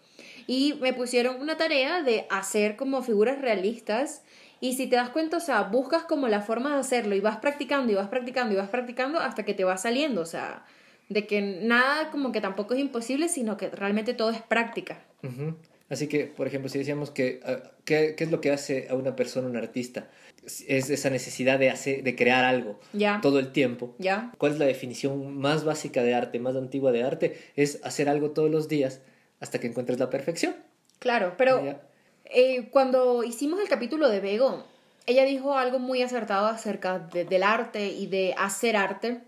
Y 0.47 0.75
me 0.81 0.93
pusieron 0.93 1.41
una 1.41 1.57
tarea 1.57 2.03
de 2.03 2.27
hacer 2.31 2.77
como 2.77 3.03
figuras 3.03 3.41
realistas 3.41 4.23
y 4.61 4.75
si 4.75 4.87
te 4.87 4.97
das 4.97 5.11
cuenta, 5.11 5.37
o 5.37 5.41
sea, 5.41 5.63
buscas 5.63 6.05
como 6.05 6.29
la 6.29 6.41
forma 6.41 6.75
de 6.75 6.81
hacerlo 6.81 7.15
y 7.15 7.21
vas 7.21 7.39
practicando 7.39 7.93
y 7.93 7.95
vas 7.95 8.09
practicando 8.09 8.55
y 8.55 8.57
vas 8.57 8.69
practicando 8.69 9.21
hasta 9.21 9.45
que 9.45 9.55
te 9.55 9.65
va 9.65 9.77
saliendo, 9.77 10.21
o 10.21 10.27
sea, 10.27 10.65
de 11.09 11.27
que 11.27 11.43
nada 11.43 12.11
como 12.11 12.33
que 12.33 12.41
tampoco 12.41 12.75
es 12.75 12.81
imposible, 12.81 13.29
sino 13.29 13.57
que 13.57 13.69
realmente 13.71 14.15
todo 14.15 14.31
es 14.31 14.41
práctica. 14.43 14.99
Así 15.91 16.09
que, 16.09 16.25
por 16.25 16.47
ejemplo, 16.47 16.69
si 16.69 16.79
decíamos 16.79 17.11
que, 17.11 17.41
ah, 17.45 17.73
¿qué, 17.85 18.15
¿qué, 18.17 18.25
es 18.25 18.31
lo 18.31 18.41
que 18.41 18.51
hace 18.51 18.89
a 18.91 18.95
una 18.95 19.17
persona 19.17 19.49
un 19.49 19.57
artista? 19.57 20.09
Es 20.45 20.91
esa 20.91 21.11
necesidad 21.11 21.59
de, 21.59 21.71
hacer, 21.71 22.03
de 22.03 22.17
crear 22.17 22.45
algo 22.45 22.81
ya. 22.93 23.21
todo 23.23 23.39
el 23.39 23.53
tiempo. 23.53 23.95
Ya. 23.99 24.33
¿Cuál 24.39 24.53
es 24.53 24.59
la 24.59 24.67
definición 24.67 25.39
más 25.39 25.65
básica 25.65 26.03
de 26.03 26.15
arte, 26.15 26.39
más 26.39 26.57
antigua 26.57 26.93
de 26.93 27.03
arte? 27.03 27.39
Es 27.57 27.81
hacer 27.85 28.09
algo 28.09 28.31
todos 28.31 28.51
los 28.51 28.69
días 28.69 29.01
hasta 29.41 29.59
que 29.59 29.67
encuentres 29.67 29.99
la 29.99 30.11
perfección. 30.11 30.55
Claro, 30.99 31.35
pero 31.37 31.79
eh, 32.35 32.69
cuando 32.71 33.23
hicimos 33.25 33.61
el 33.61 33.69
capítulo 33.69 34.09
de 34.09 34.21
Bego, 34.21 34.65
ella 35.07 35.25
dijo 35.25 35.57
algo 35.57 35.79
muy 35.79 36.03
acertado 36.03 36.47
acerca 36.47 36.99
del 36.99 37.43
arte 37.43 37.89
y 37.89 38.07
de 38.07 38.35
hacer 38.37 38.77
arte. 38.77 39.21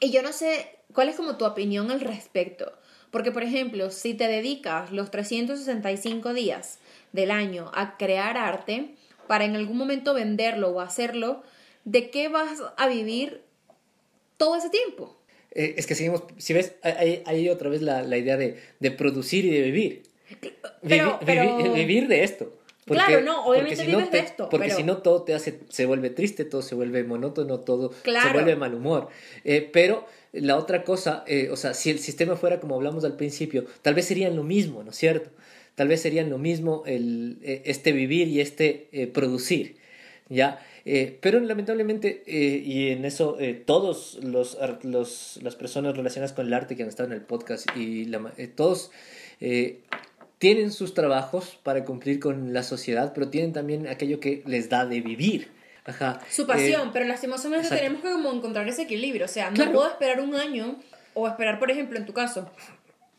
Y 0.00 0.10
yo 0.10 0.22
no 0.22 0.32
sé 0.32 0.68
cuál 0.92 1.08
es 1.08 1.16
como 1.16 1.36
tu 1.36 1.44
opinión 1.44 1.90
al 1.90 2.00
respecto. 2.00 2.72
Porque, 3.12 3.30
por 3.30 3.42
ejemplo, 3.42 3.90
si 3.90 4.14
te 4.14 4.26
dedicas 4.26 4.90
los 4.90 5.10
365 5.10 6.32
días 6.34 6.78
del 7.12 7.30
año 7.30 7.70
a 7.74 7.96
crear 7.96 8.36
arte 8.36 8.94
para 9.28 9.44
en 9.44 9.54
algún 9.54 9.76
momento 9.76 10.14
venderlo 10.14 10.70
o 10.70 10.80
hacerlo, 10.80 11.42
¿de 11.84 12.10
qué 12.10 12.28
vas 12.28 12.60
a 12.76 12.88
vivir 12.88 13.42
todo 14.36 14.56
ese 14.56 14.70
tiempo? 14.70 15.16
Eh, 15.52 15.74
es 15.76 15.86
que 15.86 15.94
seguimos, 15.94 16.24
si 16.38 16.54
ves, 16.54 16.74
hay, 16.82 17.48
otra 17.50 17.68
vez 17.68 17.82
la, 17.82 18.16
idea 18.16 18.36
de, 18.38 18.58
de, 18.80 18.90
producir 18.90 19.44
y 19.44 19.50
de 19.50 19.62
vivir. 19.62 20.02
Vivir, 20.82 22.08
de 22.08 22.24
esto. 22.24 22.52
claro, 22.84 23.20
no, 23.20 23.46
obviamente 23.46 23.84
vives 23.86 24.10
de 24.10 24.18
esto. 24.18 24.48
Porque 24.48 24.70
si 24.70 24.82
no, 24.82 24.98
todo 24.98 25.22
te 25.22 25.34
hace, 25.34 25.60
se 25.68 25.86
vuelve 25.86 26.10
triste, 26.10 26.44
todo 26.44 26.62
se 26.62 26.74
vuelve 26.74 27.04
monótono, 27.04 27.60
todo 27.60 27.92
se 28.02 28.32
vuelve 28.32 28.56
mal 28.56 28.74
humor. 28.74 29.08
Eh, 29.44 29.68
pero 29.72 30.06
la 30.32 30.56
otra 30.56 30.82
cosa, 30.84 31.24
eh, 31.26 31.48
o 31.50 31.56
sea, 31.56 31.74
si 31.74 31.90
el 31.90 31.98
sistema 31.98 32.36
fuera 32.36 32.60
como 32.60 32.74
hablamos 32.74 33.04
al 33.04 33.16
principio, 33.16 33.66
tal 33.82 33.94
vez 33.94 34.06
serían 34.06 34.34
lo 34.36 34.42
mismo, 34.42 34.82
¿no 34.82 34.90
es 34.90 34.96
cierto? 34.96 35.30
Tal 35.74 35.88
vez 35.88 36.02
serían 36.02 36.28
lo 36.28 36.38
mismo 36.38 36.82
el, 36.86 37.38
eh, 37.42 37.62
este 37.66 37.92
vivir 37.92 38.28
y 38.28 38.40
este 38.40 39.10
producir, 39.12 39.76
¿ya? 40.28 40.60
pero 41.20 41.38
lamentablemente, 41.38 42.24
y 42.26 42.88
en 42.88 43.04
eso 43.04 43.38
todos 43.66 44.18
los, 44.20 44.58
los, 44.82 45.38
las 45.40 45.54
personas 45.54 45.96
relacionadas 45.96 46.32
con 46.32 46.48
el 46.48 46.52
arte 46.52 46.74
que 46.74 46.82
han 46.82 46.88
estado 46.88 47.08
en 47.08 47.12
el 47.12 47.20
podcast 47.22 47.68
y 47.76 48.06
la, 48.06 48.32
todos 48.56 48.90
tienen 50.42 50.72
sus 50.72 50.92
trabajos 50.92 51.56
para 51.62 51.84
cumplir 51.84 52.18
con 52.18 52.52
la 52.52 52.64
sociedad, 52.64 53.12
pero 53.14 53.28
tienen 53.28 53.52
también 53.52 53.86
aquello 53.86 54.18
que 54.18 54.42
les 54.44 54.68
da 54.68 54.84
de 54.86 55.00
vivir. 55.00 55.52
Ajá. 55.84 56.18
Su 56.28 56.48
pasión, 56.48 56.90
pero 56.92 57.04
lastimosamente 57.06 57.68
tenemos 57.68 58.02
que 58.02 58.10
como 58.10 58.32
encontrar 58.32 58.68
ese 58.68 58.82
equilibrio. 58.82 59.26
O 59.26 59.28
sea, 59.28 59.52
no 59.52 59.70
puedo 59.70 59.88
esperar 59.88 60.20
un 60.20 60.34
año 60.34 60.80
o 61.14 61.28
esperar, 61.28 61.60
por 61.60 61.70
ejemplo, 61.70 61.96
en 61.96 62.06
tu 62.06 62.12
caso, 62.12 62.50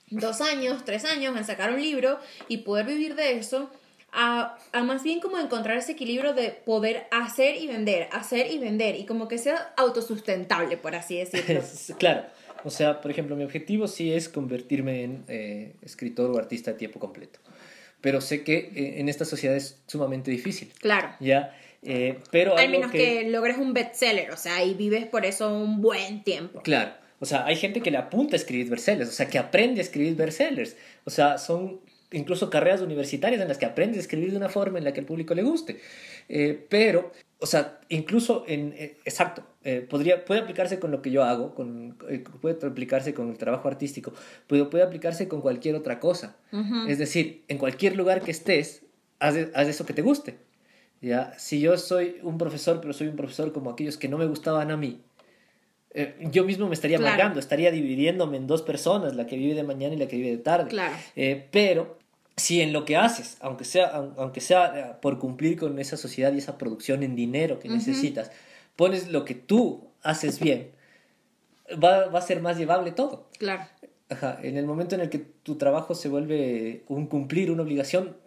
dos 0.09 0.41
años, 0.41 0.83
tres 0.83 1.05
años 1.05 1.37
en 1.37 1.45
sacar 1.45 1.73
un 1.73 1.81
libro 1.81 2.19
y 2.49 2.57
poder 2.57 2.87
vivir 2.87 3.15
de 3.15 3.37
eso. 3.37 3.71
A, 4.11 4.57
a, 4.73 4.83
más 4.83 5.01
bien 5.01 5.21
como 5.21 5.39
encontrar 5.39 5.77
ese 5.77 5.93
equilibrio 5.93 6.33
de 6.33 6.49
poder 6.49 7.07
hacer 7.09 7.55
y 7.55 7.67
vender, 7.67 8.09
hacer 8.11 8.51
y 8.51 8.57
vender, 8.57 8.97
y 8.97 9.05
como 9.05 9.29
que 9.29 9.37
sea 9.37 9.73
autosustentable, 9.77 10.75
por 10.75 10.93
así 10.93 11.19
decirlo. 11.19 11.63
claro. 11.97 12.25
O 12.63 12.69
sea, 12.69 13.01
por 13.01 13.11
ejemplo, 13.11 13.35
mi 13.35 13.43
objetivo 13.43 13.87
sí 13.87 14.13
es 14.13 14.29
convertirme 14.29 15.03
en 15.03 15.23
eh, 15.27 15.75
escritor 15.81 16.31
o 16.31 16.37
artista 16.37 16.71
de 16.71 16.77
tiempo 16.77 16.99
completo. 16.99 17.39
Pero 18.01 18.21
sé 18.21 18.43
que 18.43 18.71
eh, 18.75 18.99
en 18.99 19.09
esta 19.09 19.25
sociedad 19.25 19.55
es 19.55 19.81
sumamente 19.87 20.31
difícil. 20.31 20.71
Claro. 20.79 21.09
Ya. 21.19 21.55
Eh, 21.81 22.19
pero 22.31 22.57
Al 22.57 22.69
menos 22.69 22.91
que... 22.91 23.29
logres 23.29 23.57
un 23.57 23.73
bestseller, 23.73 24.31
o 24.31 24.37
sea, 24.37 24.63
y 24.63 24.73
vives 24.73 25.05
por 25.05 25.25
eso 25.25 25.53
un 25.53 25.81
buen 25.81 26.23
tiempo. 26.23 26.61
Claro. 26.61 26.93
O 27.19 27.25
sea, 27.25 27.45
hay 27.45 27.55
gente 27.55 27.81
que 27.81 27.91
le 27.91 27.97
apunta 27.97 28.35
a 28.35 28.37
escribir 28.37 28.69
bestsellers, 28.69 29.09
o 29.09 29.13
sea, 29.13 29.27
que 29.27 29.37
aprende 29.37 29.79
a 29.79 29.83
escribir 29.83 30.15
bestsellers. 30.15 30.75
O 31.05 31.09
sea, 31.09 31.37
son 31.37 31.81
incluso 32.11 32.49
carreras 32.49 32.81
universitarias 32.81 33.41
en 33.41 33.47
las 33.47 33.57
que 33.57 33.65
aprende 33.65 33.97
a 33.97 34.01
escribir 34.01 34.31
de 34.31 34.37
una 34.37 34.49
forma 34.49 34.77
en 34.77 34.83
la 34.83 34.93
que 34.93 34.99
el 34.99 35.05
público 35.05 35.33
le 35.33 35.43
guste. 35.43 35.79
pero 36.69 37.11
o 37.39 37.45
sea, 37.45 37.81
incluso 37.89 38.45
en, 38.47 38.73
eh, 38.77 38.97
exacto, 39.03 39.43
eh, 39.63 39.85
podría, 39.89 40.23
puede 40.23 40.39
aplicarse 40.39 40.79
con 40.79 40.91
lo 40.91 41.01
que 41.01 41.11
yo 41.11 41.23
hago, 41.23 41.53
con, 41.53 41.97
eh, 42.09 42.23
puede 42.41 42.65
aplicarse 42.65 43.13
con 43.13 43.29
el 43.29 43.37
trabajo 43.37 43.67
artístico, 43.67 44.13
pero 44.47 44.69
puede 44.69 44.83
aplicarse 44.83 45.27
con 45.27 45.41
cualquier 45.41 45.75
otra 45.75 45.99
cosa. 45.99 46.37
Es 46.87 46.99
decir, 46.99 47.43
en 47.47 47.57
cualquier 47.57 47.97
lugar 47.97 48.21
que 48.21 48.31
estés, 48.31 48.83
haz, 49.19 49.35
haz, 49.53 49.67
eso 49.67 49.85
que 49.85 49.93
te 49.93 50.01
guste. 50.01 50.37
¿ya? 51.01 51.33
Si 51.37 51.59
yo 51.59 51.77
soy 51.77 52.17
un 52.23 52.37
profesor, 52.37 52.79
pero 52.79 52.93
soy 52.93 53.07
un 53.07 53.17
profesor 53.17 53.51
como 53.51 53.71
aquellos 53.71 53.97
que 53.97 54.07
no 54.07 54.17
me 54.17 54.25
gustaban 54.25 54.71
a 54.71 54.77
mí, 54.77 55.01
yo 56.31 56.45
mismo 56.45 56.67
me 56.67 56.73
estaría 56.73 56.97
claro. 56.97 57.39
estaría 57.39 57.71
dividiéndome 57.71 58.37
en 58.37 58.47
dos 58.47 58.61
personas, 58.61 59.15
la 59.15 59.27
que 59.27 59.35
vive 59.35 59.53
de 59.53 59.63
mañana 59.63 59.93
y 59.93 59.97
la 59.97 60.07
que 60.07 60.15
vive 60.15 60.31
de 60.31 60.37
tarde. 60.37 60.69
Claro. 60.69 60.95
pero 61.51 61.97
si 62.35 62.61
en 62.61 62.73
lo 62.73 62.85
que 62.85 62.97
haces, 62.97 63.37
aunque 63.41 63.63
sea, 63.63 63.87
aunque 64.17 64.41
sea 64.41 64.73
eh, 64.75 64.95
por 65.01 65.19
cumplir 65.19 65.57
con 65.57 65.77
esa 65.79 65.97
sociedad 65.97 66.33
y 66.33 66.39
esa 66.39 66.57
producción 66.57 67.03
en 67.03 67.15
dinero 67.15 67.59
que 67.59 67.69
necesitas, 67.69 68.31
pones 68.75 69.09
lo 69.09 69.23
que 69.23 69.35
tú 69.35 69.89
haces 70.01 70.39
bien, 70.39 70.71
va, 71.71 72.07
va, 72.07 72.19
a 72.19 72.21
ser 72.21 72.41
más 72.41 72.57
llevable 72.57 72.91
todo. 72.91 73.29
Claro. 73.37 73.63
Ajá. 74.09 74.39
En 74.41 74.57
el 74.57 74.65
momento 74.65 74.95
en 74.95 75.01
el 75.01 75.09
que 75.09 75.19
tu 75.19 75.55
trabajo 75.55 75.95
se 75.95 76.09
vuelve 76.09 76.83
un 76.87 77.07
cumplir, 77.07 77.51
una 77.51 77.63
obligación, 77.63 78.17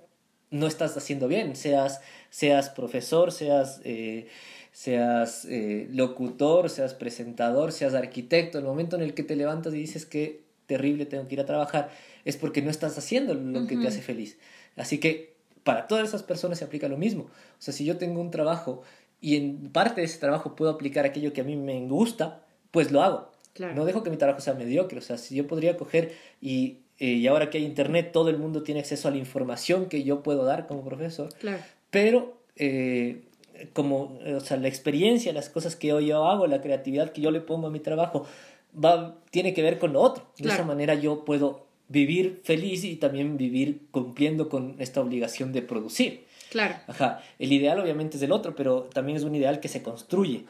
no 0.50 0.66
estás 0.66 0.96
haciendo 0.96 1.28
bien, 1.28 1.56
seas, 1.56 2.00
seas 2.30 2.70
profesor, 2.70 3.32
seas, 3.32 3.80
eh, 3.84 4.28
seas 4.72 5.44
eh, 5.46 5.88
locutor, 5.90 6.70
seas 6.70 6.94
presentador, 6.94 7.72
seas 7.72 7.94
arquitecto, 7.94 8.58
el 8.58 8.64
momento 8.64 8.96
en 8.96 9.02
el 9.02 9.14
que 9.14 9.24
te 9.24 9.36
levantas 9.36 9.74
y 9.74 9.78
dices 9.78 10.06
que 10.06 10.44
terrible, 10.66 11.06
tengo 11.06 11.26
que 11.26 11.34
ir 11.34 11.40
a 11.40 11.46
trabajar, 11.46 11.90
es 12.26 12.36
porque 12.36 12.60
no 12.60 12.70
estás 12.70 12.98
haciendo 12.98 13.34
lo 13.34 13.66
que 13.66 13.76
te 13.76 13.86
hace 13.86 14.02
feliz. 14.02 14.36
Así 14.76 14.98
que 14.98 15.36
para 15.62 15.86
todas 15.86 16.08
esas 16.08 16.24
personas 16.24 16.58
se 16.58 16.64
aplica 16.64 16.88
lo 16.88 16.98
mismo. 16.98 17.24
O 17.24 17.60
sea, 17.60 17.72
si 17.72 17.84
yo 17.84 17.96
tengo 17.96 18.20
un 18.20 18.32
trabajo 18.32 18.82
y 19.20 19.36
en 19.36 19.70
parte 19.70 20.00
de 20.00 20.06
ese 20.06 20.18
trabajo 20.18 20.56
puedo 20.56 20.72
aplicar 20.72 21.06
aquello 21.06 21.32
que 21.32 21.40
a 21.40 21.44
mí 21.44 21.56
me 21.56 21.80
gusta, 21.86 22.42
pues 22.72 22.90
lo 22.90 23.02
hago. 23.02 23.30
No 23.74 23.84
dejo 23.84 24.02
que 24.02 24.10
mi 24.10 24.16
trabajo 24.16 24.40
sea 24.40 24.54
mediocre. 24.54 24.98
O 24.98 25.02
sea, 25.02 25.16
si 25.18 25.36
yo 25.36 25.46
podría 25.46 25.76
coger 25.76 26.12
y, 26.40 26.78
eh, 26.98 27.12
y 27.12 27.26
ahora 27.28 27.48
que 27.48 27.58
hay 27.58 27.64
internet, 27.64 28.10
todo 28.12 28.28
el 28.28 28.38
mundo 28.38 28.64
tiene 28.64 28.80
acceso 28.80 29.06
a 29.06 29.12
la 29.12 29.16
información 29.18 29.86
que 29.86 30.02
yo 30.02 30.22
puedo 30.24 30.44
dar 30.44 30.66
como 30.66 30.84
profesor. 30.84 31.32
Claro. 31.38 31.62
Pero 31.90 32.38
eh, 32.56 33.22
como, 33.72 34.18
o 34.36 34.40
sea, 34.40 34.56
la 34.56 34.68
experiencia, 34.68 35.32
las 35.32 35.48
cosas 35.48 35.76
que 35.76 35.88
yo 35.88 36.24
hago, 36.26 36.46
la 36.48 36.60
creatividad 36.60 37.12
que 37.12 37.20
yo 37.20 37.30
le 37.30 37.40
pongo 37.40 37.68
a 37.68 37.70
mi 37.70 37.80
trabajo, 37.80 38.26
va, 38.72 39.16
tiene 39.30 39.54
que 39.54 39.62
ver 39.62 39.78
con 39.78 39.92
lo 39.92 40.00
otro. 40.00 40.26
De 40.38 40.48
esa 40.48 40.64
manera 40.64 40.94
yo 40.94 41.24
puedo 41.24 41.65
vivir 41.88 42.40
feliz 42.44 42.84
y 42.84 42.96
también 42.96 43.36
vivir 43.36 43.82
cumpliendo 43.90 44.48
con 44.48 44.76
esta 44.78 45.00
obligación 45.00 45.52
de 45.52 45.62
producir. 45.62 46.24
Claro. 46.50 46.76
Ajá. 46.86 47.22
El 47.38 47.52
ideal 47.52 47.78
obviamente 47.80 48.16
es 48.16 48.20
del 48.20 48.32
otro, 48.32 48.54
pero 48.54 48.84
también 48.84 49.16
es 49.16 49.24
un 49.24 49.34
ideal 49.34 49.60
que 49.60 49.68
se 49.68 49.82
construye. 49.82 50.44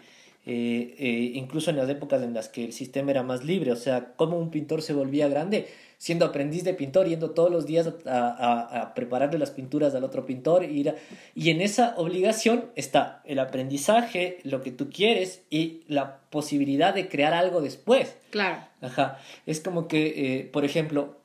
Eh, 0.48 0.94
eh, 0.98 1.32
incluso 1.34 1.70
en 1.70 1.76
las 1.76 1.88
épocas 1.88 2.22
en 2.22 2.32
las 2.32 2.48
que 2.48 2.64
el 2.64 2.72
sistema 2.72 3.10
era 3.10 3.24
más 3.24 3.44
libre, 3.44 3.72
o 3.72 3.76
sea, 3.76 4.12
cómo 4.14 4.38
un 4.38 4.50
pintor 4.50 4.80
se 4.80 4.92
volvía 4.92 5.26
grande, 5.26 5.66
siendo 5.98 6.26
aprendiz 6.26 6.64
de 6.64 6.74
pintor, 6.74 7.08
yendo 7.08 7.30
todos 7.30 7.50
los 7.50 7.66
días 7.66 7.90
a, 8.06 8.82
a, 8.82 8.94
prepararle 8.94 9.38
las 9.38 9.50
pinturas 9.50 9.94
al 9.94 10.04
otro 10.04 10.26
pintor, 10.26 10.64
ir 10.64 10.94
y 11.34 11.50
en 11.50 11.60
esa 11.60 11.94
obligación 11.96 12.66
está 12.76 13.22
el 13.24 13.38
aprendizaje, 13.38 14.38
lo 14.42 14.62
que 14.62 14.70
tú 14.70 14.90
quieres 14.90 15.42
y 15.50 15.82
la 15.88 16.20
posibilidad 16.30 16.94
de 16.94 17.08
crear 17.08 17.32
algo 17.32 17.60
después. 17.60 18.14
Claro. 18.30 18.58
Ajá. 18.80 19.18
Es 19.46 19.60
como 19.60 19.88
que, 19.88 20.38
eh, 20.38 20.44
por 20.44 20.64
ejemplo, 20.64 21.16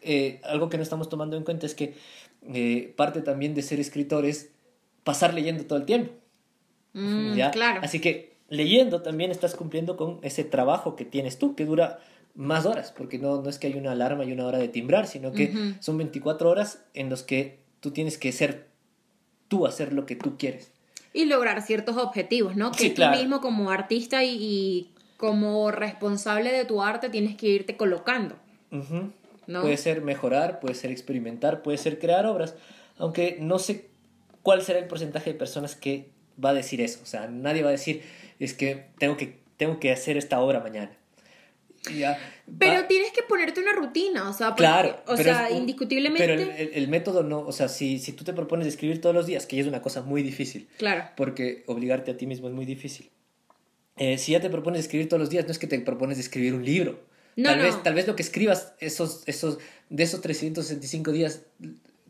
algo 0.44 0.70
que 0.70 0.78
no 0.78 0.84
estamos 0.84 1.10
tomando 1.10 1.36
en 1.36 1.44
cuenta 1.44 1.66
es 1.66 1.76
que 1.76 1.96
parte 2.96 3.22
también 3.22 3.54
de 3.54 3.62
ser 3.62 3.80
escritor 3.80 4.26
es 4.26 4.50
pasar 5.04 5.34
leyendo 5.34 5.66
todo 5.66 5.78
el 5.78 5.86
tiempo. 5.86 6.14
Mm, 6.94 7.36
¿Ya? 7.36 7.52
Claro. 7.52 7.82
Así 7.84 8.00
que 8.00 8.32
leyendo 8.50 9.02
también 9.02 9.32
estás 9.32 9.56
cumpliendo 9.56 9.96
con 9.96 10.20
ese 10.24 10.44
trabajo 10.44 10.96
que 10.96 11.06
tienes 11.06 11.40
tú, 11.40 11.56
que 11.56 11.66
dura 11.66 12.00
más 12.36 12.66
horas, 12.66 12.94
porque 12.96 13.18
no, 13.18 13.42
no 13.42 13.50
es 13.50 13.60
que 13.60 13.68
hay 13.68 13.74
una 13.74 13.92
alarma 13.92 14.24
y 14.26 14.32
una 14.32 14.46
hora 14.46 14.58
de 14.58 14.68
timbrar, 14.68 15.08
sino 15.08 15.32
que 15.32 15.76
son 15.80 15.98
24 15.98 16.50
horas 16.50 16.84
en 16.94 17.10
los 17.10 17.24
que 17.24 17.60
tú 17.80 17.92
tienes 17.92 18.18
que 18.18 18.32
ser 18.32 18.68
tú, 19.48 19.66
hacer 19.66 19.94
lo 19.94 20.06
que 20.06 20.16
tú 20.16 20.38
quieres. 20.38 20.72
Y 21.14 21.26
lograr 21.26 21.62
ciertos 21.62 21.98
objetivos, 21.98 22.56
¿no? 22.56 22.72
Que 22.72 22.90
tú 22.92 23.04
mismo 23.06 23.42
como 23.42 23.70
artista 23.70 24.24
y, 24.24 24.92
como 25.22 25.70
responsable 25.70 26.52
de 26.52 26.66
tu 26.66 26.82
arte 26.82 27.08
tienes 27.10 27.38
que 27.38 27.48
irte 27.48 27.78
colocando. 27.78 28.36
¿no? 29.46 29.62
Puede 29.62 29.78
ser 29.78 30.02
mejorar, 30.02 30.60
puede 30.60 30.74
ser 30.74 30.90
experimentar, 30.90 31.62
puede 31.62 31.78
ser 31.78 32.00
crear 32.00 32.26
obras, 32.26 32.56
aunque 32.98 33.38
no 33.40 33.60
sé 33.60 33.90
cuál 34.42 34.64
será 34.64 34.80
el 34.80 34.88
porcentaje 34.88 35.32
de 35.32 35.38
personas 35.38 35.76
que 35.76 36.10
va 36.44 36.50
a 36.50 36.54
decir 36.54 36.82
eso. 36.82 37.02
O 37.04 37.06
sea, 37.06 37.28
nadie 37.28 37.62
va 37.62 37.70
a 37.70 37.74
decir, 37.74 38.02
es 38.40 38.56
que 38.56 38.88
tengo 38.98 39.16
que, 39.16 39.40
tengo 39.58 39.80
que 39.80 39.92
hacer 39.92 40.18
esta 40.18 40.40
obra 40.40 40.60
mañana. 40.60 40.92
Ya, 41.90 42.20
pero 42.60 42.86
tienes 42.86 43.12
que 43.12 43.24
ponerte 43.24 43.62
una 43.62 43.74
rutina, 43.74 44.30
o 44.30 44.34
sea, 44.34 44.54
claro, 44.56 45.02
o 45.08 45.16
sea, 45.16 45.50
indiscutiblemente. 45.52 46.26
Pero 46.26 46.72
el, 46.74 46.88
método 46.88 47.24
no, 47.24 47.40
o 47.40 47.52
sea, 47.52 47.70
si, 47.70 48.00
si 48.00 48.14
tú 48.14 48.24
te 48.24 48.34
propones 48.34 48.68
escribir 48.68 49.00
todos 49.00 49.16
los 49.16 49.26
días, 49.26 49.46
que 49.46 49.56
ya 49.56 49.62
es 49.62 49.68
una 49.68 49.82
cosa 49.82 50.02
muy 50.02 50.22
difícil. 50.22 50.68
Claro. 50.78 51.06
Porque 51.16 51.64
obligarte 51.68 52.12
a 52.12 52.18
ti 52.18 52.28
mismo 52.28 52.48
es 52.48 52.54
muy 52.54 52.66
difícil. 52.66 53.10
Eh, 53.98 54.18
si 54.18 54.34
ya 54.34 54.42
te 54.42 54.50
propones 54.50 54.82
escribir 54.82 55.08
todos 55.08 55.20
los 55.20 55.30
días, 55.30 55.46
no 55.46 55.52
es 55.52 55.60
que 55.60 55.68
te 55.68 55.80
propones 55.80 56.20
escribir 56.20 56.54
un 56.54 56.66
libro. 56.66 57.00
No, 57.36 57.50
tal, 57.50 57.60
Vez, 57.60 57.84
tal 57.84 57.94
vez 57.94 58.08
lo 58.08 58.16
que 58.16 58.24
escribas 58.24 58.74
esos, 58.80 59.24
esos, 59.26 59.60
de 59.90 60.04
esos 60.04 60.22
365 60.22 61.12
días, 61.12 61.44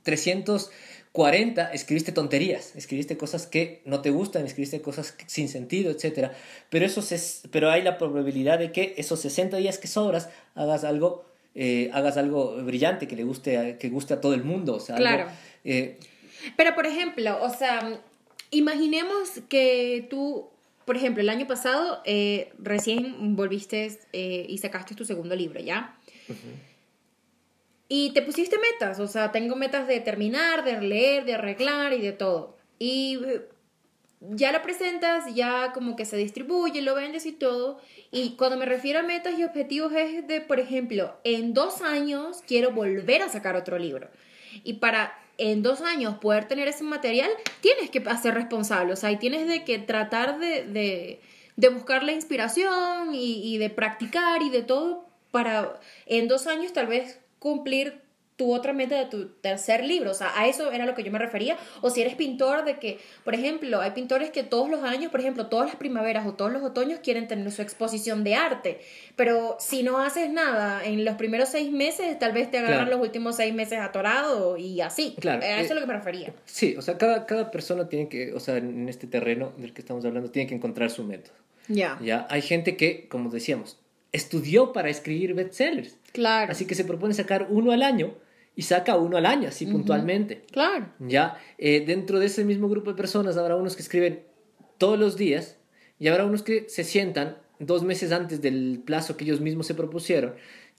300 0.04 0.72
40 1.12 1.74
escribiste 1.74 2.14
tonterías, 2.14 2.76
escribiste 2.76 3.18
cosas 3.18 3.46
que 3.46 3.82
no 3.86 4.02
te 4.02 4.12
gustan, 4.12 4.46
escribiste 4.46 4.82
cosas 4.82 5.16
sin 5.28 5.50
sentido, 5.50 5.92
etc. 5.92 6.32
Pero, 6.70 6.86
eso 6.86 7.02
pero 7.52 7.70
hay 7.70 7.82
la 7.82 7.98
probabilidad 7.98 8.60
de 8.60 8.72
que 8.72 8.94
esos 8.98 9.20
60 9.20 9.58
días 9.58 9.78
que 9.78 9.88
sobras 9.88 10.30
hagas 10.56 10.86
algo, 10.86 11.26
eh, 11.54 11.90
hagas 11.94 12.16
algo 12.16 12.56
brillante 12.64 13.08
que 13.08 13.18
le 13.18 13.26
guste 13.26 13.58
a, 13.58 13.78
que 13.78 13.90
guste 13.90 14.14
a 14.14 14.22
todo 14.22 14.34
el 14.34 14.46
mundo. 14.46 14.76
O 14.76 14.80
sea, 14.80 14.96
claro. 14.96 15.28
Eh, 15.66 16.00
pero 16.56 16.76
por 16.76 16.86
ejemplo, 16.88 17.44
o 17.44 17.50
sea, 17.50 18.00
imaginemos 18.50 19.42
que 19.50 20.08
tú, 20.10 20.48
por 20.86 20.96
ejemplo, 20.96 21.22
el 21.22 21.30
año 21.30 21.46
pasado 21.46 22.02
eh, 22.06 22.54
recién 22.58 23.36
volviste 23.36 24.00
y 24.14 24.58
sacaste 24.60 24.96
tu 24.96 25.04
segundo 25.04 25.36
libro, 25.36 25.60
¿ya? 25.60 25.98
Y 27.94 28.12
te 28.12 28.22
pusiste 28.22 28.58
metas, 28.58 29.02
o 29.02 29.08
sea, 29.08 29.34
tengo 29.34 29.58
metas 29.58 29.86
de 29.86 30.00
terminar, 30.00 30.64
de 30.64 30.80
leer, 30.80 31.26
de 31.26 31.34
arreglar 31.34 31.92
y 31.92 32.00
de 32.00 32.14
todo. 32.14 32.56
Y 32.80 33.20
eh, 33.26 33.42
ya 34.22 34.54
lo 34.54 34.62
presentas, 34.62 35.36
ya 35.36 35.74
como 35.74 35.98
que 35.98 36.06
se 36.06 36.16
distribuye, 36.16 36.82
lo 36.82 36.96
vendes 36.96 37.26
y 37.26 37.34
todo. 37.34 37.82
Y 38.10 38.38
cuando 38.38 38.56
me 38.56 38.66
refiero 38.66 39.00
a 39.00 39.04
metas 39.04 39.38
y 39.38 39.44
objetivos 39.44 39.92
es 39.92 40.26
de, 40.26 40.40
por 40.40 40.62
ejemplo, 40.62 41.18
en 41.26 41.54
dos 41.54 41.82
años 41.82 42.42
quiero 42.48 42.72
volver 42.72 43.24
a 43.24 43.28
sacar 43.28 43.58
otro 43.58 43.78
libro. 43.78 44.08
Y 44.64 44.76
para 44.76 45.14
en 45.38 45.62
dos 45.62 45.82
años 45.82 46.16
poder 46.20 46.48
tener 46.48 46.70
ese 46.70 46.86
material, 46.86 47.30
tienes 47.60 47.90
que 47.90 48.02
ser 48.22 48.36
responsable, 48.36 48.94
o 48.94 48.96
sea, 48.96 49.12
y 49.12 49.18
tienes 49.18 49.50
de 49.50 49.66
que 49.66 49.80
tratar 49.80 50.40
de, 50.40 51.20
de, 51.58 51.70
buscar 51.70 52.04
la 52.04 52.14
inspiración 52.14 53.14
y 53.14 53.58
de 53.58 53.70
practicar 53.70 54.42
y 54.44 54.50
de 54.50 54.62
todo 54.62 55.12
para 55.32 55.80
en 56.06 56.28
dos 56.28 56.48
años 56.48 56.74
tal 56.74 56.88
vez 56.88 57.21
cumplir 57.42 58.00
tu 58.38 58.54
otra 58.56 58.72
meta 58.74 58.96
de 58.98 59.06
tu 59.06 59.28
tercer 59.42 59.84
libro. 59.84 60.12
O 60.12 60.14
sea, 60.16 60.32
a 60.40 60.48
eso 60.48 60.72
era 60.72 60.86
lo 60.88 60.96
que 60.96 61.04
yo 61.04 61.12
me 61.12 61.20
refería. 61.20 61.58
O 61.82 61.90
si 61.92 62.02
eres 62.02 62.16
pintor, 62.16 62.64
de 62.66 62.80
que, 62.80 62.98
por 63.24 63.36
ejemplo, 63.36 63.82
hay 63.82 63.92
pintores 63.92 64.30
que 64.32 64.42
todos 64.44 64.68
los 64.70 64.84
años, 64.84 65.12
por 65.12 65.20
ejemplo, 65.20 65.46
todas 65.48 65.68
las 65.68 65.76
primaveras 65.76 66.26
o 66.26 66.34
todos 66.34 66.52
los 66.52 66.64
otoños 66.64 67.00
quieren 67.04 67.28
tener 67.28 67.52
su 67.52 67.62
exposición 67.62 68.24
de 68.24 68.34
arte. 68.36 68.80
Pero 69.16 69.58
si 69.60 69.84
no 69.84 70.00
haces 70.00 70.30
nada 70.32 70.84
en 70.84 71.04
los 71.06 71.16
primeros 71.16 71.50
seis 71.50 71.72
meses, 71.72 72.18
tal 72.18 72.32
vez 72.32 72.50
te 72.50 72.58
agarran 72.60 72.86
Claro. 72.86 72.98
los 72.98 73.06
últimos 73.08 73.36
seis 73.36 73.54
meses 73.54 73.78
atorado 73.80 74.58
y 74.58 74.82
así. 74.82 75.16
Claro, 75.20 75.44
A 75.44 75.46
eso 75.46 75.60
eh, 75.60 75.66
es 75.66 75.72
lo 75.76 75.82
que 75.82 75.88
me 75.88 75.94
refería. 75.94 76.34
Sí, 76.46 76.76
o 76.78 76.82
sea, 76.82 76.98
cada, 76.98 77.26
cada 77.28 77.52
persona 77.52 77.90
tiene 77.90 78.08
que, 78.08 78.34
o 78.34 78.40
sea, 78.40 78.58
en 78.58 78.88
este 78.90 79.06
terreno 79.08 79.52
del 79.58 79.72
que 79.74 79.82
estamos 79.82 80.04
hablando, 80.06 80.32
tiene 80.32 80.48
que 80.48 80.56
encontrar 80.56 80.90
su 80.90 81.04
método. 81.04 81.34
Ya. 81.68 82.00
Ya, 82.02 82.26
hay 82.30 82.42
gente 82.42 82.76
que, 82.76 83.08
como 83.08 83.30
decíamos, 83.30 83.78
estudió 84.14 84.74
para 84.74 84.90
escribir 84.90 85.34
bestsellers. 85.36 85.96
Claro. 86.14 86.52
Así 86.52 86.66
que 86.66 86.76
se 86.76 86.86
propone 86.86 87.14
sacar 87.14 87.48
uno 87.50 87.72
al 87.72 87.84
año 87.84 88.16
y 88.56 88.64
saca 88.64 88.98
uno 88.98 89.18
al 89.18 89.26
año, 89.26 89.48
así 89.48 89.66
puntualmente. 89.66 90.44
Claro. 90.52 90.88
Ya, 91.00 91.38
eh, 91.58 91.84
dentro 91.86 92.20
de 92.20 92.26
ese 92.26 92.44
mismo 92.44 92.70
grupo 92.70 92.92
de 92.92 92.98
personas 92.98 93.38
habrá 93.38 93.56
unos 93.56 93.76
que 93.76 93.82
escriben 93.82 94.24
todos 94.78 95.00
los 95.00 95.18
días 95.18 95.58
y 96.00 96.08
habrá 96.08 96.26
unos 96.26 96.44
que 96.44 96.68
se 96.68 96.84
sientan 96.84 97.38
dos 97.60 97.84
meses 97.84 98.12
antes 98.12 98.42
del 98.42 98.82
plazo 98.86 99.16
que 99.16 99.24
ellos 99.24 99.40
mismos 99.40 99.68
se 99.68 99.76
propusieron 99.76 100.34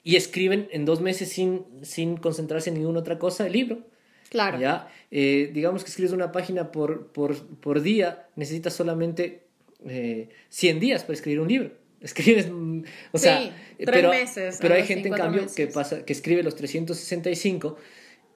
y 0.04 0.16
escriben 0.16 0.68
en 0.72 0.84
dos 0.84 1.00
meses 1.00 1.30
sin, 1.30 1.64
sin 1.82 2.16
concentrarse 2.16 2.70
en 2.70 2.76
ninguna 2.76 3.00
otra 3.00 3.18
cosa 3.18 3.46
el 3.46 3.52
libro. 3.52 3.86
Claro. 4.28 4.58
¿ya? 4.58 4.88
Eh, 5.10 5.50
digamos 5.52 5.84
que 5.84 5.90
escribes 5.90 6.12
una 6.12 6.32
página 6.32 6.72
por, 6.72 7.08
por, 7.12 7.36
por 7.58 7.82
día, 7.82 8.28
necesitas 8.34 8.72
solamente 8.72 9.44
eh, 9.86 10.30
100 10.48 10.80
días 10.80 11.02
para 11.02 11.14
escribir 11.14 11.40
un 11.40 11.48
libro. 11.48 11.70
Escribes, 12.03 12.50
mm, 12.50 12.82
o 13.12 13.18
Sí, 13.18 13.24
sea, 13.24 13.38
tres 13.76 13.90
pero, 13.90 14.11
meses, 14.11 14.59
pero 14.61 14.74
hay 14.74 14.82
gente 14.84 15.09
en 15.09 15.14
cambio 15.14 15.42
meses. 15.42 15.57
que 15.57 15.66
pasa, 15.68 16.05
que 16.05 16.12
escribe 16.12 16.42
los 16.42 16.57
365 16.57 17.76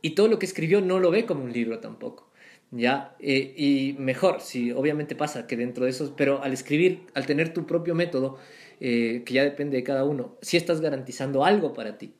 y 0.02 0.10
todo 0.10 0.28
lo 0.28 0.38
que 0.38 0.46
escribió 0.46 0.80
no 0.80 1.00
lo 1.00 1.10
ve 1.10 1.26
como 1.26 1.42
un 1.44 1.52
libro 1.52 1.80
tampoco. 1.80 2.30
¿Ya? 2.72 3.14
Eh, 3.20 3.54
y 3.56 3.94
mejor, 3.98 4.40
si 4.40 4.72
obviamente 4.72 5.14
pasa 5.14 5.46
que 5.46 5.56
dentro 5.56 5.84
de 5.84 5.90
esos, 5.90 6.12
pero 6.16 6.42
al 6.42 6.52
escribir, 6.52 7.02
al 7.14 7.24
tener 7.24 7.54
tu 7.54 7.64
propio 7.64 7.94
método, 7.94 8.38
eh, 8.80 9.22
que 9.24 9.34
ya 9.34 9.44
depende 9.44 9.76
de 9.76 9.84
cada 9.84 10.04
uno, 10.04 10.36
si 10.42 10.56
estás 10.56 10.80
garantizando 10.80 11.44
algo 11.44 11.72
para 11.72 11.96
ti. 11.96 12.12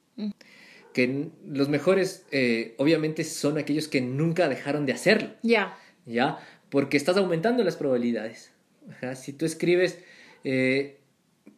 Que 0.93 1.03
n- 1.05 1.31
los 1.47 1.69
mejores, 1.69 2.25
eh, 2.31 2.75
obviamente, 2.79 3.25
son 3.25 3.59
aquellos 3.59 3.89
que 3.89 4.01
nunca 4.01 4.49
dejaron 4.49 4.87
de 4.87 4.93
hacerlo, 4.93 5.31
Ya. 5.43 5.77
¿ya? 6.07 6.39
Porque 6.71 6.97
estás 6.97 7.17
aumentando 7.17 7.63
las 7.65 7.77
probabilidades. 7.77 8.53
Ajá, 8.89 9.15
Si 9.17 9.33
tú 9.33 9.47
escribes 9.47 9.99
eh, 10.45 10.99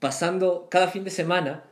pasando 0.00 0.68
cada 0.70 0.88
fin 0.88 1.04
de 1.04 1.10
semana, 1.10 1.64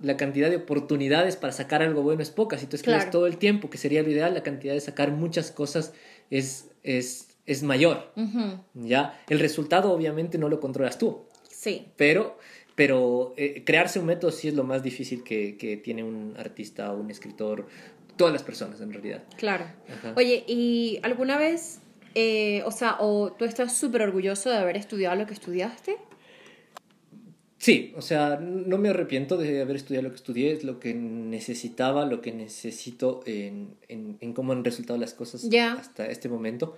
la 0.00 0.16
cantidad 0.16 0.48
de 0.50 0.56
oportunidades 0.56 1.36
para 1.36 1.52
sacar 1.52 1.82
algo 1.82 2.02
bueno 2.02 2.22
es 2.22 2.30
poca. 2.30 2.56
Si 2.58 2.66
tú 2.66 2.76
escribes 2.76 3.02
Claro. 3.04 3.10
todo 3.12 3.26
el 3.26 3.36
tiempo, 3.38 3.68
que 3.70 3.78
sería 3.78 4.02
lo 4.02 4.10
ideal, 4.10 4.32
la 4.34 4.42
cantidad 4.42 4.74
de 4.74 4.80
sacar 4.80 5.10
muchas 5.10 5.50
cosas 5.50 5.92
es, 6.30 6.70
es, 6.82 7.28
es 7.46 7.62
mayor. 7.62 8.12
¿ya? 8.74 9.20
El 9.28 9.40
resultado 9.40 9.92
obviamente 9.92 10.38
no 10.38 10.48
lo 10.48 10.60
controlas 10.60 10.98
tú, 10.98 11.24
Sí. 11.50 11.86
pero, 11.96 12.38
pero 12.76 13.34
eh, 13.36 13.64
crearse 13.64 13.98
un 13.98 14.06
método 14.06 14.30
sí 14.30 14.46
es 14.48 14.54
lo 14.54 14.62
más 14.62 14.82
difícil 14.84 15.24
que, 15.24 15.56
que 15.56 15.76
tiene 15.76 16.04
un 16.04 16.34
artista 16.38 16.92
o 16.92 16.96
un 17.00 17.10
escritor, 17.10 17.66
todas 18.16 18.32
las 18.32 18.42
personas 18.44 18.80
en 18.80 18.92
realidad. 18.92 19.22
Claro. 19.36 19.64
Ajá. 19.88 20.12
Oye, 20.16 20.44
¿y 20.46 21.00
alguna 21.02 21.38
vez, 21.38 21.80
eh, 22.14 22.62
o 22.66 22.70
sea, 22.70 22.96
o 23.00 23.32
tú 23.32 23.44
estás 23.44 23.76
súper 23.76 24.02
orgulloso 24.02 24.50
de 24.50 24.56
haber 24.56 24.76
estudiado 24.76 25.16
lo 25.16 25.26
que 25.26 25.34
estudiaste? 25.34 25.96
Sí, 27.58 27.92
o 27.96 28.02
sea, 28.02 28.36
no 28.40 28.78
me 28.78 28.90
arrepiento 28.90 29.36
de 29.36 29.60
haber 29.60 29.76
estudiado 29.76 30.04
lo 30.04 30.10
que 30.10 30.16
estudié, 30.16 30.52
es 30.52 30.62
lo 30.62 30.78
que 30.78 30.94
necesitaba, 30.94 32.06
lo 32.06 32.20
que 32.20 32.32
necesito 32.32 33.20
en, 33.26 33.74
en, 33.88 34.16
en 34.20 34.32
cómo 34.32 34.52
han 34.52 34.64
resultado 34.64 34.98
las 34.98 35.12
cosas 35.12 35.44
hasta 35.76 36.06
este 36.06 36.28
momento. 36.28 36.76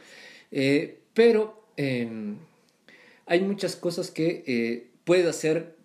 Eh, 0.51 1.01
pero 1.13 1.65
eh, 1.77 2.09
hay 3.27 3.41
muchas 3.43 3.77
cosas 3.77 4.11
que 4.11 4.43
eh, 4.47 4.91
puedes 5.05 5.27
hacer 5.27 5.77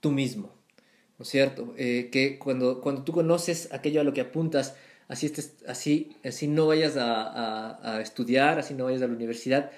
tú 0.00 0.10
mismo, 0.12 0.50
¿no 1.18 1.22
es 1.22 1.28
cierto? 1.28 1.74
Eh, 1.78 2.08
que 2.12 2.38
cuando, 2.38 2.80
cuando 2.80 3.02
tú 3.04 3.12
conoces 3.12 3.72
aquello 3.72 4.00
a 4.00 4.04
lo 4.04 4.12
que 4.12 4.20
apuntas, 4.20 4.76
así, 5.08 5.26
estés, 5.26 5.54
así, 5.66 6.16
así 6.24 6.46
no 6.46 6.66
vayas 6.66 6.96
a, 6.96 7.22
a- 7.22 7.96
a 7.96 8.00
estudiar, 8.02 8.58
así 8.58 8.74
no 8.74 8.84
vayas 8.84 9.02
a 9.02 9.06
la 9.06 9.14
universidad, 9.14 9.70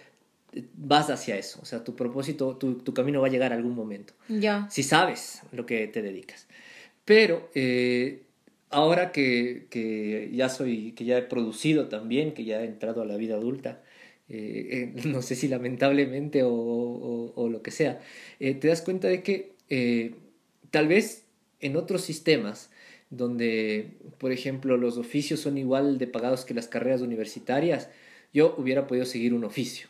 vas 0.75 1.11
hacia 1.11 1.37
eso, 1.37 1.59
o 1.63 1.65
sea, 1.65 1.83
tu 1.85 1.95
propósito, 1.97 2.57
tu, 2.57 2.75
tu 2.77 2.93
camino 2.95 3.21
va 3.21 3.27
a 3.29 3.31
llegar 3.31 3.53
a 3.53 3.57
algún 3.57 3.75
momento 3.75 4.15
Ya. 4.29 4.67
si 4.71 4.83
sabes 4.83 5.43
lo 5.53 5.67
que 5.67 5.87
te 5.89 6.03
dedicas. 6.03 6.47
Pero 7.05 7.51
eh, 7.55 8.23
ahora 8.71 9.13
que, 9.13 9.67
que 9.71 10.31
ya 10.33 10.49
soy, 10.49 10.93
que 10.93 11.05
ya 11.05 11.19
he 11.19 11.23
producido 11.23 11.89
también, 11.89 12.33
que 12.35 12.45
ya 12.45 12.63
he 12.63 12.65
entrado 12.67 13.03
a 13.03 13.05
la 13.05 13.17
vida 13.17 13.35
adulta, 13.37 13.83
eh, 14.29 14.93
eh, 14.97 15.03
no 15.07 15.21
sé 15.23 15.35
si 15.35 15.49
lamentablemente 15.49 16.43
o, 16.43 16.51
o- 16.53 17.33
o 17.37 17.49
lo 17.49 17.63
que 17.63 17.71
sea, 17.71 18.01
eh, 18.41 18.55
te 18.55 18.69
das 18.69 18.81
cuenta 18.83 19.09
de 19.09 19.23
que 19.23 19.53
tal 20.71 20.89
vez 20.89 21.25
en 21.61 21.77
otros 21.77 22.03
sistemas 22.03 22.71
donde, 23.11 23.93
por 24.19 24.33
ejemplo, 24.33 24.77
los 24.77 24.99
oficios 24.99 25.41
son 25.41 25.57
igual 25.59 25.99
de 25.99 26.07
pagados 26.07 26.45
que 26.45 26.55
las 26.55 26.69
carreras 26.69 27.01
universitarias, 27.01 27.89
yo 28.33 28.55
hubiera 28.59 28.87
podido 28.87 29.05
seguir 29.07 29.35
un 29.35 29.45
oficio. 29.45 29.89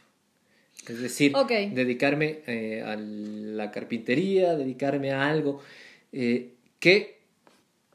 Es 0.89 1.01
decir, 1.01 1.32
dedicarme 1.72 2.41
eh, 2.47 2.82
a 2.85 2.97
la 2.97 3.70
carpintería, 3.70 4.55
dedicarme 4.57 5.12
a 5.12 5.28
algo 5.28 5.62
eh, 6.12 6.51
que 6.78 7.18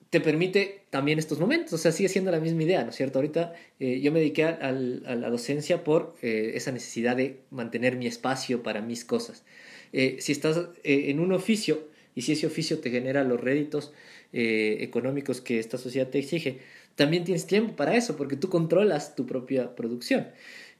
te 0.09 0.19
permite 0.21 0.81
también 0.89 1.19
estos 1.19 1.39
momentos. 1.39 1.73
O 1.73 1.77
sea, 1.77 1.91
sigue 1.91 2.09
siendo 2.09 2.31
la 2.31 2.39
misma 2.39 2.63
idea, 2.63 2.83
¿no 2.83 2.89
es 2.89 2.95
cierto? 2.95 3.19
Ahorita 3.19 3.53
eh, 3.79 3.99
yo 4.01 4.11
me 4.11 4.19
dediqué 4.19 4.43
a, 4.43 4.71
la 4.71 5.29
docencia 5.29 5.83
por 5.83 6.15
esa 6.21 6.71
necesidad 6.71 7.15
de 7.15 7.41
mantener 7.51 7.95
mi 7.95 8.07
espacio 8.07 8.63
para 8.63 8.81
mis 8.81 9.05
cosas. 9.05 9.43
Si 9.91 10.31
estás 10.31 10.69
en 10.83 11.19
un 11.19 11.31
oficio 11.31 11.87
y 12.15 12.23
si 12.23 12.33
ese 12.33 12.47
oficio 12.47 12.79
te 12.79 12.89
genera 12.89 13.23
los 13.23 13.39
réditos 13.39 13.91
económicos 14.31 15.41
que 15.41 15.59
esta 15.59 15.77
sociedad 15.77 16.07
te 16.07 16.19
exige, 16.19 16.59
también 16.99 17.23
tienes 17.23 17.47
tiempo 17.47 17.77
para 17.77 17.95
eso, 17.95 18.17
porque 18.17 18.35
tú 18.35 18.49
controlas 18.49 19.15
tu 19.15 19.25
propia 19.25 19.73
producción. 19.73 20.27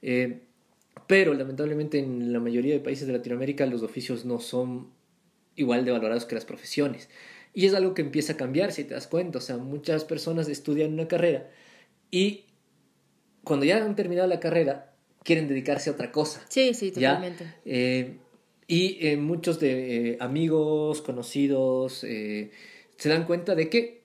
Eh, 0.01 0.39
pero 1.10 1.34
lamentablemente 1.34 1.97
en 1.97 2.32
la 2.32 2.39
mayoría 2.39 2.72
de 2.76 2.82
países 2.82 3.07
de 3.07 3.14
Latinoamérica 3.14 3.66
los 3.66 3.82
oficios 3.82 4.26
no 4.26 4.39
son 4.39 4.91
igual 5.55 5.84
de 5.84 5.89
valorados 5.89 6.26
que 6.26 6.36
las 6.36 6.45
profesiones. 6.45 7.10
Y 7.51 7.66
es 7.66 7.74
algo 7.74 7.95
que 7.95 8.03
empieza 8.03 8.34
a 8.34 8.38
cambiar, 8.38 8.72
si 8.72 8.84
te 8.84 8.93
das 8.93 9.07
cuenta. 9.07 9.39
O 9.39 9.41
sea, 9.41 9.57
muchas 9.57 10.05
personas 10.05 10.47
estudian 10.47 10.93
una 10.93 11.07
carrera 11.07 11.49
y 12.12 12.45
cuando 13.43 13.66
ya 13.66 13.84
han 13.84 13.95
terminado 13.95 14.28
la 14.28 14.39
carrera 14.39 14.93
quieren 15.24 15.47
dedicarse 15.47 15.89
a 15.89 15.93
otra 15.93 16.12
cosa. 16.12 16.45
Sí, 16.47 16.76
sí, 16.76 16.91
totalmente. 16.91 17.55
Eh, 17.66 18.18
y 18.68 18.99
eh, 19.07 19.18
muchos 19.18 19.60
de 19.60 20.12
eh, 20.12 20.18
amigos, 20.20 21.01
conocidos, 21.01 22.01
se 22.01 22.51
dan 23.03 23.26
cuenta 23.26 23.55
de 23.55 23.68
que 23.68 24.03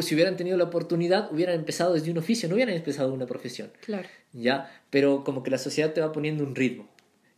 si 0.00 0.14
hubieran 0.16 0.36
tenido 0.36 0.56
la 0.56 0.64
oportunidad, 0.64 1.32
hubieran 1.32 1.54
empezado 1.54 1.94
desde 1.94 2.10
un 2.10 2.18
oficio, 2.18 2.48
no 2.48 2.56
hubieran 2.56 2.74
empezado 2.74 3.14
una 3.14 3.26
profesión. 3.26 3.70
Claro. 3.80 4.08
¿Ya? 4.34 4.70
Pero 4.90 5.24
como 5.24 5.42
que 5.42 5.50
la 5.50 5.58
sociedad 5.58 5.92
te 5.94 6.00
va 6.02 6.12
poniendo 6.12 6.44
un 6.44 6.54
ritmo. 6.54 6.86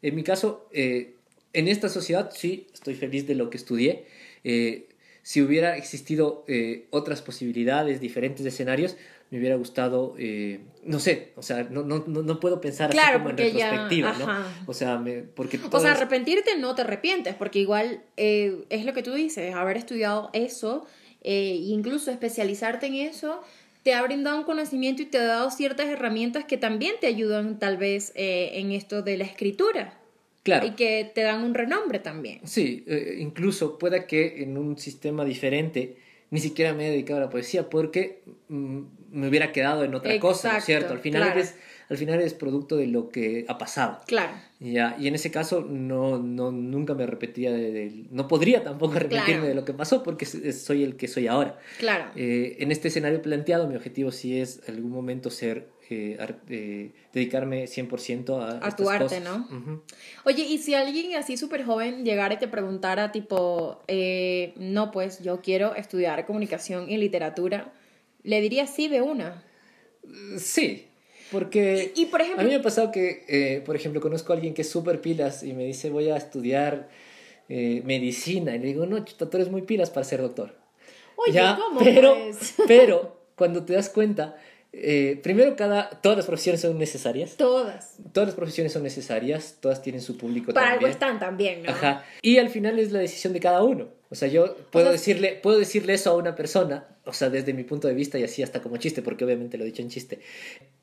En 0.02 0.14
mi 0.16 0.24
caso, 0.24 0.68
eh, 0.72 1.14
en 1.52 1.68
esta 1.68 1.88
sociedad 1.88 2.30
sí 2.34 2.66
estoy 2.74 2.94
feliz 2.94 3.26
de 3.26 3.34
lo 3.34 3.48
que 3.50 3.56
estudié. 3.56 4.06
Eh, 4.44 4.88
si 5.22 5.42
hubiera 5.42 5.76
existido 5.76 6.44
eh, 6.48 6.86
otras 6.90 7.22
posibilidades, 7.22 8.00
diferentes 8.00 8.44
escenarios, 8.46 8.96
me 9.30 9.38
hubiera 9.38 9.56
gustado, 9.56 10.14
eh, 10.18 10.60
no 10.84 11.00
sé, 11.00 11.32
o 11.34 11.42
sea, 11.42 11.64
no, 11.64 11.82
no, 11.82 12.04
no, 12.06 12.38
puedo 12.38 12.60
pensar 12.60 12.90
así 12.90 12.96
Claro, 12.98 13.18
como 13.18 13.30
en 13.30 13.36
ya- 13.38 13.42
retrospectiva, 13.70 14.10
ajá. 14.10 14.46
¿no? 14.64 14.70
O 14.70 14.72
sea, 14.74 14.98
me, 14.98 15.22
porque 15.22 15.58
O 15.72 15.80
sea, 15.80 15.92
arrepentirte 15.92 16.56
no 16.58 16.76
te 16.76 16.82
arrepientes, 16.82 17.34
porque 17.34 17.58
igual 17.58 18.02
eh, 18.16 18.64
es 18.70 18.84
lo 18.84 18.92
que 18.92 19.02
tú 19.02 19.14
dices, 19.14 19.52
haber 19.54 19.76
estudiado 19.78 20.30
eso 20.32 20.86
eh, 21.22 21.50
e 21.50 21.54
incluso 21.56 22.12
especializarte 22.12 22.86
en 22.86 22.94
eso 22.94 23.42
te 23.86 23.94
ha 23.94 24.02
brindado 24.02 24.38
un 24.38 24.42
conocimiento 24.42 25.02
y 25.02 25.06
te 25.06 25.18
ha 25.18 25.26
dado 25.26 25.48
ciertas 25.48 25.86
herramientas 25.86 26.44
que 26.44 26.56
también 26.56 26.96
te 27.00 27.06
ayudan 27.06 27.60
tal 27.60 27.76
vez 27.76 28.10
eh, 28.16 28.50
en 28.54 28.72
esto 28.72 29.02
de 29.02 29.16
la 29.16 29.22
escritura 29.22 29.96
claro. 30.42 30.66
y 30.66 30.70
que 30.70 31.08
te 31.14 31.22
dan 31.22 31.44
un 31.44 31.54
renombre 31.54 32.00
también. 32.00 32.40
Sí, 32.42 32.82
eh, 32.88 33.18
incluso 33.20 33.78
pueda 33.78 34.08
que 34.08 34.42
en 34.42 34.58
un 34.58 34.76
sistema 34.76 35.24
diferente 35.24 35.98
ni 36.30 36.40
siquiera 36.40 36.74
me 36.74 36.88
he 36.88 36.90
dedicado 36.90 37.20
a 37.20 37.22
la 37.26 37.30
poesía 37.30 37.70
porque 37.70 38.24
mm, 38.48 38.80
me 39.12 39.28
hubiera 39.28 39.52
quedado 39.52 39.84
en 39.84 39.94
otra 39.94 40.18
cosa, 40.18 40.50
¿no 40.50 40.58
es 40.58 40.64
cierto? 40.64 40.92
Al 40.92 40.98
final, 40.98 41.22
claro. 41.22 41.38
eres, 41.38 41.54
al 41.88 41.96
final 41.96 42.20
eres 42.20 42.34
producto 42.34 42.76
de 42.76 42.86
lo 42.86 43.08
que 43.10 43.44
ha 43.48 43.58
pasado. 43.58 44.00
Claro. 44.06 44.32
Ya, 44.58 44.96
y 44.98 45.06
en 45.08 45.14
ese 45.14 45.30
caso 45.30 45.60
no, 45.60 46.18
no 46.18 46.50
nunca 46.50 46.94
me 46.94 47.04
arrepentiría 47.04 47.52
de, 47.52 47.70
de- 47.72 48.04
no 48.10 48.26
podría 48.26 48.64
tampoco 48.64 48.94
arrepentirme 48.96 49.34
Claro. 49.34 49.48
de 49.48 49.54
lo 49.54 49.64
que 49.64 49.72
pasó 49.74 50.02
porque 50.02 50.24
soy 50.26 50.82
el 50.82 50.96
que 50.96 51.08
soy 51.08 51.26
ahora. 51.26 51.58
Claro. 51.78 52.10
Eh, 52.16 52.56
en 52.60 52.72
este 52.72 52.88
escenario 52.88 53.20
planteado 53.22 53.68
mi 53.68 53.76
objetivo 53.76 54.10
sí 54.12 54.40
es 54.40 54.62
en 54.66 54.76
algún 54.76 54.90
momento 54.92 55.30
ser 55.30 55.68
eh, 55.88 56.16
eh, 56.48 56.90
dedicarme 57.12 57.66
100% 57.66 58.40
a, 58.40 58.66
A 58.66 58.74
tu 58.74 58.90
arte, 58.90 59.04
cosas. 59.04 59.22
¿no? 59.22 59.82
Oye, 60.24 60.42
y 60.42 60.58
si 60.58 60.74
alguien 60.74 61.14
así 61.14 61.36
súper 61.36 61.64
joven 61.64 62.04
llegara 62.04 62.34
y 62.34 62.38
te 62.38 62.48
preguntara, 62.48 63.12
tipo, 63.12 63.82
eh, 63.86 64.52
no, 64.56 64.90
pues 64.90 65.22
yo 65.22 65.40
quiero 65.42 65.76
estudiar 65.76 66.26
comunicación 66.26 66.90
y 66.90 66.96
literatura, 66.96 67.72
le 68.24 68.40
diría 68.40 68.66
sí 68.66 68.88
de 68.88 69.02
una. 69.02 69.44
Sí, 70.38 70.88
porque 71.36 71.92
Y, 71.94 72.02
y, 72.02 72.06
por 72.06 72.22
ejemplo, 72.22 72.40
a 72.40 72.44
mí 72.44 72.50
me 72.50 72.56
ha 72.56 72.62
pasado 72.62 72.90
que, 72.90 73.24
eh, 73.28 73.60
por 73.60 73.76
ejemplo, 73.76 74.00
conozco 74.00 74.32
a 74.32 74.36
alguien 74.36 74.54
que 74.54 74.62
es 74.62 74.70
súper 74.70 75.02
pilas 75.02 75.42
y 75.42 75.52
me 75.52 75.64
dice 75.64 75.90
voy 75.90 76.08
a 76.08 76.16
estudiar 76.16 76.88
eh, 77.50 77.82
medicina 77.84 78.56
y 78.56 78.58
le 78.58 78.68
digo, 78.68 78.86
no, 78.86 79.04
chuta, 79.04 79.28
tú 79.28 79.36
eres 79.36 79.50
muy 79.50 79.62
pilas 79.62 79.90
para 79.90 80.04
ser 80.04 80.22
doctor. 80.22 80.54
oye, 81.16 81.34
Ya, 81.34 81.58
¿cómo 81.60 81.80
pero, 81.80 82.14
pues? 82.14 82.54
pero 82.66 83.20
cuando 83.34 83.64
te 83.64 83.74
das 83.74 83.90
cuenta, 83.90 84.36
eh, 84.72 85.20
primero 85.22 85.56
cada, 85.56 85.90
todas 85.90 86.16
las 86.16 86.26
profesiones 86.26 86.62
son 86.62 86.78
necesarias. 86.78 87.36
Todas. 87.36 87.96
Todas 88.12 88.30
las 88.30 88.34
profesiones 88.34 88.72
son 88.72 88.82
necesarias, 88.82 89.56
todas 89.60 89.82
tienen 89.82 90.00
su 90.00 90.16
público 90.16 90.54
Para 90.54 90.72
algo 90.72 90.86
están 90.86 91.18
también, 91.18 91.64
¿no? 91.64 91.70
Ajá. 91.70 92.02
Y 92.22 92.38
al 92.38 92.48
final 92.48 92.78
es 92.78 92.92
la 92.92 93.00
decisión 93.00 93.34
de 93.34 93.40
cada 93.40 93.62
uno. 93.62 93.88
O 94.08 94.14
sea, 94.14 94.28
yo 94.28 94.56
puedo, 94.70 94.86
sea, 94.86 94.92
decirle, 94.92 95.38
puedo 95.42 95.58
decirle 95.58 95.94
eso 95.94 96.10
a 96.10 96.16
una 96.16 96.34
persona, 96.36 96.86
o 97.04 97.12
sea, 97.12 97.28
desde 97.28 97.52
mi 97.52 97.64
punto 97.64 97.88
de 97.88 97.94
vista 97.94 98.18
y 98.18 98.24
así 98.24 98.42
hasta 98.42 98.62
como 98.62 98.76
chiste, 98.76 99.02
porque 99.02 99.24
obviamente 99.24 99.58
lo 99.58 99.64
he 99.64 99.66
dicho 99.66 99.82
en 99.82 99.88
chiste. 99.88 100.20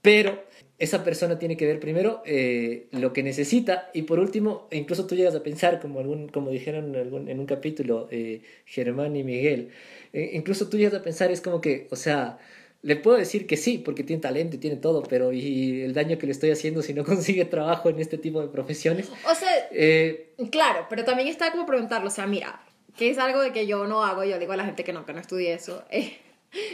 Pero 0.01 0.43
esa 0.79 1.03
persona 1.03 1.39
tiene 1.39 1.55
que 1.55 1.65
ver 1.65 1.79
primero 1.79 2.21
eh, 2.25 2.87
lo 2.91 3.13
que 3.13 3.23
necesita 3.23 3.89
y 3.93 4.01
por 4.01 4.19
último, 4.19 4.67
e 4.71 4.77
incluso 4.77 5.07
tú 5.07 5.15
llegas 5.15 5.35
a 5.35 5.43
pensar, 5.43 5.79
como, 5.79 5.99
algún, 5.99 6.27
como 6.27 6.49
dijeron 6.49 6.93
en, 6.95 7.01
algún- 7.01 7.29
en 7.29 7.39
un 7.39 7.45
capítulo 7.45 8.07
eh, 8.11 8.41
Germán 8.65 9.15
y 9.15 9.23
Miguel, 9.23 9.69
eh, 10.11 10.31
incluso 10.33 10.67
tú 10.67 10.77
llegas 10.77 10.95
a 10.95 11.01
pensar, 11.03 11.31
es 11.31 11.39
como 11.39 11.61
que, 11.61 11.87
o 11.91 11.95
sea, 11.95 12.37
le 12.81 12.97
puedo 12.97 13.15
decir 13.15 13.47
que 13.47 13.55
sí, 13.55 13.77
porque 13.77 14.03
tiene 14.03 14.21
talento 14.21 14.57
y 14.57 14.59
tiene 14.59 14.75
todo, 14.75 15.03
pero 15.03 15.31
¿y 15.31 15.81
el 15.83 15.93
daño 15.93 16.17
que 16.17 16.25
le 16.25 16.33
estoy 16.33 16.51
haciendo 16.51 16.81
si 16.81 16.93
no 16.93 17.05
consigue 17.05 17.45
trabajo 17.45 17.89
en 17.89 17.99
este 18.01 18.17
tipo 18.17 18.41
de 18.41 18.49
profesiones? 18.49 19.09
O 19.31 19.33
sea, 19.35 19.49
Eh, 19.71 20.31
Claro, 20.51 20.87
pero 20.89 21.05
también 21.05 21.29
está 21.29 21.51
como 21.53 21.65
preguntarlo, 21.65 22.09
o 22.09 22.11
sea, 22.11 22.27
mira, 22.27 22.61
que 22.97 23.09
es 23.09 23.17
algo 23.17 23.41
de 23.41 23.51
que 23.51 23.67
yo 23.67 23.87
no 23.87 24.03
hago, 24.03 24.23
yo 24.23 24.39
digo 24.39 24.53
a 24.53 24.57
la 24.57 24.65
gente 24.65 24.83
que 24.83 24.93
no, 24.93 25.05
que 25.05 25.13
no 25.13 25.19
estudie 25.19 25.53
eso, 25.53 25.83
eh, 25.89 26.17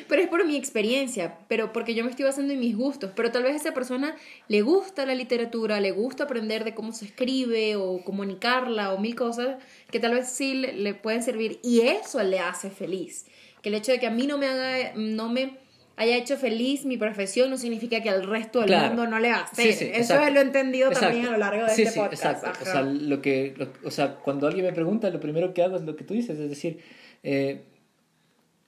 pero 0.08 0.22
es 0.22 0.28
por 0.28 0.46
mi 0.46 0.58
experiencia, 0.58 1.38
pero 1.48 1.72
porque 1.72 1.96
yo 1.96 2.04
me 2.04 2.10
estoy 2.10 2.26
basando 2.26 2.52
en 2.52 2.60
mis 2.60 2.76
gustos, 2.76 3.12
pero 3.16 3.32
tal 3.32 3.44
vez 3.44 3.54
a 3.54 3.56
esa 3.58 3.74
persona 3.74 4.16
le 4.50 4.62
gusta 4.62 5.06
la 5.06 5.16
literatura, 5.16 5.80
le 5.80 5.92
gusta 5.92 6.26
aprender 6.26 6.66
de 6.66 6.76
cómo 6.76 6.92
se 6.92 7.06
escribe 7.06 7.78
o 7.78 8.04
comunicarla 8.04 8.94
o 8.94 9.00
mil 9.00 9.16
cosas 9.16 9.58
que 9.90 10.00
tal 10.00 10.16
vez 10.16 10.30
sí 10.30 10.54
le, 10.54 10.74
le 10.74 10.94
pueden 10.94 11.24
servir 11.24 11.60
y 11.64 11.82
eso 11.82 12.22
le 12.24 12.40
hace 12.40 12.70
feliz, 12.70 13.26
que 13.62 13.70
el 13.70 13.76
hecho 13.76 13.94
de 13.94 14.00
que 14.00 14.08
a 14.08 14.12
mí 14.12 14.28
no 14.28 14.38
me 14.38 14.48
haga, 14.48 14.92
no 14.96 15.30
me 15.30 15.69
haya 16.00 16.16
hecho 16.18 16.38
feliz 16.38 16.86
mi 16.86 16.98
profesión 16.98 17.50
no 17.50 17.58
significa 17.58 18.02
que 18.02 18.10
al 18.10 18.26
resto 18.26 18.60
del 18.60 18.70
Claro. 18.70 18.88
mundo 18.88 19.08
no 19.08 19.20
le 19.20 19.30
va 19.30 19.38
a 19.40 19.44
hacer. 19.44 19.66
Sí, 19.66 19.74
sí, 19.74 19.86
eso 19.94 20.14
exacto. 20.14 20.34
lo 20.34 20.40
he 20.40 20.44
entendido 20.44 20.90
también 20.92 21.12
a 21.12 21.18
Exacto. 21.28 21.32
lo 21.34 21.38
largo 21.38 21.66
de 21.66 21.76
sí, 21.76 21.82
este 21.84 21.94
sí, 21.94 22.00
podcast. 22.00 22.26
Exacto. 22.26 22.60
O 22.62 22.66
sea, 22.66 22.82
lo 22.84 23.22
que, 23.22 23.54
lo- 23.58 23.68
o 23.84 23.92
sea, 23.92 24.16
cuando 24.16 24.48
alguien 24.48 24.66
me 24.66 24.74
pregunta, 24.74 25.10
lo 25.10 25.20
primero 25.20 25.54
que 25.54 25.62
hago 25.62 25.76
es 25.76 25.84
lo 25.84 25.96
que 25.96 26.04
tú 26.04 26.14
dices, 26.14 26.40
es 26.40 26.50
decir, 26.50 26.80
eh, 27.24 27.62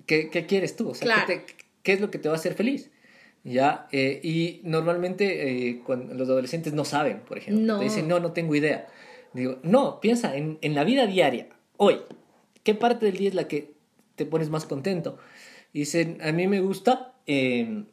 ¿qué, 0.05 0.29
qué 0.29 0.45
quieres 0.45 0.75
tú? 0.75 0.89
O 0.89 0.93
sea, 0.93 1.05
Claro. 1.05 1.23
¿qué, 1.27 1.35
te- 1.37 1.55
qué 1.83 1.93
es 1.93 2.01
lo 2.01 2.11
que 2.11 2.19
te 2.19 2.29
va 2.29 2.35
a 2.35 2.37
hacer 2.37 2.53
feliz? 2.53 2.91
¿Ya? 3.43 3.87
Eh, 3.91 4.19
y 4.23 4.61
normalmente 4.63 5.69
eh, 5.69 5.81
cuando 5.85 6.13
los 6.13 6.29
adolescentes 6.29 6.73
no 6.73 6.85
saben, 6.85 7.21
por 7.21 7.37
ejemplo. 7.39 7.65
No. 7.65 7.79
Te 7.79 7.85
dicen, 7.85 8.07
no, 8.07 8.19
no 8.19 8.33
tengo 8.33 8.53
idea. 8.55 8.87
Digo, 9.33 9.57
no, 9.63 9.99
piensa 9.99 10.35
en, 10.35 10.59
en 10.61 10.75
la 10.75 10.83
vida 10.83 11.07
diaria, 11.07 11.47
hoy. 11.77 11.97
¿Qué 12.63 12.75
parte 12.75 13.07
del 13.07 13.17
día 13.17 13.29
es 13.29 13.33
la 13.35 13.47
que 13.47 13.71
te 14.15 14.25
pones 14.27 14.49
más 14.49 14.65
contento? 14.65 15.17
Dicen, 15.73 16.17
a 16.21 16.31
mí 16.31 16.47
me 16.47 16.59
gusta, 16.61 17.13
eh, 17.27 17.83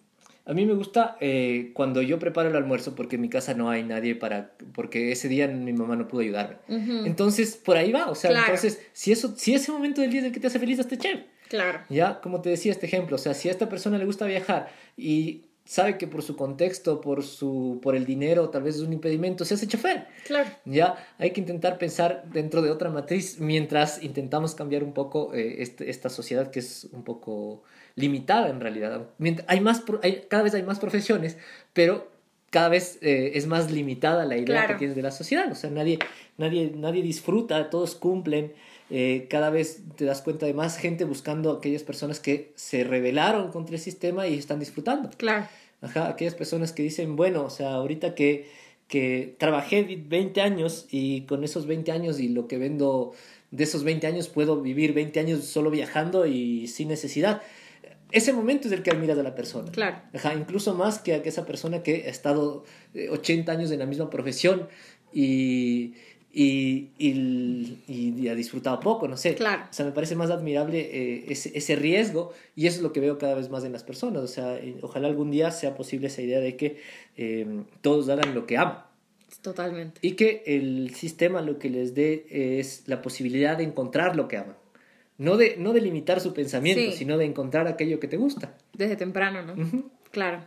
a 0.45 0.53
mí 0.55 0.67
me 0.67 0.73
gusta 0.75 1.17
eh, 1.21 1.71
cuando 1.75 2.03
yo 2.03 2.19
preparo 2.19 2.49
el 2.49 2.57
almuerzo 2.57 2.95
porque 2.95 3.17
en 3.17 3.23
mi 3.23 3.29
casa 3.29 3.55
no 3.55 3.71
hay 3.71 3.83
nadie 3.85 4.15
para, 4.15 4.53
porque 4.75 5.13
ese 5.13 5.29
día 5.29 5.47
mi 5.49 5.73
mamá 5.73 5.95
no 5.97 6.09
pudo 6.09 6.23
ayudarme. 6.23 6.57
Entonces, 6.69 7.57
por 7.57 7.77
ahí 7.77 7.93
va, 7.93 8.07
o 8.11 8.15
sea, 8.15 8.31
Claro. 8.31 8.47
entonces, 8.47 8.81
si, 8.93 9.13
eso, 9.13 9.35
si 9.37 9.55
ese 9.55 9.71
momento 9.73 10.01
del 10.01 10.11
día 10.11 10.21
es 10.21 10.27
el 10.27 10.33
que 10.33 10.41
te 10.41 10.47
hace 10.47 10.59
feliz, 10.59 10.79
hazte 10.81 10.97
chévere. 10.99 11.27
Claro. 11.49 11.81
Ya, 11.89 12.21
como 12.21 12.43
te 12.43 12.51
decía 12.51 12.73
este 12.73 12.87
ejemplo, 12.87 13.17
o 13.17 13.19
sea, 13.19 13.33
si 13.35 13.49
a 13.49 13.53
esta 13.53 13.69
persona 13.69 13.97
le 13.99 14.05
gusta 14.05 14.27
viajar 14.27 14.69
y 14.97 15.45
sabe 15.69 15.99
que 15.99 16.07
por 16.07 16.23
su 16.23 16.35
contexto, 16.35 17.03
por, 17.03 17.23
su, 17.23 17.79
por 17.83 17.95
el 17.95 18.07
dinero, 18.07 18.49
tal 18.49 18.63
vez 18.63 18.77
es 18.77 18.81
un 18.81 18.95
impedimento, 18.95 19.45
se 19.45 19.53
hace 19.53 19.67
chofer. 19.67 20.07
Claro. 20.27 20.49
Ya 20.65 20.97
hay 21.19 21.33
que 21.33 21.41
intentar 21.43 21.77
pensar 21.77 22.25
dentro 22.33 22.63
de 22.63 22.71
otra 22.71 22.89
matriz 22.89 23.39
mientras 23.39 24.03
intentamos 24.03 24.55
cambiar 24.55 24.83
un 24.83 24.95
poco 24.95 25.35
eh, 25.35 25.57
este- 25.63 25.91
esta 25.91 26.09
sociedad 26.09 26.51
que 26.51 26.61
es 26.61 26.89
un 26.93 27.03
poco 27.05 27.63
limitada 27.97 28.49
en 28.49 28.61
realidad. 28.61 29.09
Hay 29.47 29.61
más, 29.61 29.83
hay, 30.03 30.23
cada 30.29 30.43
vez 30.43 30.55
hay 30.55 30.63
más 30.63 30.79
profesiones, 30.81 31.37
pero 31.75 32.09
cada 32.49 32.71
vez 32.71 32.97
eh, 33.03 33.33
es 33.35 33.47
más 33.47 33.71
limitada 33.71 34.25
la 34.25 34.37
idea 34.37 34.47
Claro. 34.47 34.69
que 34.69 34.79
tienes 34.79 34.97
de 34.97 35.03
la 35.03 35.11
sociedad. 35.11 35.53
O 35.53 35.55
sea, 35.55 35.69
nadie, 35.69 35.99
nadie, 36.39 36.73
nadie 36.75 37.03
disfruta, 37.03 37.69
todos 37.69 37.95
cumplen. 37.95 38.55
Eh, 38.91 39.27
cada 39.29 39.51
vez 39.51 39.83
te 39.97 40.05
das 40.05 40.23
cuenta 40.23 40.47
de 40.47 40.55
más 40.55 40.79
gente 40.79 41.05
buscando 41.05 41.53
a 41.53 41.59
aquellas 41.59 41.83
personas 41.83 42.21
que 42.21 42.53
se 42.55 42.85
rebelaron 42.85 43.51
contra 43.51 43.75
el 43.75 43.81
sistema 43.81 44.27
y 44.27 44.39
están 44.39 44.61
disfrutando. 44.61 45.11
Claro. 45.17 45.47
Ajá, 45.81 46.09
aquellas 46.09 46.35
personas 46.35 46.73
que 46.73 46.83
dicen, 46.83 47.15
bueno, 47.15 47.45
o 47.45 47.51
sea, 47.51 47.75
ahorita 47.75 48.15
que, 48.15 48.49
que 48.89 49.37
trabajé 49.39 50.03
20 50.09 50.41
años 50.41 50.87
y 50.91 51.23
con 51.23 51.45
esos 51.45 51.67
20 51.67 51.93
años 51.93 52.19
y 52.19 52.29
lo 52.29 52.49
que 52.49 52.59
vendo 52.59 53.13
de 53.51 53.65
esos 53.65 53.85
20 53.85 54.07
años 54.07 54.29
puedo 54.29 54.61
vivir 54.61 54.93
20 54.93 55.21
años 55.21 55.45
solo 55.45 55.71
viajando 55.71 56.27
y 56.27 56.67
sin 56.69 56.89
necesidad. 56.89 57.43
Ese 58.11 58.33
momento 58.33 58.69
es 58.69 58.73
el 58.73 58.83
que 58.83 58.91
admiras 58.91 59.19
a 59.19 59.23
la 59.23 59.35
persona. 59.35 59.71
Claro. 59.71 60.01
Ajá, 60.15 60.35
incluso 60.35 60.75
más 60.75 60.99
que 60.99 61.13
a 61.13 61.17
esa 61.17 61.45
persona 61.45 61.83
que 61.83 62.05
ha 62.07 62.11
estado 62.11 62.65
eh, 62.95 63.11
80 63.11 63.53
años 63.53 63.71
en 63.71 63.79
la 63.81 63.87
misma 63.87 64.09
profesión 64.09 64.69
y, 65.13 65.95
y, 66.33 66.89
y, 66.99 67.79
y 67.89 68.29
ha 68.29 68.35
disfrutado 68.35 68.81
poco, 68.81 69.09
no 69.09 69.17
sé. 69.17 69.35
Claro. 69.35 69.63
O 69.71 69.73
sea, 69.73 69.87
me 69.87 69.93
parece 69.93 70.15
más 70.15 70.31
admirable 70.31 70.79
eh, 70.93 71.25
ese, 71.29 71.57
ese 71.57 71.75
riesgo 71.77 72.33
y 72.55 72.67
eso 72.67 72.77
es 72.77 72.83
lo 72.83 72.93
que 72.93 73.01
veo 73.01 73.19
cada 73.19 73.35
vez 73.35 73.49
más 73.51 73.65
en 73.65 73.73
las 73.73 73.83
personas. 73.83 74.23
O 74.23 74.29
sea, 74.29 74.57
eh, 74.57 74.77
ojalá 74.83 75.09
algún 75.09 75.31
día 75.31 75.51
sea 75.51 75.75
posible 75.75 76.09
esa 76.09 76.23
idea 76.23 76.41
de 76.41 76.57
que 76.57 76.81
eh, 77.17 77.47
todos 77.81 78.09
hagan 78.09 78.35
lo 78.35 78.47
que 78.47 78.57
aman 78.59 78.79
Totalmente. 79.43 80.01
y 80.03 80.13
que 80.13 80.43
el 80.47 80.95
sistema 80.95 81.41
lo 81.43 81.59
que 81.59 81.71
les 81.71 81.95
dé 81.95 82.27
es 82.31 82.85
la 82.87 83.03
posibilidad 83.03 83.57
de 83.57 83.65
encontrar 83.65 84.15
lo 84.17 84.29
que 84.29 84.37
aman. 84.37 84.57
No 85.17 85.37
de, 85.37 85.57
no 85.59 85.73
de 85.73 85.81
limitar 85.81 86.21
su 86.21 86.33
pensamiento, 86.33 86.93
Sí. 86.93 86.97
sino 86.99 87.19
de 87.19 87.25
encontrar 87.25 87.67
aquello 87.67 87.99
que 87.99 88.07
te 88.07 88.17
gusta. 88.17 88.55
Desde 88.73 88.95
temprano, 88.97 89.43
¿no? 89.43 89.61
Ujú. 89.61 89.91
Claro. 90.13 90.45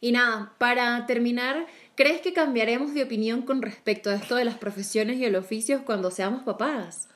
Y 0.00 0.10
nada, 0.12 0.54
para 0.58 1.06
terminar, 1.06 1.66
¿crees 1.98 2.20
que 2.20 2.32
cambiaremos 2.32 2.94
de 2.94 3.02
opinión 3.02 3.42
con 3.42 3.60
respecto 3.60 4.08
a 4.08 4.14
esto 4.14 4.36
de 4.36 4.44
las 4.44 4.56
profesiones 4.56 5.16
y 5.18 5.24
el 5.24 5.34
oficios 5.34 5.82
cuando 5.82 6.12
seamos 6.12 6.44
papás? 6.44 7.08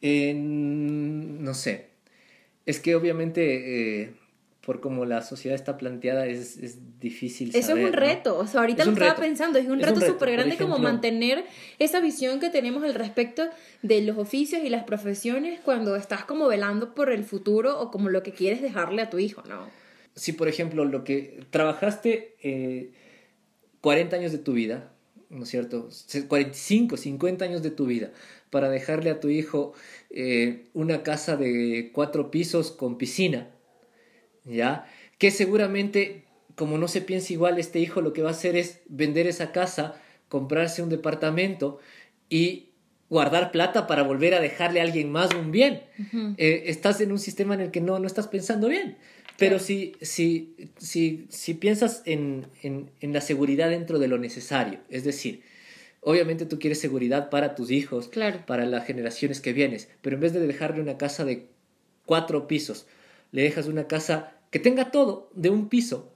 Eh, 0.00 0.34
no 0.34 1.54
sé. 1.54 1.86
Es 2.66 2.80
que 2.80 2.96
obviamente, 2.96 4.00
eh, 4.02 4.14
por 4.60 4.80
como 4.80 5.04
la 5.04 5.22
sociedad 5.22 5.54
está 5.54 5.76
planteada, 5.78 6.26
es, 6.26 6.56
es 6.56 6.98
difícil. 6.98 7.50
Eso 7.54 7.68
saber, 7.68 7.84
es 7.84 7.90
un 7.90 7.94
¿no? 7.94 8.00
reto, 8.00 8.38
o 8.38 8.46
sea, 8.48 8.60
ahorita 8.62 8.82
Es 8.82 8.86
lo 8.88 8.92
estaba 8.94 9.10
reto. 9.12 9.22
pensando, 9.22 9.58
es 9.60 9.68
un 9.68 9.80
Es 9.80 9.86
reto 9.86 10.00
súper 10.00 10.32
grande 10.32 10.56
como 10.56 10.78
mantener 10.80 11.44
esa 11.78 12.00
visión 12.00 12.40
que 12.40 12.50
tenemos 12.50 12.82
al 12.82 12.94
respecto 12.94 13.48
de 13.82 14.02
los 14.02 14.18
oficios 14.18 14.62
y 14.64 14.68
las 14.68 14.82
profesiones 14.82 15.60
cuando 15.60 15.94
estás 15.94 16.24
como 16.24 16.48
velando 16.48 16.92
por 16.96 17.12
el 17.12 17.22
futuro 17.22 17.80
o 17.80 17.92
como 17.92 18.08
lo 18.08 18.24
que 18.24 18.32
quieres 18.32 18.60
dejarle 18.62 19.02
a 19.02 19.10
tu 19.10 19.20
hijo, 19.20 19.44
¿no? 19.48 19.68
Si, 20.16 20.32
por 20.32 20.48
ejemplo, 20.48 20.84
lo 20.84 21.04
que 21.04 21.44
trabajaste 21.50 22.34
eh, 22.42 22.90
40 23.82 24.16
años 24.16 24.32
de 24.32 24.38
tu 24.38 24.54
vida, 24.54 24.90
¿no 25.28 25.42
es 25.42 25.50
cierto? 25.50 25.90
Se- 25.90 26.26
45, 26.26 26.96
50 26.96 27.44
años 27.44 27.62
de 27.62 27.70
tu 27.70 27.84
vida 27.84 28.10
para 28.48 28.70
dejarle 28.70 29.10
a 29.10 29.20
tu 29.20 29.28
hijo 29.28 29.74
eh, 30.10 30.68
una 30.72 31.02
casa 31.02 31.36
de 31.36 31.90
cuatro 31.92 32.30
pisos 32.30 32.70
con 32.70 32.96
piscina, 32.96 33.50
¿ya? 34.44 34.86
Que 35.18 35.30
seguramente, 35.30 36.24
como 36.56 36.78
no 36.78 36.88
se 36.88 37.00
piensa 37.00 37.32
igual, 37.32 37.58
este 37.58 37.78
hijo 37.80 38.00
lo 38.00 38.12
que 38.12 38.22
va 38.22 38.28
a 38.30 38.32
hacer 38.32 38.56
es 38.56 38.80
vender 38.88 39.26
esa 39.26 39.52
casa, 39.52 40.00
comprarse 40.28 40.82
un 40.82 40.88
departamento 40.88 41.78
y 42.28 42.70
guardar 43.08 43.52
plata 43.52 43.86
para 43.86 44.02
volver 44.02 44.34
a 44.34 44.40
dejarle 44.40 44.80
a 44.80 44.84
alguien 44.84 45.10
más 45.10 45.34
un 45.34 45.50
bien. 45.52 45.82
Eh, 46.38 46.64
estás 46.66 47.00
en 47.00 47.12
un 47.12 47.18
sistema 47.18 47.54
en 47.54 47.60
el 47.60 47.70
que 47.70 47.80
no, 47.80 47.98
no 47.98 48.06
estás 48.06 48.26
pensando 48.28 48.68
bien. 48.68 48.96
Pero 49.38 49.58
si, 49.58 49.94
si, 50.00 50.54
si, 50.78 51.26
si 51.30 51.54
piensas 51.54 52.02
en, 52.06 52.46
en, 52.62 52.90
en 53.00 53.12
la 53.12 53.20
seguridad 53.20 53.70
dentro 53.70 53.98
de 53.98 54.08
lo 54.08 54.18
necesario, 54.18 54.80
es 54.88 55.04
decir, 55.04 55.42
obviamente 56.00 56.46
tú 56.46 56.58
quieres 56.58 56.80
seguridad 56.80 57.30
para 57.30 57.54
tus 57.54 57.70
hijos, 57.70 58.08
Claro. 58.08 58.44
para 58.46 58.66
las 58.66 58.86
generaciones 58.86 59.40
que 59.40 59.52
vienes, 59.52 59.88
pero 60.00 60.16
en 60.16 60.20
vez 60.20 60.32
de 60.32 60.46
dejarle 60.46 60.80
una 60.82 60.98
casa 60.98 61.24
de 61.24 61.46
cuatro 62.06 62.46
pisos, 62.46 62.86
le 63.32 63.42
dejas 63.42 63.66
una 63.66 63.86
casa 63.88 64.34
que 64.50 64.58
tenga 64.58 64.90
todo 64.90 65.30
de 65.34 65.50
un 65.50 65.68
piso 65.68 66.11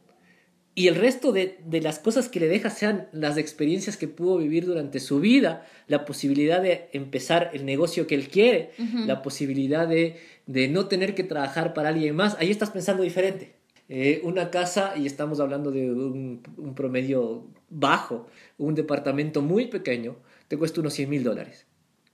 y 0.78 0.88
el 0.88 0.94
resto 0.94 1.32
de, 1.32 1.58
de 1.64 1.80
las 1.80 1.98
cosas 1.98 2.28
que 2.28 2.38
le 2.38 2.48
dejas 2.48 2.76
sean 2.76 3.08
las 3.10 3.38
experiencias 3.38 3.96
que 3.96 4.08
pudo 4.08 4.36
vivir 4.36 4.66
durante 4.66 5.00
su 5.00 5.20
vida, 5.20 5.66
la 5.88 6.04
posibilidad 6.04 6.60
de 6.60 6.90
empezar 6.92 7.50
el 7.54 7.64
negocio 7.64 8.06
que 8.06 8.14
él 8.14 8.28
quiere, 8.28 8.72
la 9.06 9.22
posibilidad 9.22 9.88
de, 9.88 10.20
de 10.44 10.68
no 10.68 10.86
tener 10.86 11.14
que 11.14 11.24
trabajar 11.24 11.72
para 11.72 11.88
alguien 11.88 12.14
más, 12.14 12.36
ahí 12.38 12.50
estás 12.50 12.70
pensando 12.72 13.02
diferente. 13.02 13.54
Eh, 13.88 14.20
una 14.22 14.50
casa, 14.50 14.92
y 14.98 15.06
estamos 15.06 15.40
hablando 15.40 15.70
de 15.70 15.90
un, 15.90 16.42
un 16.58 16.74
promedio 16.74 17.46
bajo, 17.70 18.26
un 18.58 18.74
departamento 18.74 19.40
muy 19.40 19.68
pequeño, 19.68 20.16
te 20.48 20.58
cuesta 20.58 20.82
unos 20.82 20.92
100 20.92 21.08
mil 21.08 21.24
dólares. 21.24 21.64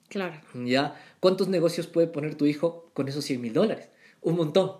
Claro. 0.07 0.41
¿Ya? 0.65 0.95
¿Cuántos 1.19 1.49
negocios 1.49 1.89
puede 1.89 2.07
poner 2.07 2.37
tu 2.37 2.47
hijo 2.47 2.93
con 2.95 3.09
esos 3.09 3.25
100 3.25 3.41
mil 3.41 3.55
dólares? 3.55 3.89
Un 4.21 4.37
montón. 4.37 4.75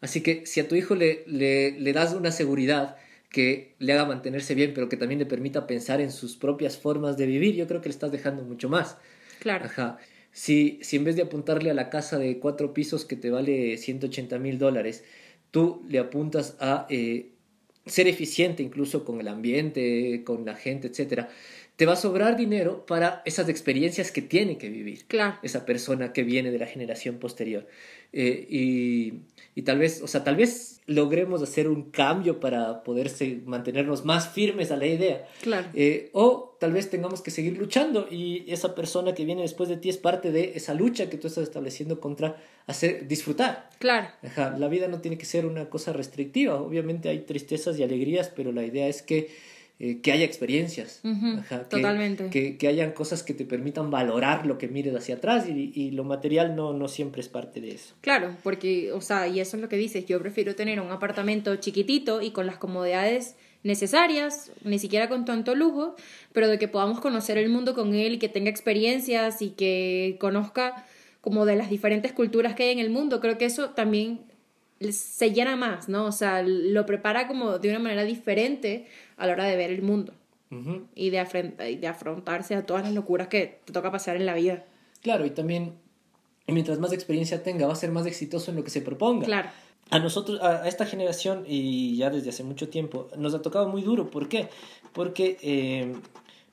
Así 0.00 0.22
que 0.22 0.46
si 0.46 0.60
a 0.60 0.68
tu 0.68 0.74
hijo 0.74 0.94
le, 0.94 1.22
le, 1.26 1.72
le 1.78 1.92
das 1.92 2.14
una 2.14 2.32
seguridad 2.32 2.96
que 3.30 3.74
le 3.78 3.92
haga 3.92 4.04
mantenerse 4.06 4.54
bien, 4.54 4.72
pero 4.74 4.88
que 4.88 4.96
también 4.96 5.18
le 5.18 5.26
permita 5.26 5.66
pensar 5.66 6.00
en 6.00 6.10
sus 6.12 6.36
propias 6.36 6.78
formas 6.78 7.16
de 7.16 7.26
vivir, 7.26 7.54
yo 7.54 7.66
creo 7.66 7.80
que 7.80 7.88
le 7.88 7.94
estás 7.94 8.12
dejando 8.12 8.42
mucho 8.42 8.68
más. 8.68 8.96
Claro. 9.40 9.66
Ajá. 9.66 9.98
Si, 10.32 10.78
si 10.82 10.96
en 10.96 11.04
vez 11.04 11.16
de 11.16 11.22
apuntarle 11.22 11.70
a 11.70 11.74
la 11.74 11.90
casa 11.90 12.18
de 12.18 12.38
cuatro 12.38 12.74
pisos 12.74 13.04
que 13.04 13.16
te 13.16 13.30
vale 13.30 13.76
180 13.78 14.38
mil 14.38 14.58
dólares, 14.58 15.04
tú 15.50 15.82
le 15.88 15.98
apuntas 15.98 16.56
a 16.60 16.86
eh, 16.90 17.30
ser 17.86 18.08
eficiente 18.08 18.62
incluso 18.62 19.04
con 19.04 19.20
el 19.20 19.28
ambiente, 19.28 20.22
con 20.24 20.44
la 20.44 20.54
gente, 20.54 20.88
etcétera, 20.88 21.28
te 21.76 21.86
va 21.86 21.92
a 21.92 21.96
sobrar 21.96 22.36
dinero 22.36 22.84
para 22.86 23.22
esas 23.24 23.48
experiencias 23.48 24.10
que 24.10 24.22
tiene 24.22 24.58
que 24.58 24.68
vivir 24.70 25.04
Claro. 25.06 25.38
esa 25.42 25.64
persona 25.66 26.12
que 26.12 26.22
viene 26.22 26.50
de 26.50 26.58
la 26.58 26.66
generación 26.66 27.18
posterior. 27.18 27.66
Eh, 28.12 28.46
y, 28.50 29.12
y 29.56 29.62
tal 29.62 29.78
vez, 29.78 30.02
o 30.02 30.06
sea, 30.06 30.22
tal 30.22 30.36
vez 30.36 30.82
logremos 30.84 31.42
hacer 31.42 31.66
un 31.66 31.90
cambio 31.90 32.40
para 32.40 32.84
poderse 32.84 33.40
mantenernos 33.46 34.04
más 34.04 34.28
firmes 34.28 34.70
a 34.70 34.76
la 34.76 34.84
idea. 34.84 35.26
Claro. 35.40 35.68
Eh, 35.72 36.10
o 36.12 36.58
tal 36.60 36.74
vez 36.74 36.90
tengamos 36.90 37.22
que 37.22 37.30
seguir 37.30 37.56
luchando 37.56 38.06
y 38.10 38.44
esa 38.52 38.74
persona 38.74 39.14
que 39.14 39.24
viene 39.24 39.40
después 39.40 39.70
de 39.70 39.78
ti 39.78 39.88
es 39.88 39.96
parte 39.96 40.30
de 40.30 40.52
esa 40.56 40.74
lucha 40.74 41.08
que 41.08 41.16
tú 41.16 41.28
estás 41.28 41.44
estableciendo 41.44 42.00
contra 42.00 42.36
hacer 42.66 43.08
disfrutar. 43.08 43.70
Claro. 43.78 44.08
Ajá, 44.22 44.54
la 44.58 44.68
vida 44.68 44.88
no 44.88 45.00
tiene 45.00 45.16
que 45.16 45.24
ser 45.24 45.46
una 45.46 45.70
cosa 45.70 45.94
restrictiva. 45.94 46.60
Obviamente 46.60 47.08
hay 47.08 47.20
tristezas 47.20 47.78
y 47.78 47.82
alegrías, 47.82 48.30
pero 48.36 48.52
la 48.52 48.62
idea 48.62 48.88
es 48.88 49.00
que, 49.00 49.30
eh, 49.78 50.00
que 50.00 50.10
haya 50.12 50.24
experiencias. 50.24 51.00
Ajá, 51.04 51.60
que- 51.68 51.76
totalmente. 51.76 52.30
Que, 52.30 52.56
que 52.56 52.68
hayan 52.68 52.92
cosas 52.92 53.22
que 53.22 53.34
te 53.34 53.44
permitan 53.44 53.90
valorar 53.90 54.46
lo 54.46 54.56
que 54.58 54.68
mires 54.68 54.94
hacia 54.94 55.16
atrás 55.16 55.46
y, 55.48 55.70
y 55.74 55.90
lo 55.90 56.04
material 56.04 56.56
no, 56.56 56.72
no 56.72 56.88
siempre 56.88 57.20
es 57.20 57.28
parte 57.28 57.60
de 57.60 57.72
eso. 57.72 57.94
Claro, 58.00 58.34
porque, 58.42 58.92
o 58.92 59.00
sea, 59.00 59.28
y 59.28 59.40
eso 59.40 59.56
es 59.56 59.62
lo 59.62 59.68
que 59.68 59.76
dices, 59.76 60.06
yo 60.06 60.18
prefiero 60.20 60.54
tener 60.54 60.80
un 60.80 60.90
apartamento 60.90 61.54
chiquitito 61.56 62.22
y 62.22 62.30
con 62.30 62.46
las 62.46 62.56
comodidades 62.56 63.36
necesarias, 63.64 64.52
ni 64.64 64.78
siquiera 64.78 65.08
con 65.08 65.24
tanto 65.24 65.54
lujo, 65.54 65.96
pero 66.32 66.48
de 66.48 66.58
que 66.58 66.68
podamos 66.68 67.00
conocer 67.00 67.36
el 67.36 67.48
mundo 67.50 67.74
con 67.74 67.94
él 67.94 68.14
y 68.14 68.18
que 68.18 68.28
tenga 68.28 68.48
experiencias 68.48 69.42
y 69.42 69.50
que 69.50 70.16
conozca 70.20 70.86
como 71.20 71.44
de 71.44 71.56
las 71.56 71.68
diferentes 71.68 72.12
culturas 72.12 72.54
que 72.54 72.62
hay 72.62 72.70
en 72.70 72.78
el 72.78 72.90
mundo. 72.90 73.20
Creo 73.20 73.36
que 73.36 73.44
eso 73.44 73.70
también 73.70 74.20
se 74.90 75.32
llena 75.32 75.56
más, 75.56 75.88
¿no? 75.88 76.06
O 76.06 76.12
sea, 76.12 76.42
lo 76.42 76.86
prepara 76.86 77.26
como 77.28 77.58
de 77.58 77.70
una 77.70 77.78
manera 77.78 78.04
diferente 78.04 78.86
a 79.16 79.26
la 79.26 79.32
hora 79.32 79.44
de 79.44 79.56
ver 79.56 79.70
el 79.70 79.82
mundo 79.82 80.12
y 80.94 81.10
de, 81.10 81.24
y 81.70 81.76
de 81.76 81.86
afrontarse 81.86 82.54
a 82.54 82.64
todas 82.64 82.82
las 82.82 82.92
locuras 82.92 83.28
que 83.28 83.60
te 83.64 83.72
toca 83.72 83.90
pasar 83.90 84.16
en 84.16 84.26
la 84.26 84.34
vida. 84.34 84.64
Claro, 85.02 85.26
y 85.26 85.30
también 85.30 85.74
mientras 86.46 86.78
más 86.78 86.92
experiencia 86.92 87.42
tenga, 87.42 87.66
va 87.66 87.72
a 87.72 87.76
ser 87.76 87.90
más 87.90 88.06
exitoso 88.06 88.50
en 88.50 88.56
lo 88.56 88.64
que 88.64 88.70
se 88.70 88.80
proponga. 88.80 89.26
Claro, 89.26 89.50
A 89.90 89.98
nosotros, 89.98 90.40
a 90.40 90.62
a 90.62 90.68
esta 90.68 90.86
generación, 90.86 91.44
y 91.46 91.96
ya 91.96 92.10
desde 92.10 92.30
hace 92.30 92.44
mucho 92.44 92.68
tiempo, 92.68 93.08
nos 93.16 93.34
ha 93.34 93.42
tocado 93.42 93.68
muy 93.68 93.82
duro. 93.82 94.10
¿Por 94.10 94.28
qué? 94.28 94.48
Porque 94.92 95.36
eh, 95.42 95.94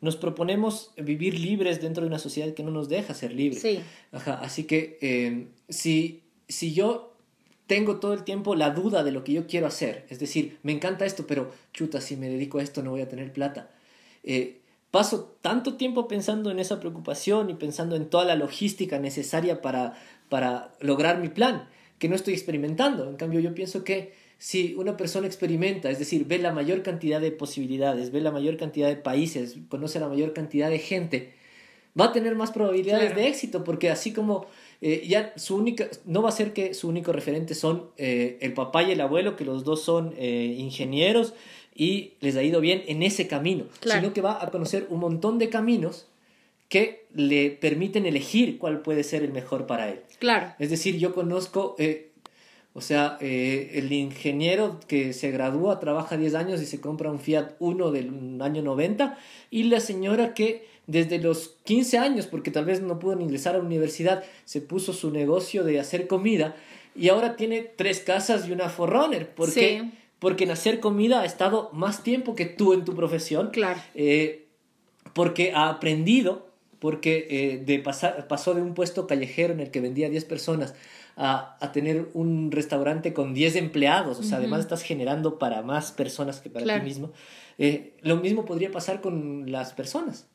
nos 0.01 0.15
proponemos 0.17 0.91
vivir 0.97 1.39
libres 1.39 1.81
dentro 1.81 2.01
de 2.01 2.07
una 2.07 2.19
sociedad 2.19 2.53
que 2.53 2.63
no 2.63 2.71
nos 2.71 2.89
deja 2.89 3.13
ser 3.13 3.31
libres. 3.33 3.61
sí, 3.61 3.79
Ajá, 4.11 4.33
así 4.41 4.65
que 4.65 4.97
eh, 5.01 5.47
si, 5.69 6.23
si 6.47 6.73
yo 6.73 7.12
tengo 7.67 7.99
todo 7.99 8.13
el 8.13 8.23
tiempo 8.23 8.55
la 8.55 8.71
duda 8.71 9.03
de 9.03 9.11
lo 9.11 9.23
que 9.23 9.33
yo 9.33 9.47
quiero 9.47 9.67
hacer, 9.67 10.05
es 10.09 10.19
decir, 10.19 10.57
me 10.63 10.71
encanta 10.71 11.05
esto, 11.05 11.25
pero 11.27 11.51
chuta, 11.73 12.01
si 12.01 12.17
me 12.17 12.29
dedico 12.29 12.59
a 12.59 12.63
esto 12.63 12.83
no 12.83 12.91
voy 12.91 13.01
a 13.01 13.07
tener 13.07 13.31
plata. 13.31 13.71
Eh, 14.23 14.59
paso 14.91 15.37
tanto 15.41 15.75
tiempo 15.75 16.07
pensando 16.07 16.51
en 16.51 16.59
esa 16.59 16.79
preocupación 16.79 17.49
y 17.49 17.55
pensando 17.55 17.95
en 17.95 18.09
toda 18.09 18.25
la 18.25 18.35
logística 18.35 18.99
necesaria 18.99 19.61
para, 19.61 19.93
para 20.29 20.73
lograr 20.79 21.19
mi 21.19 21.29
plan, 21.29 21.67
que 21.99 22.09
no 22.09 22.15
estoy 22.15 22.33
experimentando. 22.33 23.09
En 23.09 23.15
cambio, 23.15 23.39
yo 23.39 23.55
pienso 23.55 23.83
que 23.83 24.13
si 24.37 24.75
una 24.75 24.97
persona 24.97 25.25
experimenta, 25.25 25.89
es 25.89 25.99
decir, 25.99 26.25
ve 26.25 26.37
la 26.37 26.51
mayor 26.51 26.83
cantidad 26.83 27.21
de 27.21 27.31
posibilidades, 27.31 28.11
ve 28.11 28.19
la 28.19 28.31
mayor 28.31 28.57
cantidad 28.57 28.89
de 28.89 28.97
países, 28.97 29.55
conoce 29.69 29.99
la 30.01 30.09
mayor 30.09 30.33
cantidad 30.33 30.69
de 30.69 30.79
gente, 30.79 31.33
va 31.99 32.05
a 32.05 32.11
tener 32.11 32.35
más 32.35 32.51
probabilidades 32.51 33.11
Claro. 33.11 33.21
de 33.21 33.27
éxito, 33.29 33.63
porque 33.63 33.89
así 33.89 34.11
como 34.11 34.47
eh, 34.85 35.05
ya 35.07 35.31
su 35.37 35.55
única, 35.55 35.87
no 36.05 36.21
va 36.21 36.27
a 36.29 36.33
ser 36.33 36.51
que 36.51 36.73
su 36.73 36.89
único 36.89 37.13
referente 37.13 37.55
son 37.55 37.89
eh, 37.97 38.37
el 38.41 38.53
papá 38.53 38.83
y 38.83 38.91
el 38.91 38.99
abuelo, 39.01 39.37
que 39.37 39.45
los 39.45 39.63
dos 39.63 39.81
son 39.81 40.13
eh, 40.17 40.55
ingenieros 40.57 41.33
y 41.73 42.13
les 42.19 42.35
ha 42.35 42.43
ido 42.43 42.59
bien 42.59 42.83
en 42.87 43.01
ese 43.01 43.27
camino, 43.27 43.63
Claro. 43.79 44.01
sino 44.01 44.13
que 44.13 44.19
va 44.21 44.43
a 44.43 44.51
conocer 44.51 44.85
un 44.89 44.99
montón 44.99 45.39
de 45.39 45.49
caminos 45.49 46.07
que 46.67 47.05
le 47.15 47.49
permiten 47.51 48.05
elegir 48.05 48.57
cuál 48.57 48.81
puede 48.81 49.03
ser 49.03 49.23
el 49.23 49.31
mejor 49.31 49.65
para 49.67 49.89
él. 49.89 50.01
claro, 50.19 50.53
Es 50.59 50.69
decir, 50.69 50.97
yo 50.97 51.13
conozco, 51.13 51.75
o 52.73 52.81
sea, 52.81 53.17
el 53.21 53.91
ingeniero 53.91 54.79
que 54.87 55.13
se 55.13 55.29
gradúa, 55.31 55.79
trabaja 55.79 56.17
10 56.17 56.33
años 56.35 56.61
y 56.61 56.65
se 56.65 56.81
compra 56.81 57.11
un 57.11 57.19
Fiat 57.19 57.51
1 57.59 57.91
del 57.91 58.41
año 58.41 58.61
90, 58.63 59.17
y 59.51 59.63
la 59.63 59.79
señora 59.79 60.33
que 60.33 60.65
desde 60.87 61.17
los 61.19 61.55
15 61.63 61.97
años, 61.97 62.27
porque 62.27 62.51
tal 62.51 62.65
vez 62.65 62.81
no 62.81 62.99
pudo 62.99 63.19
ingresar 63.19 63.55
a 63.55 63.59
la 63.59 63.63
universidad, 63.63 64.23
se 64.45 64.59
puso 64.61 64.91
su 64.93 65.11
negocio 65.11 65.63
de 65.63 65.79
hacer 65.79 66.07
comida 66.07 66.55
y 66.95 67.09
ahora 67.09 67.35
tiene 67.35 67.61
tres 67.61 67.99
casas 68.01 68.47
y 68.47 68.51
una 68.51 68.69
forrunner. 68.69 69.33
¿Por 69.33 69.49
Sí. 69.49 69.59
qué? 69.59 69.89
Porque 70.19 70.43
en 70.45 70.51
hacer 70.51 70.79
comida 70.79 71.21
ha 71.21 71.25
estado 71.25 71.69
más 71.73 72.03
tiempo 72.03 72.35
que 72.35 72.45
tú 72.45 72.73
en 72.73 72.85
tu 72.85 72.95
profesión 72.95 73.49
claro. 73.51 73.79
eh, 73.95 74.45
porque 75.13 75.51
ha 75.53 75.69
aprendido, 75.69 76.47
porque 76.79 77.27
eh, 77.29 77.57
de 77.65 77.79
pasar, 77.79 78.27
pasó 78.27 78.53
de 78.53 78.61
un 78.61 78.73
puesto 78.73 79.05
callejero 79.07 79.53
en 79.53 79.59
el 79.61 79.71
que 79.71 79.79
vendía 79.81 80.09
10 80.09 80.25
personas 80.25 80.73
a, 81.15 81.57
a 81.61 81.71
tener 81.71 82.09
un 82.13 82.51
restaurante 82.51 83.13
con 83.13 83.33
10 83.33 83.55
empleados, 83.57 84.19
o 84.19 84.23
sea, 84.23 84.37
además 84.39 84.61
estás 84.61 84.81
generando 84.81 85.37
para 85.39 85.61
más 85.61 85.91
personas 85.91 86.41
que 86.41 86.49
para 86.49 86.63
Claro. 86.63 86.81
ti 86.81 86.87
mismo. 86.89 87.11
Eh, 87.59 87.93
lo 88.01 88.17
mismo 88.17 88.45
podría 88.45 88.71
pasar 88.71 88.99
con 89.01 89.51
las 89.51 89.73
personas. 89.73 90.25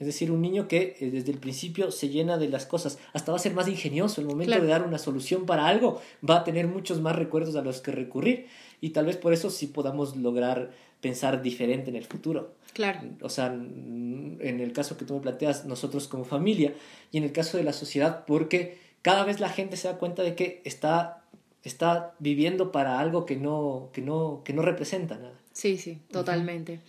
Es 0.00 0.06
decir, 0.06 0.32
un 0.32 0.40
niño 0.42 0.66
que 0.66 0.96
eh, 0.98 1.10
desde 1.12 1.30
el 1.30 1.38
principio 1.38 1.90
se 1.92 2.08
llena 2.08 2.38
de 2.38 2.48
las 2.48 2.66
cosas, 2.66 2.98
hasta 3.12 3.30
va 3.32 3.36
a 3.36 3.40
ser 3.40 3.54
más 3.54 3.68
ingenioso. 3.68 4.20
El 4.20 4.26
momento 4.26 4.50
Claro. 4.50 4.62
de 4.64 4.68
dar 4.70 4.82
una 4.82 4.98
solución 4.98 5.46
para 5.46 5.68
algo, 5.68 6.00
va 6.28 6.38
a 6.38 6.44
tener 6.44 6.66
muchos 6.66 7.00
más 7.00 7.14
recuerdos 7.14 7.54
a 7.54 7.62
los 7.62 7.80
que 7.80 7.92
recurrir. 7.92 8.46
Y 8.80 8.90
tal 8.90 9.06
vez 9.06 9.16
por 9.18 9.32
eso 9.32 9.50
sí 9.50 9.66
podamos 9.68 10.16
lograr 10.16 10.70
pensar 11.02 11.42
diferente 11.42 11.90
en 11.90 11.96
el 11.96 12.04
futuro. 12.04 12.54
Claro, 12.72 13.00
O 13.20 13.28
sea, 13.28 13.46
en 13.48 14.38
el 14.60 14.72
caso 14.72 14.96
que 14.96 15.04
tú 15.04 15.14
me 15.14 15.20
planteas, 15.20 15.64
nosotros 15.66 16.08
como 16.08 16.24
familia, 16.24 16.72
y 17.12 17.18
en 17.18 17.24
el 17.24 17.32
caso 17.32 17.56
de 17.58 17.64
la 17.64 17.72
sociedad, 17.72 18.24
porque 18.26 18.78
cada 19.02 19.24
vez 19.24 19.40
la 19.40 19.48
gente 19.48 19.76
se 19.76 19.88
da 19.88 19.98
cuenta 19.98 20.22
de 20.22 20.34
que 20.34 20.62
está, 20.64 21.24
está 21.64 22.14
viviendo 22.20 22.70
para 22.72 23.00
algo 23.00 23.26
que 23.26 23.36
no, 23.36 23.90
que 23.92 24.00
no, 24.02 24.42
que 24.44 24.52
no 24.52 24.62
representa 24.62 25.16
nada. 25.16 25.34
sí, 25.52 25.76
sí, 25.78 25.98
totalmente. 26.10 26.80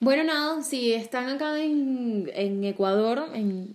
Bueno, 0.00 0.24
nada, 0.24 0.62
si 0.62 0.92
están 0.94 1.28
acá 1.28 1.62
en, 1.62 2.30
en 2.34 2.64
Ecuador, 2.64 3.28
en- 3.34 3.74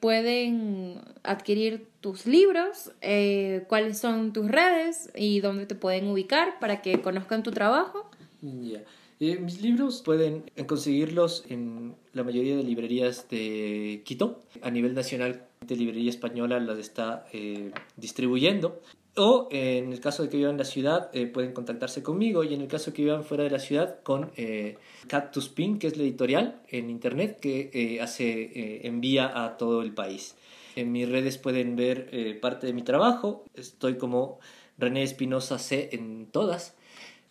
pueden 0.00 1.00
adquirir 1.22 1.86
tus 2.00 2.26
libros, 2.26 2.92
eh, 3.00 3.64
cuáles 3.68 3.98
son 3.98 4.32
tus 4.32 4.48
redes 4.50 5.10
y 5.16 5.40
dónde 5.40 5.66
te 5.66 5.74
pueden 5.74 6.06
ubicar 6.08 6.58
para 6.60 6.82
que 6.82 7.00
conozcan 7.00 7.42
tu 7.42 7.50
trabajo. 7.50 8.10
Ya. 8.42 8.82
Eh, 9.20 9.38
mis 9.38 9.62
libros 9.62 10.02
pueden 10.02 10.44
conseguirlos 10.66 11.44
en 11.48 11.94
la 12.12 12.22
mayoría 12.24 12.56
de 12.56 12.62
librerías 12.62 13.28
de 13.30 14.02
Quito. 14.04 14.42
A 14.62 14.70
nivel 14.70 14.94
nacional, 14.94 15.44
de 15.66 15.76
librería 15.76 16.10
española 16.10 16.60
las 16.60 16.78
está 16.78 17.26
eh, 17.32 17.70
distribuyendo. 17.96 18.80
O 19.16 19.48
eh, 19.52 19.78
en 19.78 19.92
el 19.92 20.00
caso 20.00 20.24
de 20.24 20.28
que 20.28 20.36
vivan 20.36 20.52
en 20.52 20.58
la 20.58 20.64
ciudad, 20.64 21.08
eh, 21.12 21.26
pueden 21.26 21.52
contactarse 21.52 22.02
conmigo. 22.02 22.42
Y 22.42 22.52
en 22.54 22.60
el 22.60 22.68
caso 22.68 22.90
de 22.90 22.96
que 22.96 23.02
vivan 23.02 23.22
fuera 23.22 23.44
de 23.44 23.50
la 23.50 23.60
ciudad, 23.60 24.02
con 24.02 24.32
eh, 24.36 24.76
Cactus 25.06 25.48
Pin, 25.48 25.78
que 25.78 25.86
es 25.86 25.96
la 25.96 26.02
editorial 26.02 26.60
en 26.68 26.90
internet 26.90 27.38
que 27.40 27.70
eh, 27.72 28.00
hace, 28.00 28.42
eh, 28.42 28.80
envía 28.86 29.44
a 29.44 29.56
todo 29.56 29.82
el 29.82 29.94
país. 29.94 30.34
En 30.74 30.90
mis 30.90 31.08
redes 31.08 31.38
pueden 31.38 31.76
ver 31.76 32.08
eh, 32.10 32.34
parte 32.34 32.66
de 32.66 32.72
mi 32.72 32.82
trabajo. 32.82 33.44
Estoy 33.54 33.98
como 33.98 34.40
René 34.78 35.04
Espinosa 35.04 35.60
C 35.60 35.90
en 35.92 36.26
todas 36.26 36.74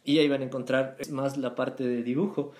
y 0.05 0.19
ahí 0.19 0.29
van 0.29 0.41
a 0.41 0.45
encontrar 0.45 0.95
más 1.11 1.35
la 1.37 1.53
parte 1.55 1.83
de 1.83 2.01
dibujo. 2.03 2.53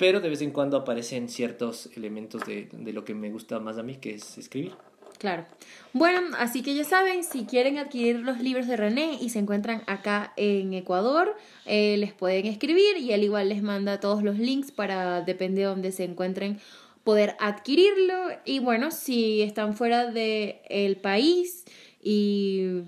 Pero 0.00 0.20
de 0.20 0.28
vez 0.28 0.42
en 0.42 0.50
cuando 0.50 0.76
aparecen 0.76 1.28
ciertos 1.28 1.90
elementos 1.96 2.44
de, 2.44 2.68
de 2.72 2.92
lo 2.92 3.04
que 3.04 3.14
me 3.14 3.30
gusta 3.30 3.60
más 3.60 3.78
a 3.78 3.84
mí, 3.84 3.98
que 3.98 4.14
es 4.14 4.36
escribir. 4.36 4.72
Claro. 5.20 5.44
Bueno, 5.92 6.34
así 6.38 6.62
que 6.62 6.74
ya 6.74 6.82
saben, 6.82 7.24
si 7.24 7.44
quieren 7.44 7.76
adquirir 7.76 8.20
los 8.20 8.40
libros 8.40 8.66
de 8.66 8.78
René 8.78 9.18
y 9.20 9.28
se 9.28 9.38
encuentran 9.38 9.82
acá 9.86 10.32
en 10.38 10.72
Ecuador, 10.72 11.36
eh, 11.66 11.98
les 11.98 12.14
pueden 12.14 12.46
escribir 12.46 12.96
y 12.96 13.12
él 13.12 13.22
igual 13.22 13.50
les 13.50 13.62
manda 13.62 14.00
todos 14.00 14.22
los 14.22 14.38
links 14.38 14.72
para, 14.72 15.20
depende 15.20 15.60
de 15.60 15.66
donde 15.66 15.92
se 15.92 16.04
encuentren, 16.04 16.58
poder 17.04 17.36
adquirirlo. 17.38 18.14
Y 18.46 18.60
bueno, 18.60 18.90
si 18.90 19.42
están 19.42 19.76
fuera 19.76 20.06
del 20.10 20.96
país 20.96 21.66
y 22.02 22.84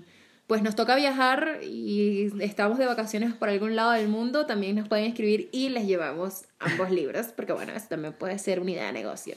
pues 0.47 0.63
nos 0.63 0.75
toca 0.75 0.95
viajar 0.95 1.59
y 1.61 2.31
estamos 2.39 2.79
de 2.79 2.87
vacaciones 2.87 3.35
por 3.35 3.49
algún 3.49 3.75
lado 3.75 3.91
del 3.91 4.07
mundo, 4.07 4.47
también 4.47 4.75
nos 4.75 4.87
pueden 4.87 5.05
escribir 5.05 5.49
y 5.51 5.69
les 5.69 5.85
llevamos 5.85 6.45
ambos 6.57 6.89
libros, 6.89 7.27
porque 7.27 7.53
bueno, 7.53 7.73
eso 7.73 7.85
también 7.89 8.13
puede 8.13 8.39
ser 8.39 8.59
una 8.59 8.71
idea 8.71 8.87
de 8.87 8.93
negocio. 8.93 9.35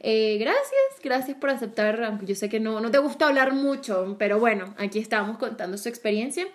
Eh, 0.00 0.36
gracias, 0.38 1.02
gracias 1.02 1.36
por 1.38 1.50
aceptar, 1.50 2.02
aunque 2.04 2.26
yo 2.26 2.34
sé 2.34 2.48
que 2.48 2.60
no, 2.60 2.80
no 2.80 2.90
te 2.90 2.98
gusta 2.98 3.28
hablar 3.28 3.54
mucho, 3.54 4.16
pero 4.18 4.38
bueno, 4.38 4.74
aquí 4.78 4.98
estamos 4.98 5.38
contando 5.38 5.78
su 5.78 5.88
experiencia 5.88 6.46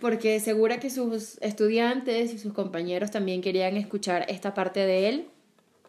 porque 0.00 0.40
segura 0.40 0.78
que 0.78 0.90
sus 0.90 1.38
estudiantes 1.40 2.32
y 2.32 2.38
sus 2.38 2.52
compañeros 2.52 3.10
también 3.10 3.42
querían 3.42 3.76
escuchar 3.76 4.26
esta 4.28 4.54
parte 4.54 4.80
de 4.80 5.08
él 5.08 5.28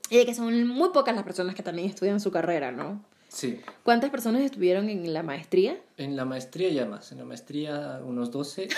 y 0.09 0.17
de 0.17 0.25
que 0.25 0.33
son 0.33 0.67
muy 0.67 0.89
pocas 0.89 1.15
las 1.15 1.23
personas 1.23 1.55
que 1.55 1.63
también 1.63 1.89
estudian 1.89 2.19
su 2.19 2.31
carrera, 2.31 2.71
¿no? 2.71 3.03
Sí. 3.27 3.59
¿Cuántas 3.83 4.09
personas 4.09 4.41
estuvieron 4.41 4.89
en 4.89 5.13
la 5.13 5.21
maestría? 5.21 5.77
En 5.97 6.15
la 6.15 6.23
maestría 6.23 6.69
ya 6.69 6.85
más, 6.85 7.11
en 7.11 7.17
la 7.17 7.25
maestría 7.25 7.99
unos 8.03 8.31
12. 8.31 8.63
En, 8.63 8.69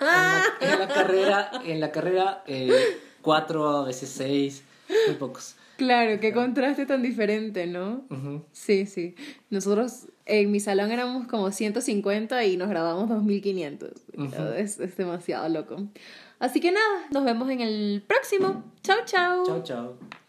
la, 0.00 0.44
en 0.60 0.78
la 0.78 0.88
carrera, 0.88 1.50
en 1.64 1.80
la 1.80 1.92
carrera 1.92 2.42
eh, 2.46 2.98
cuatro, 3.20 3.68
a 3.68 3.84
veces 3.84 4.08
seis, 4.08 4.62
muy 5.06 5.16
pocos. 5.16 5.56
Claro, 5.76 6.20
qué 6.20 6.32
contraste 6.32 6.86
tan 6.86 7.02
diferente, 7.02 7.66
¿no? 7.66 8.04
Sí, 8.52 8.86
sí. 8.86 9.14
Nosotros 9.50 10.08
en 10.26 10.50
mi 10.50 10.60
salón 10.60 10.90
éramos 10.92 11.26
como 11.26 11.50
150 11.50 12.44
y 12.44 12.56
nos 12.56 12.68
graduamos 12.68 13.08
2500. 13.08 13.90
Ujú. 14.16 14.42
es, 14.56 14.78
es 14.78 14.96
demasiado 14.96 15.48
loco. 15.48 15.76
Así 16.38 16.60
que 16.60 16.72
nada, 16.72 17.06
nos 17.10 17.24
vemos 17.24 17.50
en 17.50 17.60
el 17.60 18.02
próximo. 18.06 18.64
Chao, 18.82 18.98
chao. 19.04 19.44
Chao, 19.44 19.62
chao. 19.62 20.23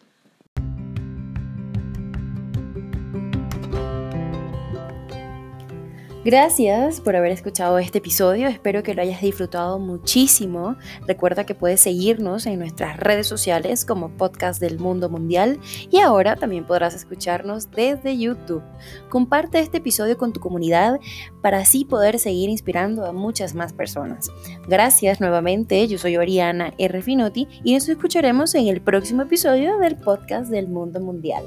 Gracias 6.25 7.01
por 7.01 7.15
haber 7.15 7.31
escuchado 7.31 7.77
este 7.77 7.99
episodio, 7.99 8.47
espero 8.47 8.81
que 8.81 8.95
lo 8.95 9.03
hayas 9.03 9.21
disfrutado 9.21 9.77
muchísimo. 9.77 10.75
Recuerda 11.05 11.43
que 11.43 11.53
puedes 11.53 11.81
seguirnos 11.81 12.47
en 12.47 12.57
nuestras 12.57 12.99
redes 12.99 13.27
sociales 13.27 13.85
como 13.85 14.09
Podcast 14.09 14.59
del 14.59 14.79
Mundo 14.79 15.07
Mundial 15.07 15.59
y 15.91 15.99
ahora 15.99 16.35
también 16.35 16.65
podrás 16.65 16.95
escucharnos 16.95 17.69
desde 17.69 18.17
YouTube. 18.17 18.63
Comparte 19.07 19.59
este 19.59 19.77
episodio 19.77 20.17
con 20.17 20.33
tu 20.33 20.39
comunidad 20.39 20.99
para 21.43 21.59
así 21.59 21.85
poder 21.85 22.17
seguir 22.17 22.49
inspirando 22.49 23.05
a 23.05 23.11
muchas 23.11 23.53
más 23.53 23.71
personas. 23.71 24.31
Gracias 24.67 25.21
nuevamente, 25.21 25.87
yo 25.87 25.99
soy 25.99 26.17
Oriana 26.17 26.73
R. 26.79 27.03
Finotti 27.03 27.47
y 27.63 27.75
nos 27.75 27.87
escucharemos 27.87 28.55
en 28.55 28.65
el 28.65 28.81
próximo 28.81 29.21
episodio 29.21 29.77
del 29.77 29.95
Podcast 29.95 30.49
del 30.49 30.69
Mundo 30.69 30.99
Mundial. 30.99 31.43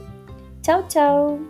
Chao, 0.63 0.85
chao. 0.87 1.41